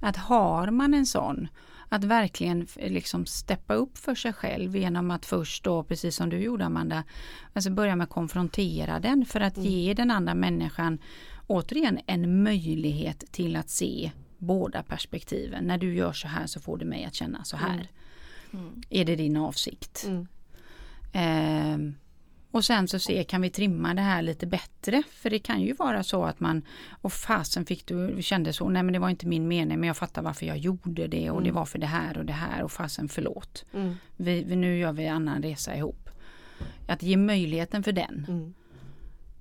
Att 0.00 0.16
har 0.16 0.70
man 0.70 0.94
en 0.94 1.06
sån, 1.06 1.48
att 1.88 2.04
verkligen 2.04 2.62
f- 2.62 2.76
liksom 2.80 3.26
steppa 3.26 3.74
upp 3.74 3.98
för 3.98 4.14
sig 4.14 4.32
själv 4.32 4.76
genom 4.76 5.10
att 5.10 5.26
först 5.26 5.64
då, 5.64 5.82
precis 5.82 6.16
som 6.16 6.30
du 6.30 6.38
gjorde 6.38 6.64
Amanda, 6.66 7.04
alltså 7.52 7.70
börja 7.70 7.96
med 7.96 8.04
att 8.04 8.10
konfrontera 8.10 9.00
den 9.00 9.24
för 9.26 9.40
att 9.40 9.56
Mm. 9.56 9.68
ge 9.70 9.94
den 9.94 10.10
andra 10.10 10.34
människan 10.34 10.98
återigen 11.46 11.98
en 12.06 12.42
möjlighet 12.42 13.24
till 13.32 13.56
att 13.56 13.70
se 13.70 14.10
båda 14.38 14.82
perspektiven. 14.82 15.64
När 15.64 15.78
du 15.78 15.94
gör 15.94 16.12
så 16.12 16.28
här 16.28 16.46
så 16.46 16.60
får 16.60 16.76
du 16.78 16.84
mig 16.84 17.04
att 17.04 17.14
känna 17.14 17.44
så 17.44 17.56
här. 17.56 17.74
Mm. 18.52 18.66
Mm. 18.66 18.82
Är 18.90 19.04
det 19.04 19.16
din 19.16 19.36
avsikt? 19.36 20.04
Mm. 21.12 21.94
Och 22.50 22.64
sen 22.64 22.88
så 22.88 22.98
se, 22.98 23.24
kan 23.24 23.40
vi 23.42 23.50
trimma 23.50 23.94
det 23.94 24.02
här 24.02 24.22
lite 24.22 24.46
bättre? 24.46 25.02
För 25.10 25.30
det 25.30 25.38
kan 25.38 25.60
ju 25.60 25.72
vara 25.72 26.02
så 26.02 26.24
att 26.24 26.40
man, 26.40 26.62
och 27.02 27.12
fasen 27.12 27.66
fick 27.66 27.86
du, 27.86 28.22
kände 28.22 28.52
så, 28.52 28.68
nej 28.68 28.82
men 28.82 28.92
det 28.92 28.98
var 28.98 29.08
inte 29.08 29.26
min 29.26 29.48
mening 29.48 29.80
men 29.80 29.86
jag 29.86 29.96
fattar 29.96 30.22
varför 30.22 30.46
jag 30.46 30.58
gjorde 30.58 31.06
det 31.06 31.30
och 31.30 31.42
det 31.42 31.48
Mm. 31.48 31.54
var 31.54 31.64
för 31.66 31.78
det 31.78 31.86
här 31.86 32.18
och 32.18 32.24
det 32.24 32.32
här 32.32 32.62
och 32.62 32.72
fasen 32.72 33.08
förlåt. 33.08 33.64
Mm. 33.74 33.94
Vi, 34.16 34.44
vi, 34.44 34.56
nu 34.56 34.78
gör 34.78 34.92
vi 34.92 35.04
en 35.06 35.14
annan 35.16 35.42
resa 35.42 35.76
ihop. 35.76 36.10
Att 36.88 37.02
ge 37.02 37.16
möjligheten 37.16 37.82
för 37.82 37.92
den. 37.92 38.26
Mm. 38.28 38.54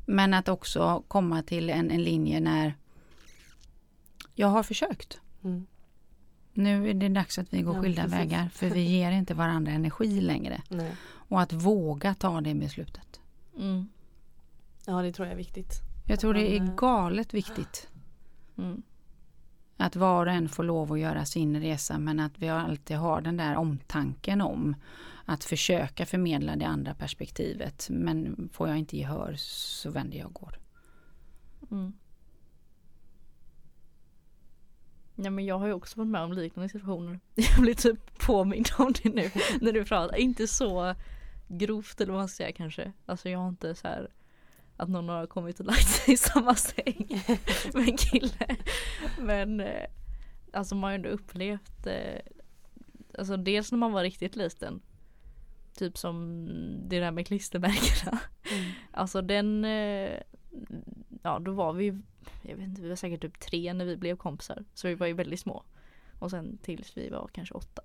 Men 0.06 0.34
att 0.34 0.48
också 0.50 1.04
komma 1.08 1.44
till 1.44 1.70
en, 1.70 1.92
en 1.92 2.04
linje 2.04 2.40
när 2.40 2.74
jag 4.36 4.48
har 4.48 4.64
försökt. 4.64 5.20
Mm. 5.44 5.68
Nu 6.54 6.90
är 6.90 6.94
det 6.94 7.10
dags 7.10 7.38
att 7.40 7.54
vi 7.54 7.62
går 7.62 7.76
Ja, 7.76 7.82
skilda 7.82 8.02
precis. 8.04 8.18
vägar 8.20 8.50
för 8.54 8.70
vi 8.70 8.82
ger 8.98 9.12
inte 9.12 9.34
varandra 9.34 9.72
energi 9.72 10.22
längre. 10.22 10.62
Nej. 10.70 10.92
Och 11.28 11.42
att 11.42 11.54
våga 11.54 12.14
ta 12.14 12.42
det 12.42 12.54
beslutet. 12.54 13.20
Mm. 13.58 13.88
Ja, 14.86 15.02
det 15.02 15.12
tror 15.12 15.28
jag 15.28 15.34
är 15.34 15.38
viktigt. 15.38 15.82
Jag 16.08 16.20
tror 16.20 16.34
det 16.34 16.56
är 16.56 16.62
eh, 16.62 16.76
galet 16.76 17.34
viktigt. 17.34 17.90
Mm. 18.58 18.82
Att 19.78 19.96
var 19.96 20.26
och 20.26 20.32
en 20.32 20.50
får 20.50 20.64
lov 20.64 20.94
att 20.94 21.00
göra 21.00 21.26
sin 21.26 21.62
resa 21.62 21.98
men 22.00 22.20
att 22.20 22.40
vi 22.40 22.50
alltid 22.50 22.98
har 22.98 23.22
den 23.22 23.38
där 23.38 23.56
omtanken 23.56 24.42
om 24.42 24.76
att 25.26 25.44
försöka 25.44 26.06
förmedla 26.06 26.56
det 26.56 26.66
andra 26.66 26.94
perspektivet. 26.94 27.88
Men 27.90 28.50
får 28.54 28.68
jag 28.68 28.78
inte 28.78 28.98
gehör 28.98 29.36
så 29.38 29.92
vänder 29.92 30.18
jag 30.18 30.28
och 30.28 30.34
går. 30.34 30.60
Mm. 31.72 31.94
Ja 35.16 35.30
men 35.30 35.46
jag 35.46 35.60
har 35.60 35.68
ju 35.68 35.74
också 35.74 35.98
varit 35.98 36.08
med 36.08 36.22
om 36.22 36.34
liknande 36.34 36.70
situationer. 36.70 37.20
Jag 37.36 37.62
blir 37.62 37.74
typ 37.74 38.20
påmind 38.20 38.70
om 38.78 38.94
det 39.04 39.10
nu 39.10 39.32
när 39.62 39.72
du 39.72 39.86
pratar. 39.86 40.16
Inte 40.16 40.48
så 40.48 40.96
grovt 41.48 42.02
eller 42.02 42.12
vad 42.12 42.22
man 42.22 42.28
ska 42.28 42.36
säga 42.36 42.52
kanske. 42.52 42.92
Alltså 43.06 43.30
jag 43.30 43.40
har 43.40 43.50
inte 43.50 43.76
så 43.76 43.88
här 43.88 44.12
att 44.78 44.90
någon 44.90 45.10
har 45.10 45.28
kommit 45.28 45.60
och 45.60 45.66
lagt 45.66 45.88
sig 45.88 46.14
i 46.14 46.18
samma 46.18 46.56
säng 46.56 47.08
med 47.74 47.88
en 47.88 47.98
kille. 47.98 48.56
Men 49.20 49.60
eh, 49.60 49.86
alltså 50.54 50.76
man 50.76 50.84
har 50.84 50.92
ju 50.92 50.96
ändå 50.96 51.10
upplevt 51.10 51.88
eh, 51.88 52.20
Alltså 53.18 53.38
dels 53.38 53.72
när 53.72 53.80
man 53.80 53.92
var 53.92 54.04
riktigt 54.04 54.36
liten. 54.36 54.82
Typ 55.74 55.98
som 55.98 56.48
det 56.88 57.00
där 57.00 57.12
med 57.12 57.28
klistermärkena. 57.28 58.20
Mm. 58.52 58.72
Alltså 58.92 59.22
den 59.22 59.66
eh, 59.66 60.22
Ja 61.24 61.40
då 61.40 61.52
var 61.52 61.74
vi 61.74 61.88
Jag 62.42 62.56
vet 62.56 62.68
inte 62.68 62.82
vi 62.82 62.90
var 62.90 62.96
säkert 62.96 63.22
typ 63.22 63.40
tre 63.40 63.74
när 63.74 63.86
vi 63.86 63.98
blev 63.98 64.18
kompisar 64.18 64.66
Så 64.74 64.88
vi 64.88 64.96
var 64.96 65.08
ju 65.08 65.14
väldigt 65.14 65.40
små 65.40 65.64
Och 66.20 66.32
sen 66.32 66.58
tills 66.58 66.98
vi 66.98 67.10
var 67.10 67.30
kanske 67.34 67.54
åtta 67.54 67.82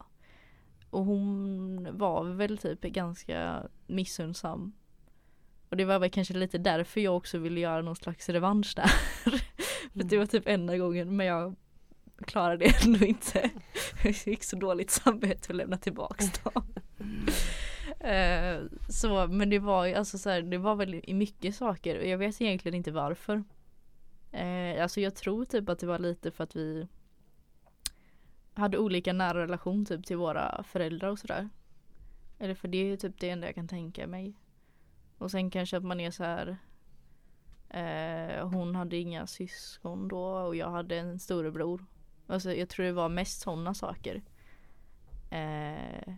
Och 0.92 1.04
hon 1.04 1.88
var 1.98 2.24
väl 2.24 2.58
typ 2.58 2.80
ganska 2.80 3.62
missunnsam. 3.86 4.72
Och 5.68 5.76
det 5.76 5.84
var 5.84 5.98
väl 5.98 6.10
kanske 6.10 6.34
lite 6.34 6.58
därför 6.58 7.00
jag 7.00 7.16
också 7.16 7.38
ville 7.38 7.60
göra 7.60 7.82
någon 7.82 7.96
slags 7.96 8.28
revansch 8.28 8.72
där. 8.76 8.86
För 9.92 10.02
det 10.04 10.18
var 10.18 10.26
typ 10.26 10.48
enda 10.48 10.78
gången 10.78 11.16
men 11.16 11.26
jag 11.26 11.56
klarade 12.26 12.64
det 12.64 12.84
ändå 12.84 13.06
inte. 13.06 13.50
Jag 14.04 14.16
fick 14.16 14.44
så 14.44 14.56
dåligt 14.56 14.90
samvete 14.90 15.46
att 15.48 15.56
lämna 15.56 15.76
tillbaks 15.76 16.24
dem. 16.42 16.74
Eh, 18.00 18.60
så 18.88 19.26
men 19.26 19.50
det 19.50 19.58
var 19.58 19.86
ju 19.86 19.94
alltså 19.94 20.18
så 20.18 20.30
här, 20.30 20.42
det 20.42 20.58
var 20.58 20.74
väl 20.74 20.94
i 21.04 21.14
mycket 21.14 21.54
saker. 21.54 21.98
Och 21.98 22.06
jag 22.06 22.18
vet 22.18 22.40
egentligen 22.40 22.76
inte 22.76 22.90
varför. 22.90 23.44
Eh, 24.32 24.82
alltså 24.82 25.00
jag 25.00 25.14
tror 25.14 25.44
typ 25.44 25.68
att 25.68 25.78
det 25.78 25.86
var 25.86 25.98
lite 25.98 26.30
för 26.30 26.44
att 26.44 26.56
vi 26.56 26.88
hade 28.54 28.78
olika 28.78 29.12
nära 29.12 29.42
relation 29.42 29.84
typ 29.84 30.06
till 30.06 30.16
våra 30.16 30.62
föräldrar 30.62 31.08
och 31.08 31.18
sådär. 31.18 31.48
Eller 32.38 32.54
för 32.54 32.68
det 32.68 32.78
är 32.78 32.96
typ 32.96 33.20
det 33.20 33.30
enda 33.30 33.46
jag 33.46 33.54
kan 33.54 33.68
tänka 33.68 34.06
mig. 34.06 34.34
Och 35.18 35.30
sen 35.30 35.50
kanske 35.50 35.76
att 35.76 35.84
man 35.84 36.00
är 36.00 36.10
så 36.10 36.24
här. 36.24 36.56
Eh, 37.68 38.48
hon 38.48 38.74
hade 38.74 38.96
inga 38.96 39.26
syskon 39.26 40.08
då 40.08 40.24
och 40.24 40.56
jag 40.56 40.70
hade 40.70 40.98
en 40.98 41.18
storebror. 41.18 41.86
Alltså 42.26 42.52
jag 42.52 42.68
tror 42.68 42.86
det 42.86 42.92
var 42.92 43.08
mest 43.08 43.40
sådana 43.40 43.74
saker. 43.74 44.22
Eh, 45.30 46.14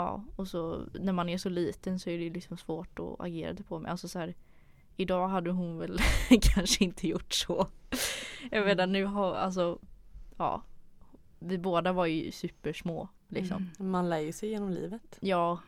Ja, 0.00 0.24
och 0.36 0.48
så 0.48 0.86
när 0.94 1.12
man 1.12 1.28
är 1.28 1.38
så 1.38 1.48
liten 1.48 1.98
så 1.98 2.10
är 2.10 2.18
det 2.18 2.30
liksom 2.30 2.56
svårt 2.56 2.98
att 2.98 3.16
agera 3.18 3.52
det 3.52 3.62
på 3.62 3.78
mig. 3.78 3.90
Alltså 3.90 4.08
så 4.08 4.18
här, 4.18 4.34
idag 4.96 5.28
hade 5.28 5.50
hon 5.50 5.78
väl 5.78 5.98
kanske 6.42 6.84
inte 6.84 7.08
gjort 7.08 7.32
så. 7.32 7.66
Jag 8.50 8.64
menar 8.66 8.86
nu 8.86 9.04
har, 9.04 9.34
alltså, 9.34 9.78
ja. 10.36 10.62
Vi 11.42 11.58
båda 11.58 11.92
var 11.92 12.06
ju 12.06 12.32
supersmå 12.32 13.08
liksom. 13.28 13.70
Mm. 13.78 13.90
Man 13.90 14.08
lär 14.08 14.18
ju 14.18 14.32
sig 14.32 14.48
genom 14.48 14.70
livet. 14.70 15.18
Ja, 15.20 15.60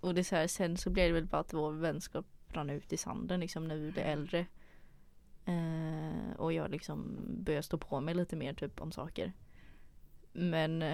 och 0.00 0.14
det 0.14 0.20
är 0.20 0.22
så 0.22 0.36
här, 0.36 0.46
sen 0.46 0.76
så 0.76 0.90
blev 0.90 1.06
det 1.06 1.12
väl 1.12 1.26
bara 1.26 1.40
att 1.40 1.52
vår 1.52 1.72
vänskap 1.72 2.26
rann 2.48 2.70
ut 2.70 2.92
i 2.92 2.96
sanden 2.96 3.40
liksom 3.40 3.68
när 3.68 3.76
vi 3.76 3.92
blev 3.92 4.06
äldre. 4.06 4.46
Eh, 5.44 6.36
och 6.36 6.52
jag 6.52 6.70
liksom 6.70 7.16
började 7.26 7.62
stå 7.62 7.78
på 7.78 8.00
mig 8.00 8.14
lite 8.14 8.36
mer 8.36 8.54
typ 8.54 8.80
om 8.80 8.92
saker. 8.92 9.32
Men 10.32 10.84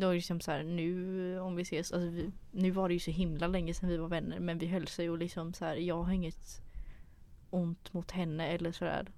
då 0.00 0.08
är 0.08 0.14
liksom 0.14 0.40
så 0.40 0.50
här, 0.50 0.62
nu 0.62 1.40
om 1.40 1.56
vi 1.56 1.62
ses, 1.62 1.92
alltså 1.92 2.08
vi, 2.08 2.32
nu 2.50 2.70
var 2.70 2.88
det 2.88 2.94
ju 2.94 3.00
så 3.00 3.10
himla 3.10 3.46
länge 3.46 3.74
sedan 3.74 3.88
vi 3.88 3.96
var 3.96 4.08
vänner 4.08 4.40
men 4.40 4.58
vi 4.58 4.66
höll 4.66 4.88
sig 4.88 5.10
och 5.10 5.18
liksom 5.18 5.54
så 5.54 5.64
här, 5.64 5.76
jag 5.76 6.02
har 6.02 6.12
inget 6.12 6.62
ont 7.50 7.92
mot 7.92 8.10
henne 8.10 8.46
eller 8.46 8.72
sådär. 8.72 9.08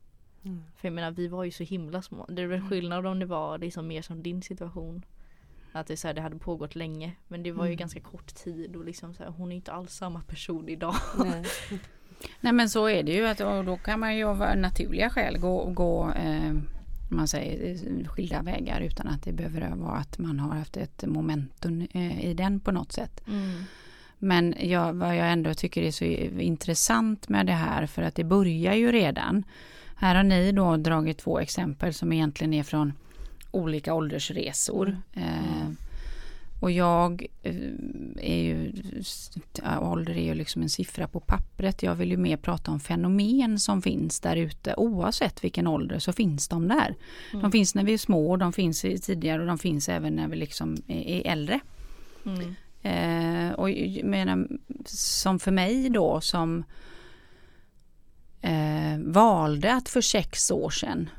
Mm. 0.44 0.62
För 0.76 0.88
jag 0.88 0.92
menar 0.94 1.10
vi 1.10 1.28
var 1.28 1.44
ju 1.44 1.50
så 1.50 1.64
himla 1.64 2.02
små. 2.02 2.26
Det 2.28 2.42
är 2.42 2.46
väl 2.46 2.60
skillnad 2.68 3.06
om 3.06 3.18
det 3.18 3.26
var 3.26 3.58
liksom 3.58 3.86
mer 3.86 4.02
som 4.02 4.22
din 4.22 4.42
situation. 4.42 5.04
Att 5.72 5.86
det, 5.86 5.96
så 5.96 6.06
här, 6.06 6.14
det 6.14 6.20
hade 6.20 6.38
pågått 6.38 6.74
länge. 6.74 7.12
Men 7.28 7.42
det 7.42 7.52
var 7.52 7.64
ju 7.64 7.70
Mm. 7.70 7.78
ganska 7.78 8.00
kort 8.00 8.34
tid 8.34 8.76
och 8.76 8.84
liksom 8.84 9.14
så 9.14 9.22
här, 9.22 9.30
hon 9.30 9.52
är 9.52 9.56
inte 9.56 9.72
alls 9.72 9.94
samma 9.94 10.20
person 10.20 10.68
idag. 10.68 10.94
Nej. 11.18 11.44
Nej 12.40 12.52
men 12.52 12.68
så 12.70 12.88
är 12.88 13.02
det 13.02 13.12
ju 13.12 13.26
att, 13.26 13.40
och 13.40 13.64
då 13.64 13.76
kan 13.76 14.00
man 14.00 14.16
ju 14.16 14.24
av 14.24 14.38
naturliga 14.56 15.10
skäl 15.10 15.38
gå, 15.38 15.64
gå 15.64 16.10
eh, 16.12 16.52
man 17.10 17.28
säger, 17.28 17.70
eh, 18.00 18.08
skilda 18.08 18.42
vägar 18.42 18.80
utan 18.80 19.08
att 19.08 19.22
det 19.22 19.32
behöver 19.32 19.76
vara 19.76 19.96
att 19.96 20.18
man 20.18 20.40
har 20.40 20.54
haft 20.54 20.76
ett 20.76 21.04
momentum 21.06 21.86
eh, 21.92 22.24
i 22.24 22.34
den 22.34 22.60
på 22.60 22.72
något 22.72 22.92
sätt. 22.92 23.24
Men 24.18 24.54
jag, 24.58 24.92
vad 24.92 25.16
jag 25.16 25.32
ändå 25.32 25.54
tycker 25.54 25.82
är 25.82 25.90
så 25.90 26.04
intressant 26.40 27.28
med 27.28 27.46
det 27.46 27.52
här 27.52 27.86
för 27.86 28.02
att 28.02 28.14
det 28.14 28.24
börjar 28.24 28.74
ju 28.74 28.92
redan. 28.92 29.44
Här 29.96 30.14
har 30.14 30.22
ni 30.22 30.52
då 30.52 30.76
dragit 30.76 31.18
två 31.18 31.38
exempel 31.38 31.94
som 31.94 32.12
egentligen 32.12 32.54
är 32.54 32.62
från 32.62 32.92
olika 33.50 33.94
åldersresor. 33.94 34.98
Eh, 35.12 35.68
och 36.60 36.70
jag 36.70 37.26
eh, 37.42 37.54
är 38.16 38.42
ju, 38.42 38.72
ålder 39.80 40.16
är 40.16 40.24
ju 40.24 40.34
liksom 40.34 40.62
en 40.62 40.68
siffra 40.68 41.08
på 41.08 41.20
pappret. 41.20 41.82
Jag 41.82 41.94
vill 41.94 42.10
ju 42.10 42.16
mer 42.16 42.36
prata 42.36 42.70
om 42.70 42.80
fenomen 42.80 43.58
som 43.58 43.82
finns 43.82 44.20
där 44.20 44.36
ute. 44.36 44.74
Oavsett 44.76 45.44
vilken 45.44 45.66
ålder 45.66 45.98
så 45.98 46.12
finns 46.12 46.48
de 46.48 46.68
där. 46.68 46.94
Mm. 47.32 47.42
De 47.42 47.52
finns 47.52 47.74
när 47.74 47.84
vi 47.84 47.92
är 47.94 47.98
små, 47.98 48.36
de 48.36 48.52
finns 48.52 48.80
tidigare 48.80 49.40
och 49.40 49.46
de 49.46 49.58
finns 49.58 49.88
även 49.88 50.16
när 50.16 50.28
vi 50.28 50.36
liksom 50.36 50.76
är, 50.88 51.26
äldre. 51.26 51.60
Mm. 52.26 52.54
Eh, 52.82 53.52
och 53.52 53.68
menar, 54.04 54.48
som 54.86 55.38
för 55.38 55.50
mig 55.50 55.90
då 55.90 56.20
som 56.20 56.64
eh, 58.44 58.98
valde 58.98 59.74
att 59.74 59.88
för 59.88 60.00
sex 60.00 60.50
år 60.50 60.70
sedan 60.70 61.10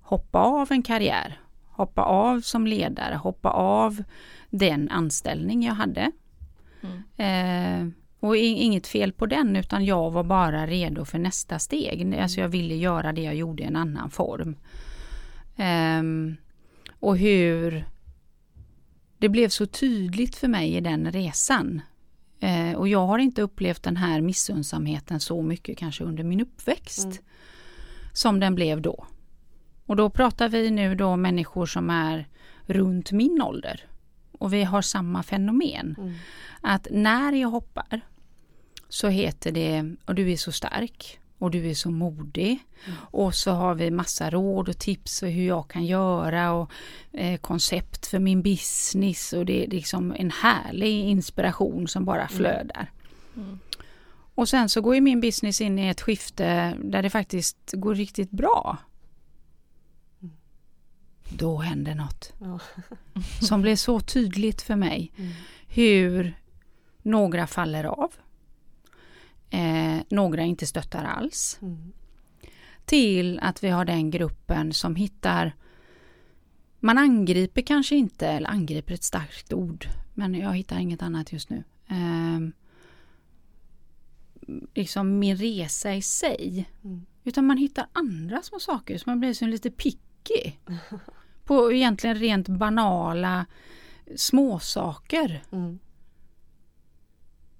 hoppa 0.00 0.38
av 0.38 0.72
en 0.72 0.82
karriär, 0.82 1.40
hoppa 1.66 2.02
av 2.02 2.40
som 2.40 2.66
ledare, 2.66 3.14
hoppa 3.14 3.50
av 3.50 4.02
den 4.50 4.88
anställning 4.88 5.62
jag 5.62 5.74
hade. 5.74 6.12
Mm. 6.82 7.02
Eh, 7.16 7.94
och 8.20 8.36
inget 8.36 8.86
fel 8.86 9.12
på 9.12 9.26
den 9.26 9.56
utan 9.56 9.84
jag 9.84 10.10
var 10.10 10.24
bara 10.24 10.66
redo 10.66 11.04
för 11.04 11.18
nästa 11.18 11.58
steg. 11.58 12.14
Alltså 12.14 12.40
jag 12.40 12.48
ville 12.48 12.74
göra 12.74 13.12
det 13.12 13.22
jag 13.22 13.34
gjorde 13.34 13.62
i 13.62 13.66
en 13.66 13.76
annan 13.76 14.10
form. 14.10 14.56
Eh, 15.56 16.02
och 17.00 17.18
hur 17.18 17.84
det 19.18 19.28
blev 19.28 19.48
så 19.48 19.66
tydligt 19.66 20.36
för 20.36 20.48
mig 20.48 20.76
i 20.76 20.80
den 20.80 21.12
resan. 21.12 21.82
Eh, 22.40 22.72
och 22.72 22.88
jag 22.88 23.06
har 23.06 23.18
inte 23.18 23.42
upplevt 23.42 23.82
den 23.82 23.96
här 23.96 24.20
missundsamheten 24.20 25.20
så 25.20 25.42
mycket 25.42 25.78
kanske 25.78 26.04
under 26.04 26.24
min 26.24 26.40
uppväxt. 26.40 27.04
Mm. 27.04 27.16
Som 28.12 28.40
den 28.40 28.54
blev 28.54 28.80
då. 28.80 29.06
Och 29.86 29.96
då 29.96 30.10
pratar 30.10 30.48
vi 30.48 30.70
nu 30.70 30.94
då 30.94 31.16
människor 31.16 31.66
som 31.66 31.90
är 31.90 32.28
runt 32.66 33.12
min 33.12 33.42
ålder. 33.42 33.84
Och 34.32 34.52
vi 34.52 34.64
har 34.64 34.82
samma 34.82 35.22
fenomen. 35.22 35.96
Mm. 35.98 36.14
Att 36.60 36.86
när 36.90 37.32
jag 37.32 37.48
hoppar 37.48 38.00
så 38.88 39.08
heter 39.08 39.52
det, 39.52 39.96
och 40.04 40.14
du 40.14 40.32
är 40.32 40.36
så 40.36 40.52
stark 40.52 41.19
och 41.40 41.50
du 41.50 41.70
är 41.70 41.74
så 41.74 41.90
modig. 41.90 42.58
Mm. 42.84 42.98
Och 43.00 43.34
så 43.34 43.50
har 43.50 43.74
vi 43.74 43.90
massa 43.90 44.30
råd 44.30 44.68
och 44.68 44.78
tips 44.78 45.20
för 45.20 45.26
hur 45.26 45.46
jag 45.46 45.70
kan 45.70 45.86
göra 45.86 46.52
och 46.52 46.70
eh, 47.12 47.40
koncept 47.40 48.06
för 48.06 48.18
min 48.18 48.42
business 48.42 49.32
och 49.32 49.46
det 49.46 49.64
är 49.64 49.68
liksom 49.68 50.14
en 50.18 50.30
härlig 50.30 51.04
inspiration 51.04 51.88
som 51.88 52.04
bara 52.04 52.22
mm. 52.22 52.28
flödar. 52.28 52.90
Mm. 53.36 53.58
Och 54.34 54.48
sen 54.48 54.68
så 54.68 54.80
går 54.80 54.94
ju 54.94 55.00
min 55.00 55.20
business 55.20 55.60
in 55.60 55.78
i 55.78 55.88
ett 55.88 56.00
skifte 56.00 56.76
där 56.84 57.02
det 57.02 57.10
faktiskt 57.10 57.72
går 57.72 57.94
riktigt 57.94 58.30
bra. 58.30 58.76
Mm. 60.22 60.34
Då 61.28 61.58
händer 61.58 61.94
något. 61.94 62.32
Ja. 62.40 62.58
som 63.46 63.62
blev 63.62 63.76
så 63.76 64.00
tydligt 64.00 64.62
för 64.62 64.76
mig. 64.76 65.12
Mm. 65.16 65.32
Hur 65.68 66.34
några 67.02 67.46
faller 67.46 67.84
av 67.84 68.12
Eh, 69.50 69.98
några 70.08 70.42
inte 70.42 70.66
stöttar 70.66 71.04
alls. 71.04 71.58
Mm. 71.62 71.92
Till 72.84 73.40
att 73.42 73.64
vi 73.64 73.68
har 73.68 73.84
den 73.84 74.10
gruppen 74.10 74.72
som 74.72 74.94
hittar 74.94 75.54
man 76.80 76.98
angriper 76.98 77.62
kanske 77.62 77.96
inte, 77.96 78.28
eller 78.28 78.48
angriper 78.48 78.94
ett 78.94 79.02
starkt 79.02 79.52
ord, 79.52 79.86
men 80.14 80.34
jag 80.34 80.56
hittar 80.56 80.78
inget 80.78 81.02
annat 81.02 81.32
just 81.32 81.50
nu. 81.50 81.64
Eh, 81.86 82.40
liksom 84.74 85.18
min 85.18 85.36
resa 85.36 85.94
i 85.94 86.02
sig. 86.02 86.70
Mm. 86.84 87.06
Utan 87.24 87.46
man 87.46 87.56
hittar 87.56 87.86
andra 87.92 88.42
små 88.42 88.58
saker 88.58 88.98
som 88.98 89.10
man 89.10 89.20
blir 89.20 89.34
som 89.34 89.48
lite 89.48 89.70
picky. 89.70 90.52
på 91.44 91.72
egentligen 91.72 92.16
rent 92.16 92.48
banala 92.48 93.46
småsaker. 94.16 95.42
Mm. 95.52 95.78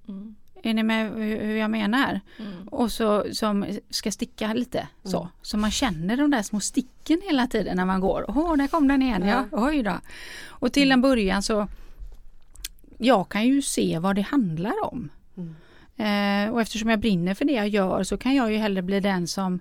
Mm. 0.08 0.34
Är 0.62 0.74
ni 0.74 0.82
med 0.82 1.12
hur 1.14 1.56
jag 1.56 1.70
menar? 1.70 2.20
Mm. 2.38 2.68
Och 2.68 2.92
så 2.92 3.24
som 3.32 3.66
ska 3.90 4.10
sticka 4.10 4.52
lite 4.52 4.88
så. 5.04 5.20
Mm. 5.20 5.30
Så 5.42 5.56
man 5.56 5.70
känner 5.70 6.16
de 6.16 6.30
där 6.30 6.42
små 6.42 6.60
sticken 6.60 7.20
hela 7.24 7.46
tiden 7.46 7.76
när 7.76 7.84
man 7.84 8.00
går. 8.00 8.24
Åh, 8.28 8.56
där 8.56 8.68
kom 8.68 8.88
den 8.88 9.02
igen, 9.02 9.22
ja. 9.26 9.46
ja. 9.52 9.66
Oj 9.68 9.82
då. 9.82 9.98
Och 10.48 10.72
till 10.72 10.92
en 10.92 11.00
början 11.00 11.42
så 11.42 11.68
jag 12.98 13.28
kan 13.28 13.46
ju 13.46 13.62
se 13.62 13.98
vad 13.98 14.16
det 14.16 14.22
handlar 14.22 14.74
om. 14.84 15.10
Mm. 15.36 15.54
Eh, 15.96 16.52
och 16.52 16.60
eftersom 16.60 16.90
jag 16.90 17.00
brinner 17.00 17.34
för 17.34 17.44
det 17.44 17.52
jag 17.52 17.68
gör 17.68 18.02
så 18.02 18.16
kan 18.16 18.34
jag 18.34 18.52
ju 18.52 18.58
hellre 18.58 18.82
bli 18.82 19.00
den 19.00 19.26
som 19.26 19.60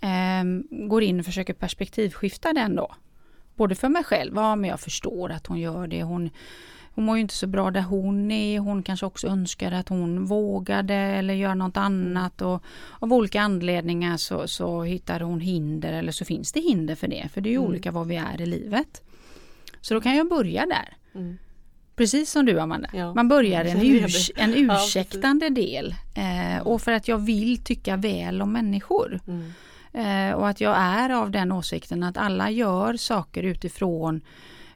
eh, 0.00 0.44
går 0.88 1.02
in 1.02 1.20
och 1.20 1.26
försöker 1.26 1.54
perspektivskifta 1.54 2.52
den 2.52 2.76
då. 2.76 2.94
Både 3.54 3.74
för 3.74 3.88
mig 3.88 4.04
själv, 4.04 4.32
ja 4.34 4.56
men 4.56 4.70
jag 4.70 4.80
förstår 4.80 5.30
att 5.30 5.46
hon 5.46 5.60
gör 5.60 5.86
det. 5.86 6.02
Hon 6.02 6.30
hon 6.94 7.04
mår 7.04 7.16
ju 7.16 7.22
inte 7.22 7.34
så 7.34 7.46
bra 7.46 7.70
där 7.70 7.80
hon 7.80 8.30
är. 8.30 8.58
Hon 8.58 8.82
kanske 8.82 9.06
också 9.06 9.26
önskar 9.26 9.72
att 9.72 9.88
hon 9.88 10.24
vågade 10.24 10.94
eller 10.94 11.34
gör 11.34 11.54
något 11.54 11.76
annat 11.76 12.42
och 12.42 12.62
av 12.98 13.12
olika 13.12 13.40
anledningar 13.40 14.16
så, 14.16 14.48
så 14.48 14.82
hittar 14.82 15.20
hon 15.20 15.40
hinder 15.40 15.92
eller 15.92 16.12
så 16.12 16.24
finns 16.24 16.52
det 16.52 16.60
hinder 16.60 16.94
för 16.94 17.08
det. 17.08 17.28
För 17.34 17.40
det 17.40 17.48
är 17.48 17.52
ju 17.52 17.56
mm. 17.56 17.68
olika 17.68 17.90
vad 17.90 18.06
vi 18.06 18.16
är 18.16 18.40
i 18.40 18.46
livet. 18.46 19.02
Så 19.80 19.94
då 19.94 20.00
kan 20.00 20.16
jag 20.16 20.28
börja 20.28 20.66
där. 20.66 20.96
Mm. 21.14 21.38
Precis 21.96 22.30
som 22.30 22.46
du 22.46 22.60
Amanda. 22.60 22.88
Ja. 22.92 23.14
Man 23.14 23.28
börjar 23.28 23.64
en, 23.64 23.82
urs 23.82 24.30
en 24.36 24.54
ursäktande 24.54 25.48
del. 25.48 25.94
Eh, 26.14 26.66
och 26.66 26.82
för 26.82 26.92
att 26.92 27.08
jag 27.08 27.18
vill 27.18 27.64
tycka 27.64 27.96
väl 27.96 28.42
om 28.42 28.52
människor. 28.52 29.20
Mm. 29.26 29.52
Eh, 29.92 30.34
och 30.34 30.48
att 30.48 30.60
jag 30.60 30.76
är 30.76 31.10
av 31.10 31.30
den 31.30 31.52
åsikten 31.52 32.02
att 32.02 32.16
alla 32.16 32.50
gör 32.50 32.96
saker 32.96 33.42
utifrån 33.42 34.20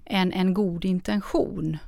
en, 0.04 0.32
en 0.32 0.54
god 0.54 0.84
intention 0.84 1.78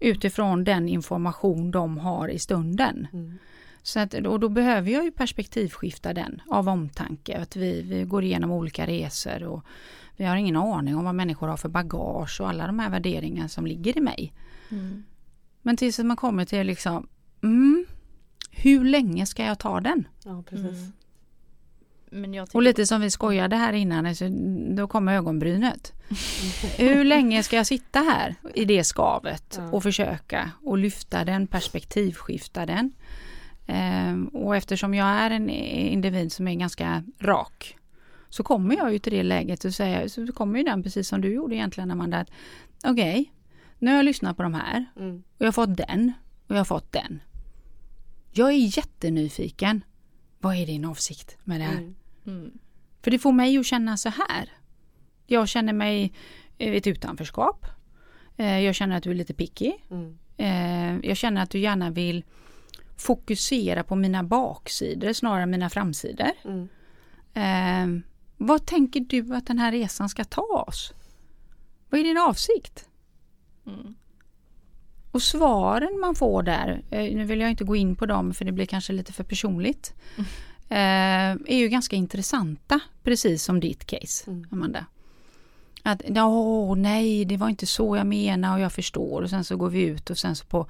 utifrån 0.00 0.64
den 0.64 0.88
information 0.88 1.70
de 1.70 1.98
har 1.98 2.28
i 2.28 2.38
stunden. 2.38 3.06
Mm. 3.12 3.38
Så 3.82 4.00
att, 4.00 4.14
och 4.14 4.40
då 4.40 4.48
behöver 4.48 4.90
jag 4.90 5.04
ju 5.04 5.10
perspektivskifta 5.12 6.14
den 6.14 6.42
av 6.46 6.68
omtanke. 6.68 7.38
Att 7.38 7.56
vi, 7.56 7.82
vi 7.82 8.04
går 8.04 8.24
igenom 8.24 8.50
olika 8.50 8.86
resor 8.86 9.42
och 9.44 9.64
vi 10.16 10.24
har 10.24 10.36
ingen 10.36 10.56
aning 10.56 10.96
om 10.96 11.04
vad 11.04 11.14
människor 11.14 11.48
har 11.48 11.56
för 11.56 11.68
bagage 11.68 12.40
och 12.40 12.48
alla 12.48 12.66
de 12.66 12.78
här 12.78 12.90
värderingar 12.90 13.48
som 13.48 13.66
ligger 13.66 13.98
i 13.98 14.00
mig. 14.00 14.32
Mm. 14.68 15.04
Men 15.62 15.76
tills 15.76 15.98
man 15.98 16.16
kommer 16.16 16.44
till 16.44 16.66
liksom, 16.66 17.08
mm, 17.42 17.86
hur 18.50 18.84
länge 18.84 19.26
ska 19.26 19.44
jag 19.44 19.58
ta 19.58 19.80
den? 19.80 20.08
Ja, 20.24 20.42
precis. 20.42 20.78
Mm 20.78 20.92
och 22.52 22.62
lite 22.62 22.86
som 22.86 23.00
vi 23.00 23.10
skojade 23.10 23.56
här 23.56 23.72
innan, 23.72 24.06
alltså, 24.06 24.28
då 24.76 24.88
kommer 24.88 25.16
ögonbrynet. 25.16 25.92
Hur 26.76 27.04
länge 27.04 27.42
ska 27.42 27.56
jag 27.56 27.66
sitta 27.66 27.98
här 27.98 28.34
i 28.54 28.64
det 28.64 28.84
skavet 28.84 29.60
och 29.72 29.82
försöka 29.82 30.50
och 30.64 30.78
lyfta 30.78 31.24
den, 31.24 31.46
perspektivskifta 31.46 32.66
den. 32.66 32.92
Ehm, 33.66 34.28
och 34.28 34.56
eftersom 34.56 34.94
jag 34.94 35.06
är 35.06 35.30
en 35.30 35.50
individ 35.50 36.32
som 36.32 36.48
är 36.48 36.54
ganska 36.54 37.04
rak 37.20 37.76
så 38.28 38.42
kommer 38.42 38.76
jag 38.76 38.92
ju 38.92 38.98
till 38.98 39.12
det 39.12 39.22
läget 39.22 39.64
och 39.64 39.74
säga, 39.74 40.08
så 40.08 40.32
kommer 40.32 40.58
ju 40.58 40.64
den 40.64 40.82
precis 40.82 41.08
som 41.08 41.20
du 41.20 41.34
gjorde 41.34 41.54
egentligen 41.54 41.90
Amanda. 41.90 42.24
Okej, 42.84 43.20
okay, 43.20 43.26
nu 43.78 43.90
har 43.90 43.96
jag 43.96 44.04
lyssnat 44.04 44.36
på 44.36 44.42
de 44.42 44.54
här 44.54 44.84
mm. 44.96 45.16
och 45.16 45.40
jag 45.40 45.46
har 45.46 45.52
fått 45.52 45.76
den 45.76 46.12
och 46.46 46.54
jag 46.54 46.60
har 46.60 46.64
fått 46.64 46.92
den. 46.92 47.20
Jag 48.32 48.48
är 48.48 48.78
jättenyfiken. 48.78 49.84
Vad 50.38 50.56
är 50.56 50.66
din 50.66 50.84
avsikt 50.84 51.36
med 51.44 51.60
det 51.60 51.64
här? 51.64 51.78
Mm. 51.78 51.94
Mm. 52.26 52.58
För 53.02 53.10
det 53.10 53.18
får 53.18 53.32
mig 53.32 53.58
att 53.58 53.66
känna 53.66 53.96
så 53.96 54.08
här. 54.08 54.52
Jag 55.26 55.48
känner 55.48 55.72
mig 55.72 56.12
i 56.58 56.76
ett 56.76 56.86
utanförskap. 56.86 57.66
Eh, 58.36 58.60
jag 58.60 58.74
känner 58.74 58.96
att 58.96 59.02
du 59.02 59.10
är 59.10 59.14
lite 59.14 59.34
picky. 59.34 59.72
Mm. 59.90 60.18
Eh, 60.36 61.08
jag 61.08 61.16
känner 61.16 61.42
att 61.42 61.50
du 61.50 61.58
gärna 61.58 61.90
vill 61.90 62.24
fokusera 62.96 63.82
på 63.82 63.96
mina 63.96 64.22
baksidor 64.22 65.12
snarare 65.12 65.42
än 65.42 65.50
mina 65.50 65.70
framsidor. 65.70 66.30
Mm. 66.44 66.68
Eh, 67.34 68.02
vad 68.36 68.66
tänker 68.66 69.00
du 69.00 69.34
att 69.34 69.46
den 69.46 69.58
här 69.58 69.72
resan 69.72 70.08
ska 70.08 70.24
ta 70.24 70.64
oss? 70.68 70.92
Vad 71.90 72.00
är 72.00 72.04
din 72.04 72.18
avsikt? 72.18 72.88
Mm. 73.66 73.94
Och 75.18 75.22
svaren 75.22 76.00
man 76.00 76.14
får 76.14 76.42
där, 76.42 76.82
nu 76.90 77.24
vill 77.24 77.40
jag 77.40 77.50
inte 77.50 77.64
gå 77.64 77.76
in 77.76 77.96
på 77.96 78.06
dem 78.06 78.34
för 78.34 78.44
det 78.44 78.52
blir 78.52 78.66
kanske 78.66 78.92
lite 78.92 79.12
för 79.12 79.24
personligt. 79.24 79.94
Mm 80.16 80.26
eh, 80.68 81.30
är 81.46 81.56
ju 81.56 81.68
ganska 81.68 81.96
intressanta, 81.96 82.80
precis 83.02 83.44
som 83.44 83.60
ditt 83.60 83.84
case, 83.84 84.30
mm. 84.30 84.46
Amanda. 84.50 84.86
Att 85.82 86.02
åh, 86.16 86.76
nej, 86.76 87.24
det 87.24 87.36
var 87.36 87.48
inte 87.48 87.66
så 87.66 87.96
jag 87.96 88.06
menade 88.06 88.54
och 88.54 88.60
jag 88.60 88.72
förstår 88.72 89.22
och 89.22 89.30
sen 89.30 89.44
så 89.44 89.56
går 89.56 89.70
vi 89.70 89.82
ut 89.82 90.10
och 90.10 90.18
sen 90.18 90.36
så 90.36 90.46
på 90.46 90.66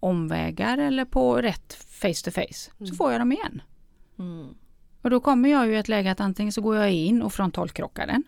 omvägar 0.00 0.78
eller 0.78 1.04
på 1.04 1.36
rätt 1.36 1.72
face 1.74 2.24
to 2.24 2.30
face 2.30 2.70
mm. 2.78 2.86
så 2.86 2.94
får 2.94 3.12
jag 3.12 3.20
dem 3.20 3.32
igen. 3.32 3.62
Mm. 4.18 4.54
Och 5.02 5.10
då 5.10 5.20
kommer 5.20 5.48
jag 5.48 5.66
ju 5.66 5.74
i 5.74 5.78
ett 5.78 5.88
läge 5.88 6.10
att 6.10 6.20
antingen 6.20 6.52
så 6.52 6.60
går 6.60 6.76
jag 6.76 6.92
in 6.92 7.22
och 7.22 7.32
frontalkrockar 7.32 8.06
den. 8.06 8.22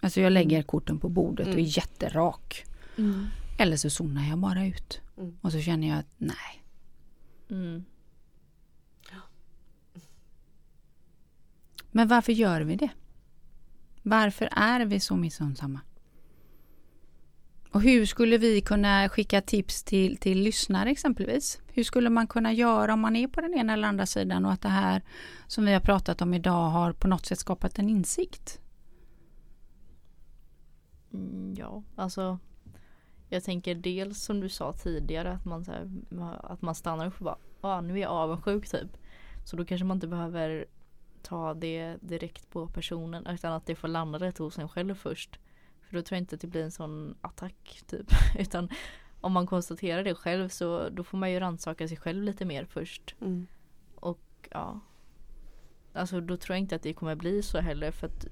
Alltså 0.00 0.20
jag 0.20 0.32
lägger 0.32 0.56
mm. 0.56 0.66
korten 0.66 0.98
på 0.98 1.08
bordet 1.08 1.46
och 1.46 1.52
är 1.52 1.58
mm. 1.58 1.70
jätterak. 1.70 2.64
Mm. 2.98 3.26
Eller 3.62 3.76
så 3.76 3.90
zonar 3.90 4.28
jag 4.28 4.38
bara 4.38 4.66
ut. 4.66 5.00
Och 5.40 5.52
så 5.52 5.60
känner 5.60 5.88
jag 5.88 5.98
att 5.98 6.14
nej. 6.18 6.64
Men 11.90 12.08
varför 12.08 12.32
gör 12.32 12.60
vi 12.60 12.76
det? 12.76 12.90
Varför 14.02 14.48
är 14.52 14.86
vi 14.86 15.00
så 15.00 15.16
missundsamma? 15.16 15.80
Och 17.70 17.82
hur 17.82 18.06
skulle 18.06 18.38
vi 18.38 18.60
kunna 18.60 19.08
skicka 19.08 19.40
tips 19.40 19.82
till, 19.82 20.16
till 20.16 20.42
lyssnare 20.42 20.90
exempelvis? 20.90 21.60
Hur 21.68 21.84
skulle 21.84 22.10
man 22.10 22.26
kunna 22.26 22.52
göra 22.52 22.92
om 22.92 23.00
man 23.00 23.16
är 23.16 23.26
på 23.26 23.40
den 23.40 23.54
ena 23.54 23.72
eller 23.72 23.88
andra 23.88 24.06
sidan 24.06 24.44
och 24.44 24.52
att 24.52 24.60
det 24.60 24.68
här 24.68 25.02
som 25.46 25.64
vi 25.64 25.72
har 25.72 25.80
pratat 25.80 26.22
om 26.22 26.34
idag 26.34 26.70
har 26.70 26.92
på 26.92 27.08
något 27.08 27.26
sätt 27.26 27.38
skapat 27.38 27.78
en 27.78 27.88
insikt? 27.88 28.60
Mm, 31.12 31.54
ja, 31.58 31.82
alltså 31.96 32.38
jag 33.32 33.44
tänker 33.44 33.74
dels 33.74 34.22
som 34.22 34.40
du 34.40 34.48
sa 34.48 34.72
tidigare 34.72 35.32
att 35.32 35.44
man, 35.44 35.64
så 35.64 35.72
här, 35.72 35.90
att 36.42 36.62
man 36.62 36.74
stannar 36.74 37.06
upp 37.06 37.18
och 37.18 37.24
bara 37.24 37.36
ah, 37.60 37.80
nu 37.80 37.94
är 37.94 37.98
jag 37.98 38.10
avundsjuk 38.10 38.68
typ. 38.68 38.96
Så 39.44 39.56
då 39.56 39.64
kanske 39.64 39.84
man 39.84 39.96
inte 39.96 40.06
behöver 40.06 40.66
ta 41.22 41.54
det 41.54 41.96
direkt 42.00 42.50
på 42.50 42.66
personen 42.66 43.26
utan 43.26 43.52
att 43.52 43.66
det 43.66 43.74
får 43.74 43.88
landa 43.88 44.18
rätt 44.18 44.38
hos 44.38 44.58
en 44.58 44.68
själv 44.68 44.94
först. 44.94 45.38
För 45.80 45.96
då 45.96 46.02
tror 46.02 46.16
jag 46.16 46.22
inte 46.22 46.34
att 46.34 46.40
det 46.40 46.46
blir 46.46 46.62
en 46.62 46.70
sån 46.70 47.14
attack 47.20 47.82
typ. 47.86 48.06
Utan 48.38 48.68
om 49.20 49.32
man 49.32 49.46
konstaterar 49.46 50.04
det 50.04 50.14
själv 50.14 50.48
så 50.48 50.88
då 50.88 51.04
får 51.04 51.18
man 51.18 51.30
ju 51.30 51.40
rannsaka 51.40 51.88
sig 51.88 51.96
själv 51.96 52.22
lite 52.22 52.44
mer 52.44 52.64
först. 52.64 53.14
Mm. 53.20 53.46
Och 53.94 54.48
ja. 54.50 54.80
Alltså 55.92 56.20
då 56.20 56.36
tror 56.36 56.54
jag 56.54 56.60
inte 56.60 56.76
att 56.76 56.82
det 56.82 56.94
kommer 56.94 57.14
bli 57.14 57.42
så 57.42 57.58
heller 57.58 57.90
för 57.90 58.06
att 58.06 58.26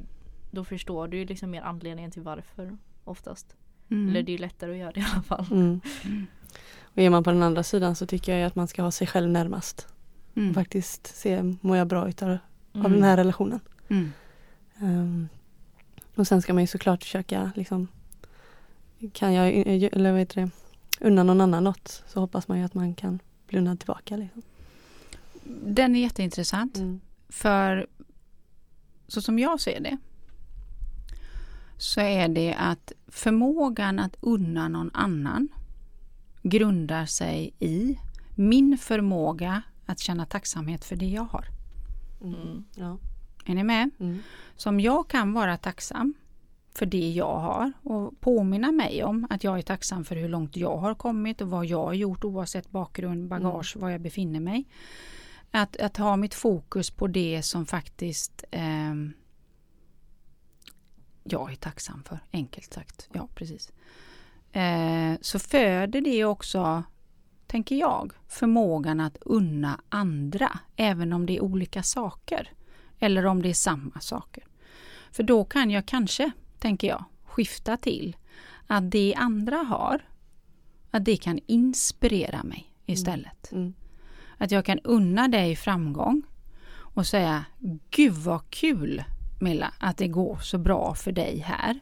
då 0.51 0.65
förstår 0.65 1.09
du 1.09 1.17
ju 1.17 1.25
liksom 1.25 1.51
mer 1.51 1.63
anledningen 1.63 2.11
till 2.11 2.23
varför 2.23 2.79
oftast. 3.05 3.57
Mm. 3.91 4.09
Eller 4.09 4.23
det 4.23 4.31
är 4.31 4.35
ju 4.35 4.39
lättare 4.39 4.71
att 4.73 4.77
göra 4.79 4.93
det 4.93 5.01
i 5.01 5.05
alla 5.13 5.23
fall. 5.23 5.47
Mm. 5.51 5.81
Och 6.83 6.99
är 6.99 7.11
man 7.11 7.25
på 7.25 7.31
den 7.31 7.43
andra 7.43 7.63
sidan 7.63 7.97
så 7.97 8.07
tycker 8.07 8.37
jag 8.37 8.47
att 8.47 8.55
man 8.55 8.69
ska 8.69 8.83
ha 8.83 8.91
sig 8.91 9.07
själv 9.07 9.29
närmast. 9.31 9.87
Mm. 10.35 10.49
Och 10.49 10.55
faktiskt 10.55 11.17
se, 11.17 11.43
mår 11.61 11.77
jag 11.77 11.87
bra 11.87 12.09
utav 12.09 12.29
av 12.31 12.39
Mm. 12.75 12.93
den 12.93 13.03
här 13.03 13.17
relationen? 13.17 13.61
Mm. 13.89 14.13
Ehm, 14.79 15.29
och 16.15 16.27
sen 16.27 16.43
ska 16.43 16.55
man 16.55 16.63
ju 16.63 16.67
såklart 16.67 17.03
försöka 17.03 17.51
liksom 17.57 17.89
Kan 19.13 19.35
jag, 19.35 19.49
eller 19.93 20.11
vad 20.11 20.21
heter 20.21 20.41
det, 20.41 20.51
unna 21.01 21.23
någon 21.23 21.41
annan 21.41 21.65
något 21.65 22.03
så 22.09 22.21
hoppas 22.21 22.49
man 22.49 22.59
ju 22.59 22.65
att 22.65 22.75
man 22.75 22.95
kan 22.95 23.19
bli 23.47 23.59
unnad 23.59 23.79
tillbaka. 23.79 24.17
Liksom. 24.17 24.43
Den 25.65 25.97
är 25.97 26.01
jätteintressant. 26.01 26.77
Mm. 26.77 27.01
För 27.29 27.87
så 29.09 29.23
som 29.23 29.39
jag 29.39 29.61
ser 29.61 29.81
det 29.81 29.97
så 31.81 32.01
är 32.01 32.29
det 32.29 32.55
att 32.55 32.93
förmågan 33.09 33.99
att 33.99 34.17
unna 34.21 34.69
någon 34.69 34.91
annan 34.95 35.49
grundar 36.43 37.07
sig 37.07 37.55
i 37.59 37.99
min 38.35 38.79
förmåga 38.79 39.63
att 39.87 39.99
känna 39.99 40.27
tacksamhet 40.27 40.85
för 40.85 40.97
det 40.97 41.09
jag 41.09 41.23
har. 41.25 41.45
Mm. 42.23 42.65
Ja. 42.75 42.99
Är 43.45 43.55
ni 43.55 43.65
med? 43.65 43.91
Mm. 44.01 44.19
Som 44.57 44.81
jag 44.81 45.09
kan 45.09 45.33
vara 45.33 45.57
tacksam 45.57 46.15
för 46.75 46.87
det 46.87 47.11
jag 47.11 47.39
har 47.39 47.73
och 47.83 48.21
påminna 48.21 48.73
mig 48.73 49.05
om 49.05 49.27
att 49.31 49.45
jag 49.45 49.59
är 49.59 49.63
tacksam 49.63 50.05
för 50.05 50.17
hur 50.17 50.29
långt 50.29 50.57
jag 50.57 50.77
har 50.77 50.95
kommit 50.95 51.41
och 51.41 51.51
vad 51.51 51.67
jag 51.67 51.85
har 51.85 51.95
gjort 51.95 52.25
oavsett 52.25 52.71
bakgrund, 52.71 53.29
bagage, 53.29 53.77
var 53.77 53.91
jag 53.91 54.01
befinner 54.01 54.41
mig. 54.41 54.65
Att, 55.51 55.77
att 55.77 55.97
ha 55.97 56.17
mitt 56.17 56.35
fokus 56.35 56.91
på 56.91 57.07
det 57.07 57.43
som 57.43 57.67
faktiskt 57.67 58.45
ehm, 58.51 59.13
jag 61.33 61.53
är 61.53 61.57
tacksam 61.57 62.03
för, 62.05 62.19
enkelt 62.33 62.73
sagt. 62.73 63.09
Ja, 63.13 63.29
precis. 63.35 63.73
Eh, 64.53 65.15
så 65.21 65.39
föder 65.39 66.01
det 66.01 66.25
också, 66.25 66.83
tänker 67.47 67.77
jag, 67.77 68.13
förmågan 68.29 69.01
att 69.01 69.17
unna 69.21 69.81
andra, 69.89 70.59
även 70.77 71.13
om 71.13 71.27
det 71.27 71.37
är 71.37 71.41
olika 71.41 71.83
saker. 71.83 72.53
Eller 72.99 73.27
om 73.27 73.43
det 73.43 73.49
är 73.49 73.55
samma 73.55 74.01
saker. 74.01 74.45
För 75.13 75.23
då 75.23 75.45
kan 75.45 75.71
jag 75.71 75.87
kanske, 75.87 76.31
tänker 76.59 76.89
jag, 76.89 77.05
skifta 77.25 77.77
till 77.77 78.17
att 78.67 78.91
det 78.91 79.15
andra 79.17 79.57
har, 79.57 80.01
att 80.91 81.05
det 81.05 81.17
kan 81.17 81.41
inspirera 81.47 82.43
mig 82.43 82.73
istället. 82.87 83.53
Mm. 83.53 83.75
Att 84.39 84.51
jag 84.51 84.65
kan 84.65 84.79
unna 84.79 85.29
dig 85.29 85.57
framgång 85.57 86.23
och 86.73 87.07
säga 87.07 87.45
Gud 87.91 88.13
vad 88.13 88.51
kul 88.51 89.05
Milla 89.41 89.73
att 89.79 89.97
det 89.97 90.09
går 90.09 90.39
så 90.39 90.59
bra 90.59 90.95
för 90.95 91.13
dig 91.13 91.39
här. 91.39 91.81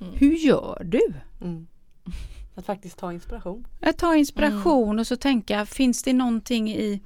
Mm. 0.00 0.12
Hur 0.14 0.32
gör 0.34 0.82
du? 0.84 1.12
Mm. 1.40 1.66
Att 2.54 2.66
faktiskt 2.66 2.98
ta 2.98 3.12
inspiration. 3.12 3.66
Jag 3.80 3.96
tar 3.96 4.14
inspiration 4.14 4.98
och 4.98 5.06
så 5.06 5.16
tänka, 5.16 5.66
finns 5.66 6.02
det 6.02 6.12
någonting 6.12 6.70
i 6.70 7.00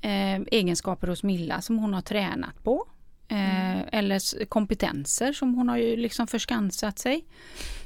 eh, 0.00 0.34
egenskaper 0.40 1.06
hos 1.08 1.22
Milla 1.22 1.60
som 1.60 1.78
hon 1.78 1.94
har 1.94 2.00
tränat 2.02 2.64
på? 2.64 2.84
Eh, 3.28 3.78
Eller 3.98 4.16
s- 4.16 4.34
kompetenser 4.48 5.32
som 5.32 5.54
hon 5.54 5.68
har 5.68 5.76
ju 5.76 5.96
liksom 5.96 6.26
förskansat 6.26 6.98
sig. 6.98 7.24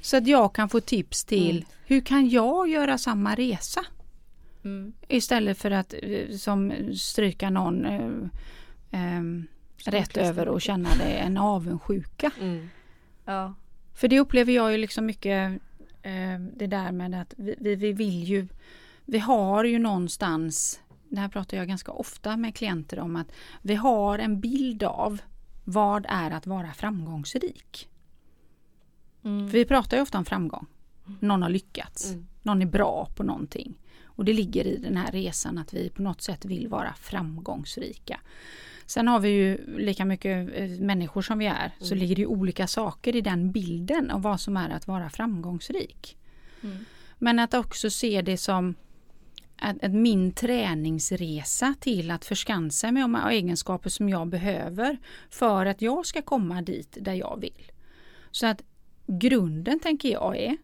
Så 0.01 0.17
att 0.17 0.27
jag 0.27 0.55
kan 0.55 0.69
få 0.69 0.81
tips 0.81 1.25
till 1.25 1.57
Mm. 1.57 1.65
hur 1.87 2.01
kan 2.01 2.29
jag 2.31 2.69
göra 2.69 2.99
samma 2.99 3.35
resa? 3.35 3.85
Mm. 4.65 4.93
Istället 5.09 5.59
för 5.59 5.71
att 5.71 5.95
eh, 6.03 6.37
som 6.37 6.73
stryka 6.97 7.51
någon 7.51 7.85
eh, 7.87 8.11
ehm, 8.91 9.47
rätt 9.85 10.17
över 10.17 10.49
och 10.49 10.63
känna 10.63 10.89
det 10.95 11.13
en 11.13 11.37
avundsjuka. 11.37 12.31
Mm. 12.41 12.69
Ja. 13.25 13.55
För 13.95 14.09
det 14.09 14.21
upplever 14.21 14.53
jag 14.53 14.73
ju 14.73 14.79
liksom 14.79 15.07
mycket 15.07 15.61
eh, 16.03 16.39
det 16.57 16.67
där 16.67 16.93
med 16.93 17.21
att 17.21 17.35
vi, 17.37 17.55
vi, 17.59 17.75
vi 17.75 17.93
vill 17.93 18.25
ju 18.25 18.49
Vi 19.05 19.19
har 19.19 19.65
ju 19.65 19.79
någonstans 19.79 20.81
Det 21.09 21.21
här 21.21 21.29
pratar 21.29 21.57
jag 21.57 21.69
ganska 21.69 21.93
ofta 21.93 22.37
med 22.37 22.55
klienter 22.55 22.99
om 22.99 23.17
att 23.17 23.33
vi 23.63 23.75
har 23.75 24.19
en 24.19 24.41
bild 24.41 24.83
av 24.83 25.21
vad 25.65 26.07
är 26.09 26.31
att 26.31 26.47
vara 26.47 26.73
framgångsrik. 26.73 27.89
Mm. 29.25 29.51
För 29.51 29.59
vi 29.59 29.65
pratar 29.65 29.97
ju 29.97 30.03
ofta 30.03 30.19
om 30.19 30.25
framgång. 30.25 30.67
Någon 31.21 31.43
har 31.43 31.51
lyckats. 31.51 32.11
Mm. 32.11 32.27
Någon 32.43 32.63
är 32.63 32.67
bra 32.67 33.09
på 33.17 33.23
någonting. 33.23 33.79
Och 34.05 34.25
det 34.25 34.33
ligger 34.33 34.67
i 34.67 34.77
den 34.77 34.97
här 34.97 35.13
resan 35.13 35.59
att 35.59 35.75
vi 35.75 35.91
på 35.91 36.03
något 36.03 36.23
sätt 36.23 36.45
vill 36.45 36.69
vara 36.69 36.95
framgångsrika. 36.95 38.21
Sen 38.93 39.09
har 39.09 39.21
vi 39.21 39.29
ju 39.29 39.79
lika 39.79 40.05
mycket 40.05 40.49
eh, 40.55 40.69
människor 40.69 41.23
som 41.23 41.39
vi 41.39 41.47
är 41.47 41.71
så 41.79 41.95
ligger 41.95 42.17
det 42.17 42.27
olika 42.27 42.67
saker 42.67 43.17
i 43.17 43.21
den 43.21 43.53
bilden 43.53 44.11
av 44.11 44.23
vad 44.23 44.41
som 44.41 44.57
är 44.57 44.71
att 44.71 44.87
vara 44.87 45.11
framgångsrik. 45.11 46.17
Mm. 46.63 46.85
Men 47.19 47.39
att 47.39 47.55
också 47.55 47.91
se 47.91 48.23
det 48.23 48.37
som 48.37 48.75
att, 49.57 49.85
att 49.85 49.93
min 49.93 50.33
träningsresa 50.33 51.75
till 51.81 52.11
att 52.11 52.25
förskansa 52.25 52.93
mig 52.93 53.05
om 53.05 53.15
egenskaper 53.15 53.91
som 53.91 54.09
jag 54.09 54.29
behöver 54.29 54.97
för 55.31 55.67
att 55.67 55.83
jag 55.83 56.07
ska 56.07 56.23
komma 56.23 56.63
dit 56.63 56.99
där 57.01 57.15
jag 57.15 57.41
vill. 57.41 57.73
Så 58.31 58.47
att 58.47 58.63
grunden 59.07 59.81
tänker 59.81 60.09
jag 60.09 60.37
är, 60.37 60.57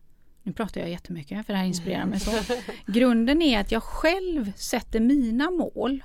nu 0.43 0.53
pratar 0.53 0.81
jag 0.81 0.91
jättemycket 0.91 1.47
för 1.47 1.53
det 1.53 1.59
här 1.59 1.67
inspirerar 1.67 2.07
mig 2.07 2.21
så. 2.21 2.31
Grunden 2.87 3.43
är 3.43 3.61
att 3.61 3.73
jag 3.73 3.83
själv 3.83 4.53
sätter 4.57 5.01
mina 5.01 5.51
mål, 5.51 6.05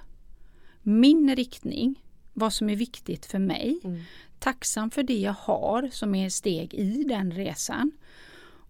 min 0.82 1.36
riktning, 1.36 2.03
vad 2.34 2.54
som 2.54 2.70
är 2.70 2.76
viktigt 2.76 3.26
för 3.26 3.40
mig. 3.40 3.80
Mm. 3.84 4.02
Tacksam 4.40 4.92
för 4.92 5.04
det 5.04 5.18
jag 5.20 5.36
har 5.40 5.90
som 5.92 6.16
är 6.16 6.30
steg 6.30 6.74
i 6.74 7.04
den 7.04 7.32
resan. 7.32 7.92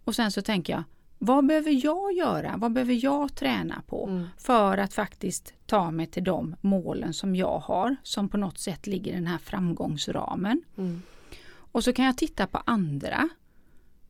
Och 0.03 0.15
sen 0.15 0.31
så 0.31 0.41
tänker 0.41 0.73
jag, 0.73 0.83
vad 1.19 1.45
behöver 1.45 1.85
jag 1.85 2.13
göra? 2.13 2.57
Vad 2.57 2.73
behöver 2.73 3.03
jag 3.03 3.35
träna 3.35 3.81
på 3.87 4.07
Mm. 4.07 4.27
för 4.37 4.77
att 4.77 4.93
faktiskt 4.93 5.53
ta 5.65 5.91
mig 5.91 6.07
till 6.07 6.23
de 6.23 6.55
målen 6.61 7.13
som 7.13 7.35
jag 7.35 7.59
har 7.59 7.95
som 8.03 8.29
på 8.29 8.37
något 8.37 8.57
sätt 8.57 8.87
ligger 8.87 9.11
i 9.11 9.15
den 9.15 9.27
här 9.27 9.37
framgångsramen. 9.37 10.63
Mm. 10.77 11.01
Och 11.45 11.83
så 11.83 11.93
kan 11.93 12.05
jag 12.05 12.17
titta 12.17 12.47
på 12.47 12.57
andra 12.65 13.29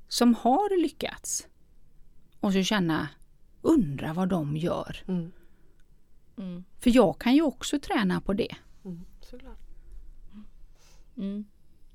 som 0.08 0.34
har 0.36 0.82
lyckats 0.82 1.48
och 2.40 2.54
så 2.54 2.64
känna, 2.64 3.08
undra 3.62 4.14
vad 4.14 4.30
de 4.30 4.58
gör. 4.58 5.04
Mm. 5.08 5.32
Mm. 6.38 6.64
För 6.80 6.90
jag 6.96 7.20
kan 7.20 7.36
ju 7.36 7.42
också 7.42 7.80
träna 7.80 8.22
på 8.22 8.34
det. 8.34 8.56
Mm. 9.34 9.40
Såklart. 9.42 9.58
Mm. 11.18 11.46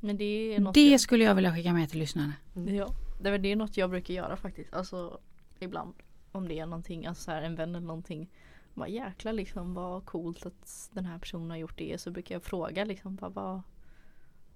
Men 0.01 0.17
det 0.17 0.25
är 0.25 0.61
något 0.61 0.75
Det 0.75 0.91
jag, 0.91 1.01
skulle 1.01 1.25
jag 1.25 1.35
vilja 1.35 1.55
skicka 1.55 1.73
med 1.73 1.91
till 1.91 1.99
lyssnarna. 1.99 2.33
ja, 2.55 2.89
det 3.23 3.29
är- 3.29 3.39
det 3.39 3.49
är 3.53 3.57
något 3.57 3.77
jag 3.77 3.91
brukar 3.91 4.15
göra 4.15 4.37
faktiskt. 4.37 4.75
Alltså 4.75 5.21
ibland. 5.59 5.95
Om 6.33 6.49
det 6.49 6.59
är 6.59 6.67
någonting, 6.67 7.07
alltså 7.07 7.23
så 7.23 7.31
här, 7.31 7.43
en 7.43 7.55
vän 7.57 7.75
eller 7.75 7.87
någonting. 7.87 8.29
Bara 8.75 8.89
jäklar 8.89 9.33
liksom 9.33 9.75
vad 9.75 10.05
coolt 10.05 10.47
att 10.47 10.91
den 10.93 11.05
här 11.05 11.19
personen 11.19 11.51
har 11.51 11.57
gjort 11.57 11.79
det. 11.79 12.01
Så 12.01 12.11
brukar 12.11 12.35
jag 12.35 12.43
fråga 12.43 12.85
liksom 12.85 13.17
bara, 13.17 13.31
vad, 13.31 13.63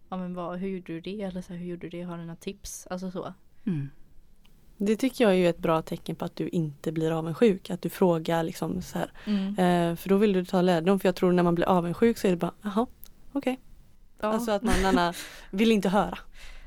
ja, 0.09 0.16
men 0.16 0.35
vad, 0.35 0.59
hur 0.59 0.68
gjorde 0.68 0.93
du 0.93 1.01
det? 1.01 1.22
Eller 1.22 1.43
så 1.43 1.53
här, 1.53 1.61
hur 1.61 1.66
gjorde 1.66 1.89
du 1.89 1.99
det? 1.99 2.03
Har 2.03 2.16
du 2.18 2.22
några 2.24 2.37
tips? 2.37 2.87
Alltså 2.87 3.11
så. 3.11 3.35
Mm. 3.64 3.89
Det 4.76 4.96
tycker 4.96 5.24
jag 5.24 5.32
är 5.32 5.36
ju 5.36 5.48
ett 5.48 5.58
bra 5.58 5.82
tecken 5.82 6.16
på 6.16 6.24
att 6.24 6.36
du 6.36 6.48
inte 6.48 6.92
blir 6.92 7.10
avundsjuk. 7.18 7.70
Att 7.70 7.82
du 7.82 7.88
frågar 7.90 8.42
liksom 8.42 8.82
så 8.82 8.98
här. 8.98 9.12
Eh, 9.48 9.96
för 9.96 10.08
då 10.08 10.16
vill 10.16 10.32
du 10.32 10.44
ta 10.44 10.60
lärdom. 10.62 11.00
För 11.00 11.08
jag 11.08 11.16
tror 11.16 11.32
när 11.32 11.42
man 11.42 11.54
blir 11.54 11.66
avundsjuk 11.66 12.18
så 12.18 12.26
är 12.26 12.30
det 12.30 12.36
bara, 12.36 12.54
jaha, 12.62 12.86
okej. 13.32 13.60
Ja. 14.20 14.28
Alltså 14.28 14.50
att 14.50 14.62
man 14.62 14.80
gärna 14.82 15.14
vill 15.50 15.72
inte 15.72 15.88
höra. 15.88 16.18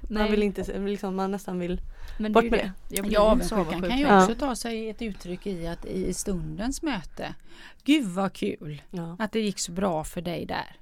Man 0.09 0.21
Nej, 0.21 0.31
vill 0.31 0.43
inte, 0.43 0.79
liksom, 0.79 1.15
man 1.15 1.31
nästan 1.31 1.59
vill 1.59 1.81
men 2.19 2.31
bort 2.33 2.43
med 2.43 2.71
Jag 2.89 3.05
blir 3.05 3.13
Ja, 3.13 3.21
avundsjukan 3.21 3.81
kan 3.81 3.97
ju 3.97 4.05
Ja. 4.05 4.21
också 4.23 4.35
ta 4.35 4.55
sig 4.55 4.89
ett 4.89 5.01
uttryck 5.01 5.47
i 5.47 5.67
att 5.67 5.85
i 5.85 6.13
stundens 6.13 6.81
möte, 6.81 7.35
Gud 7.83 8.05
vad 8.05 8.33
kul 8.33 8.81
ja. 8.91 9.15
att 9.19 9.31
det 9.31 9.39
gick 9.39 9.59
så 9.59 9.71
bra 9.71 10.03
för 10.03 10.21
dig 10.21 10.45
där. 10.45 10.75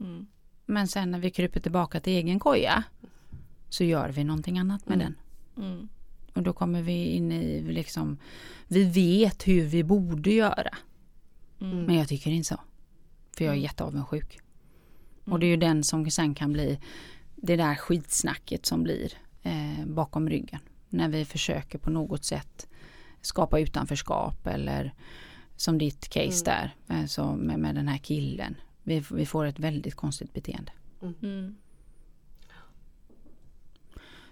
Mm. 0.00 0.26
Men 0.66 0.88
sen 0.88 1.10
när 1.10 1.18
vi 1.18 1.30
kryper 1.30 1.60
tillbaka 1.60 2.00
till 2.00 2.12
egen 2.12 2.38
koja 2.38 2.82
så 3.68 3.84
gör 3.84 4.08
vi 4.08 4.24
någonting 4.24 4.58
annat 4.58 4.88
med 4.88 5.00
Mm. 5.00 5.14
den. 5.54 5.64
Mm. 5.64 5.88
Och 6.34 6.42
då 6.42 6.52
kommer 6.52 6.82
vi 6.82 7.04
in 7.04 7.32
i 7.32 7.62
liksom, 7.62 8.18
vi 8.68 8.84
vet 8.84 9.48
hur 9.48 9.66
vi 9.66 9.84
borde 9.84 10.30
göra. 10.30 10.76
Mm. 11.60 11.82
Men 11.82 11.94
jag 11.96 12.08
tycker 12.08 12.30
inte 12.30 12.48
så. 12.48 12.60
För 13.36 13.44
jag 13.44 13.52
är 13.52 13.56
Mm. 13.56 13.62
jätteavundsjuk. 13.62 14.38
Och 15.24 15.38
det 15.40 15.46
är 15.46 15.48
ju 15.48 15.56
den 15.56 15.84
som 15.84 16.10
sen 16.10 16.34
kan 16.34 16.52
bli 16.52 16.80
det 17.36 17.56
där 17.56 17.74
skitsnacket 17.74 18.66
som 18.66 18.82
blir 18.82 19.12
eh, 19.42 19.86
bakom 19.86 20.28
ryggen. 20.28 20.60
När 20.88 21.08
vi 21.08 21.24
försöker 21.24 21.78
på 21.78 21.90
något 21.90 22.24
sätt 22.24 22.68
skapa 23.20 23.58
utanförskap 23.60 24.46
eller 24.46 24.94
som 25.56 25.78
ditt 25.78 26.08
case 26.08 26.44
där 26.44 26.74
eh, 26.88 27.06
så 27.06 27.32
med, 27.32 27.58
med 27.58 27.74
den 27.74 27.88
här 27.88 27.98
killen. 27.98 28.56
Vi, 28.82 29.04
vi 29.10 29.26
får 29.26 29.44
ett 29.44 29.58
väldigt 29.58 29.94
konstigt 29.94 30.32
beteende. 30.32 30.72
Mm. 31.22 31.56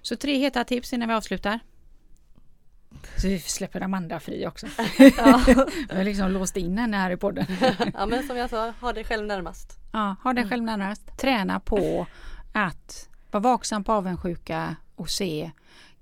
Så 0.02 0.16
tre 0.16 0.38
heta 0.38 0.64
tips 0.64 0.92
innan 0.92 1.08
vi 1.08 1.14
avslutar. 1.14 1.60
Så 3.16 3.28
vi 3.28 3.38
släpper 3.38 3.80
Amanda 3.80 4.20
fri 4.20 4.46
också. 4.46 4.66
Ja. 4.98 5.42
Vi 5.88 5.96
har 5.96 6.04
liksom 6.04 6.30
låst 6.30 6.56
in 6.56 6.78
henne 6.78 6.96
här 6.96 7.10
i 7.10 7.16
podden. 7.16 7.46
ja 7.94 8.06
men 8.06 8.26
som 8.26 8.36
jag 8.36 8.50
sa, 8.50 8.72
ha 8.80 8.92
dig 8.92 9.04
själv 9.04 9.26
närmast. 9.26 9.78
Ja, 9.92 10.16
ha 10.22 10.32
dig 10.32 10.48
själv 10.48 10.64
närmast. 10.64 11.18
Träna 11.18 11.60
på 11.60 12.06
att 12.52 13.08
vara 13.30 13.42
vaksam 13.42 13.84
på 13.84 13.92
avundsjuka 13.92 14.76
och 14.96 15.10
se 15.10 15.50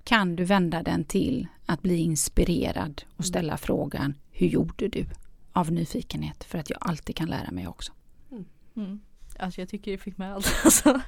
kan 0.03 0.35
du 0.35 0.43
vända 0.43 0.83
den 0.83 1.03
till 1.03 1.47
att 1.65 1.81
bli 1.81 1.97
inspirerad 1.97 3.03
och 3.17 3.25
ställa 3.25 3.57
frågan 3.57 4.13
hur 4.31 4.47
gjorde 4.47 4.87
du? 4.87 5.05
Av 5.53 5.71
nyfikenhet 5.71 6.43
för 6.43 6.57
att 6.57 6.69
jag 6.69 6.79
alltid 6.81 7.15
kan 7.15 7.29
lära 7.29 7.51
mig 7.51 7.67
också. 7.67 7.91
Mm. 8.75 8.99
Alltså 9.39 9.61
jag 9.61 9.69
tycker 9.69 9.91
det 9.91 9.97
fick 9.97 10.17
med 10.17 10.33
allt. 10.33 10.55
Alltså. 10.65 11.01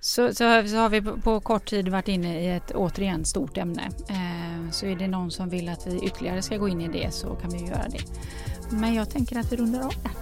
Så, 0.00 0.28
så, 0.34 0.68
så 0.68 0.76
har 0.76 0.88
vi 0.88 1.02
på, 1.02 1.16
på 1.20 1.40
kort 1.40 1.66
tid 1.70 1.88
varit 1.88 2.08
inne 2.08 2.40
i 2.40 2.50
ett 2.50 2.70
återigen 2.74 3.24
stort 3.24 3.56
ämne. 3.58 3.82
Eh, 4.08 4.70
så 4.70 4.86
är 4.86 4.96
det 4.96 5.08
någon 5.08 5.30
som 5.30 5.48
vill 5.48 5.68
att 5.68 5.86
vi 5.86 5.98
ytterligare 6.06 6.42
ska 6.42 6.56
gå 6.56 6.68
in 6.68 6.80
i 6.80 6.88
det 6.88 7.14
så 7.14 7.34
kan 7.34 7.50
vi 7.50 7.58
göra 7.58 7.88
det. 7.88 8.00
Men 8.70 8.94
jag 8.94 9.10
tänker 9.10 9.38
att 9.38 9.52
vi 9.52 9.56
rundar 9.56 9.80
av 9.80 9.92
där. 10.02 10.12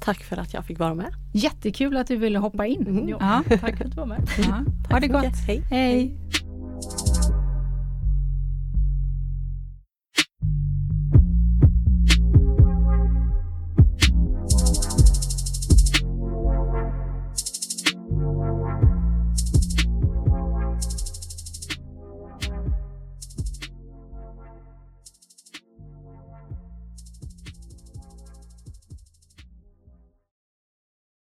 Tack 0.00 0.24
för 0.24 0.36
att 0.36 0.54
jag 0.54 0.64
fick 0.66 0.78
vara 0.78 0.94
med. 0.94 1.14
Jättekul 1.32 1.96
att 1.96 2.06
du 2.06 2.16
ville 2.16 2.38
hoppa 2.38 2.66
in. 2.66 2.86
Mm. 2.86 3.08
Ja. 3.08 3.42
Tack 3.48 3.76
för 3.76 3.84
att 3.84 3.90
du 3.90 3.96
var 3.96 4.06
med. 4.06 4.28
ja. 4.38 4.64
Ha 4.90 5.00
det 5.00 5.08
gott. 5.08 5.36
Hej. 5.46 5.62
Hej. 5.70 6.16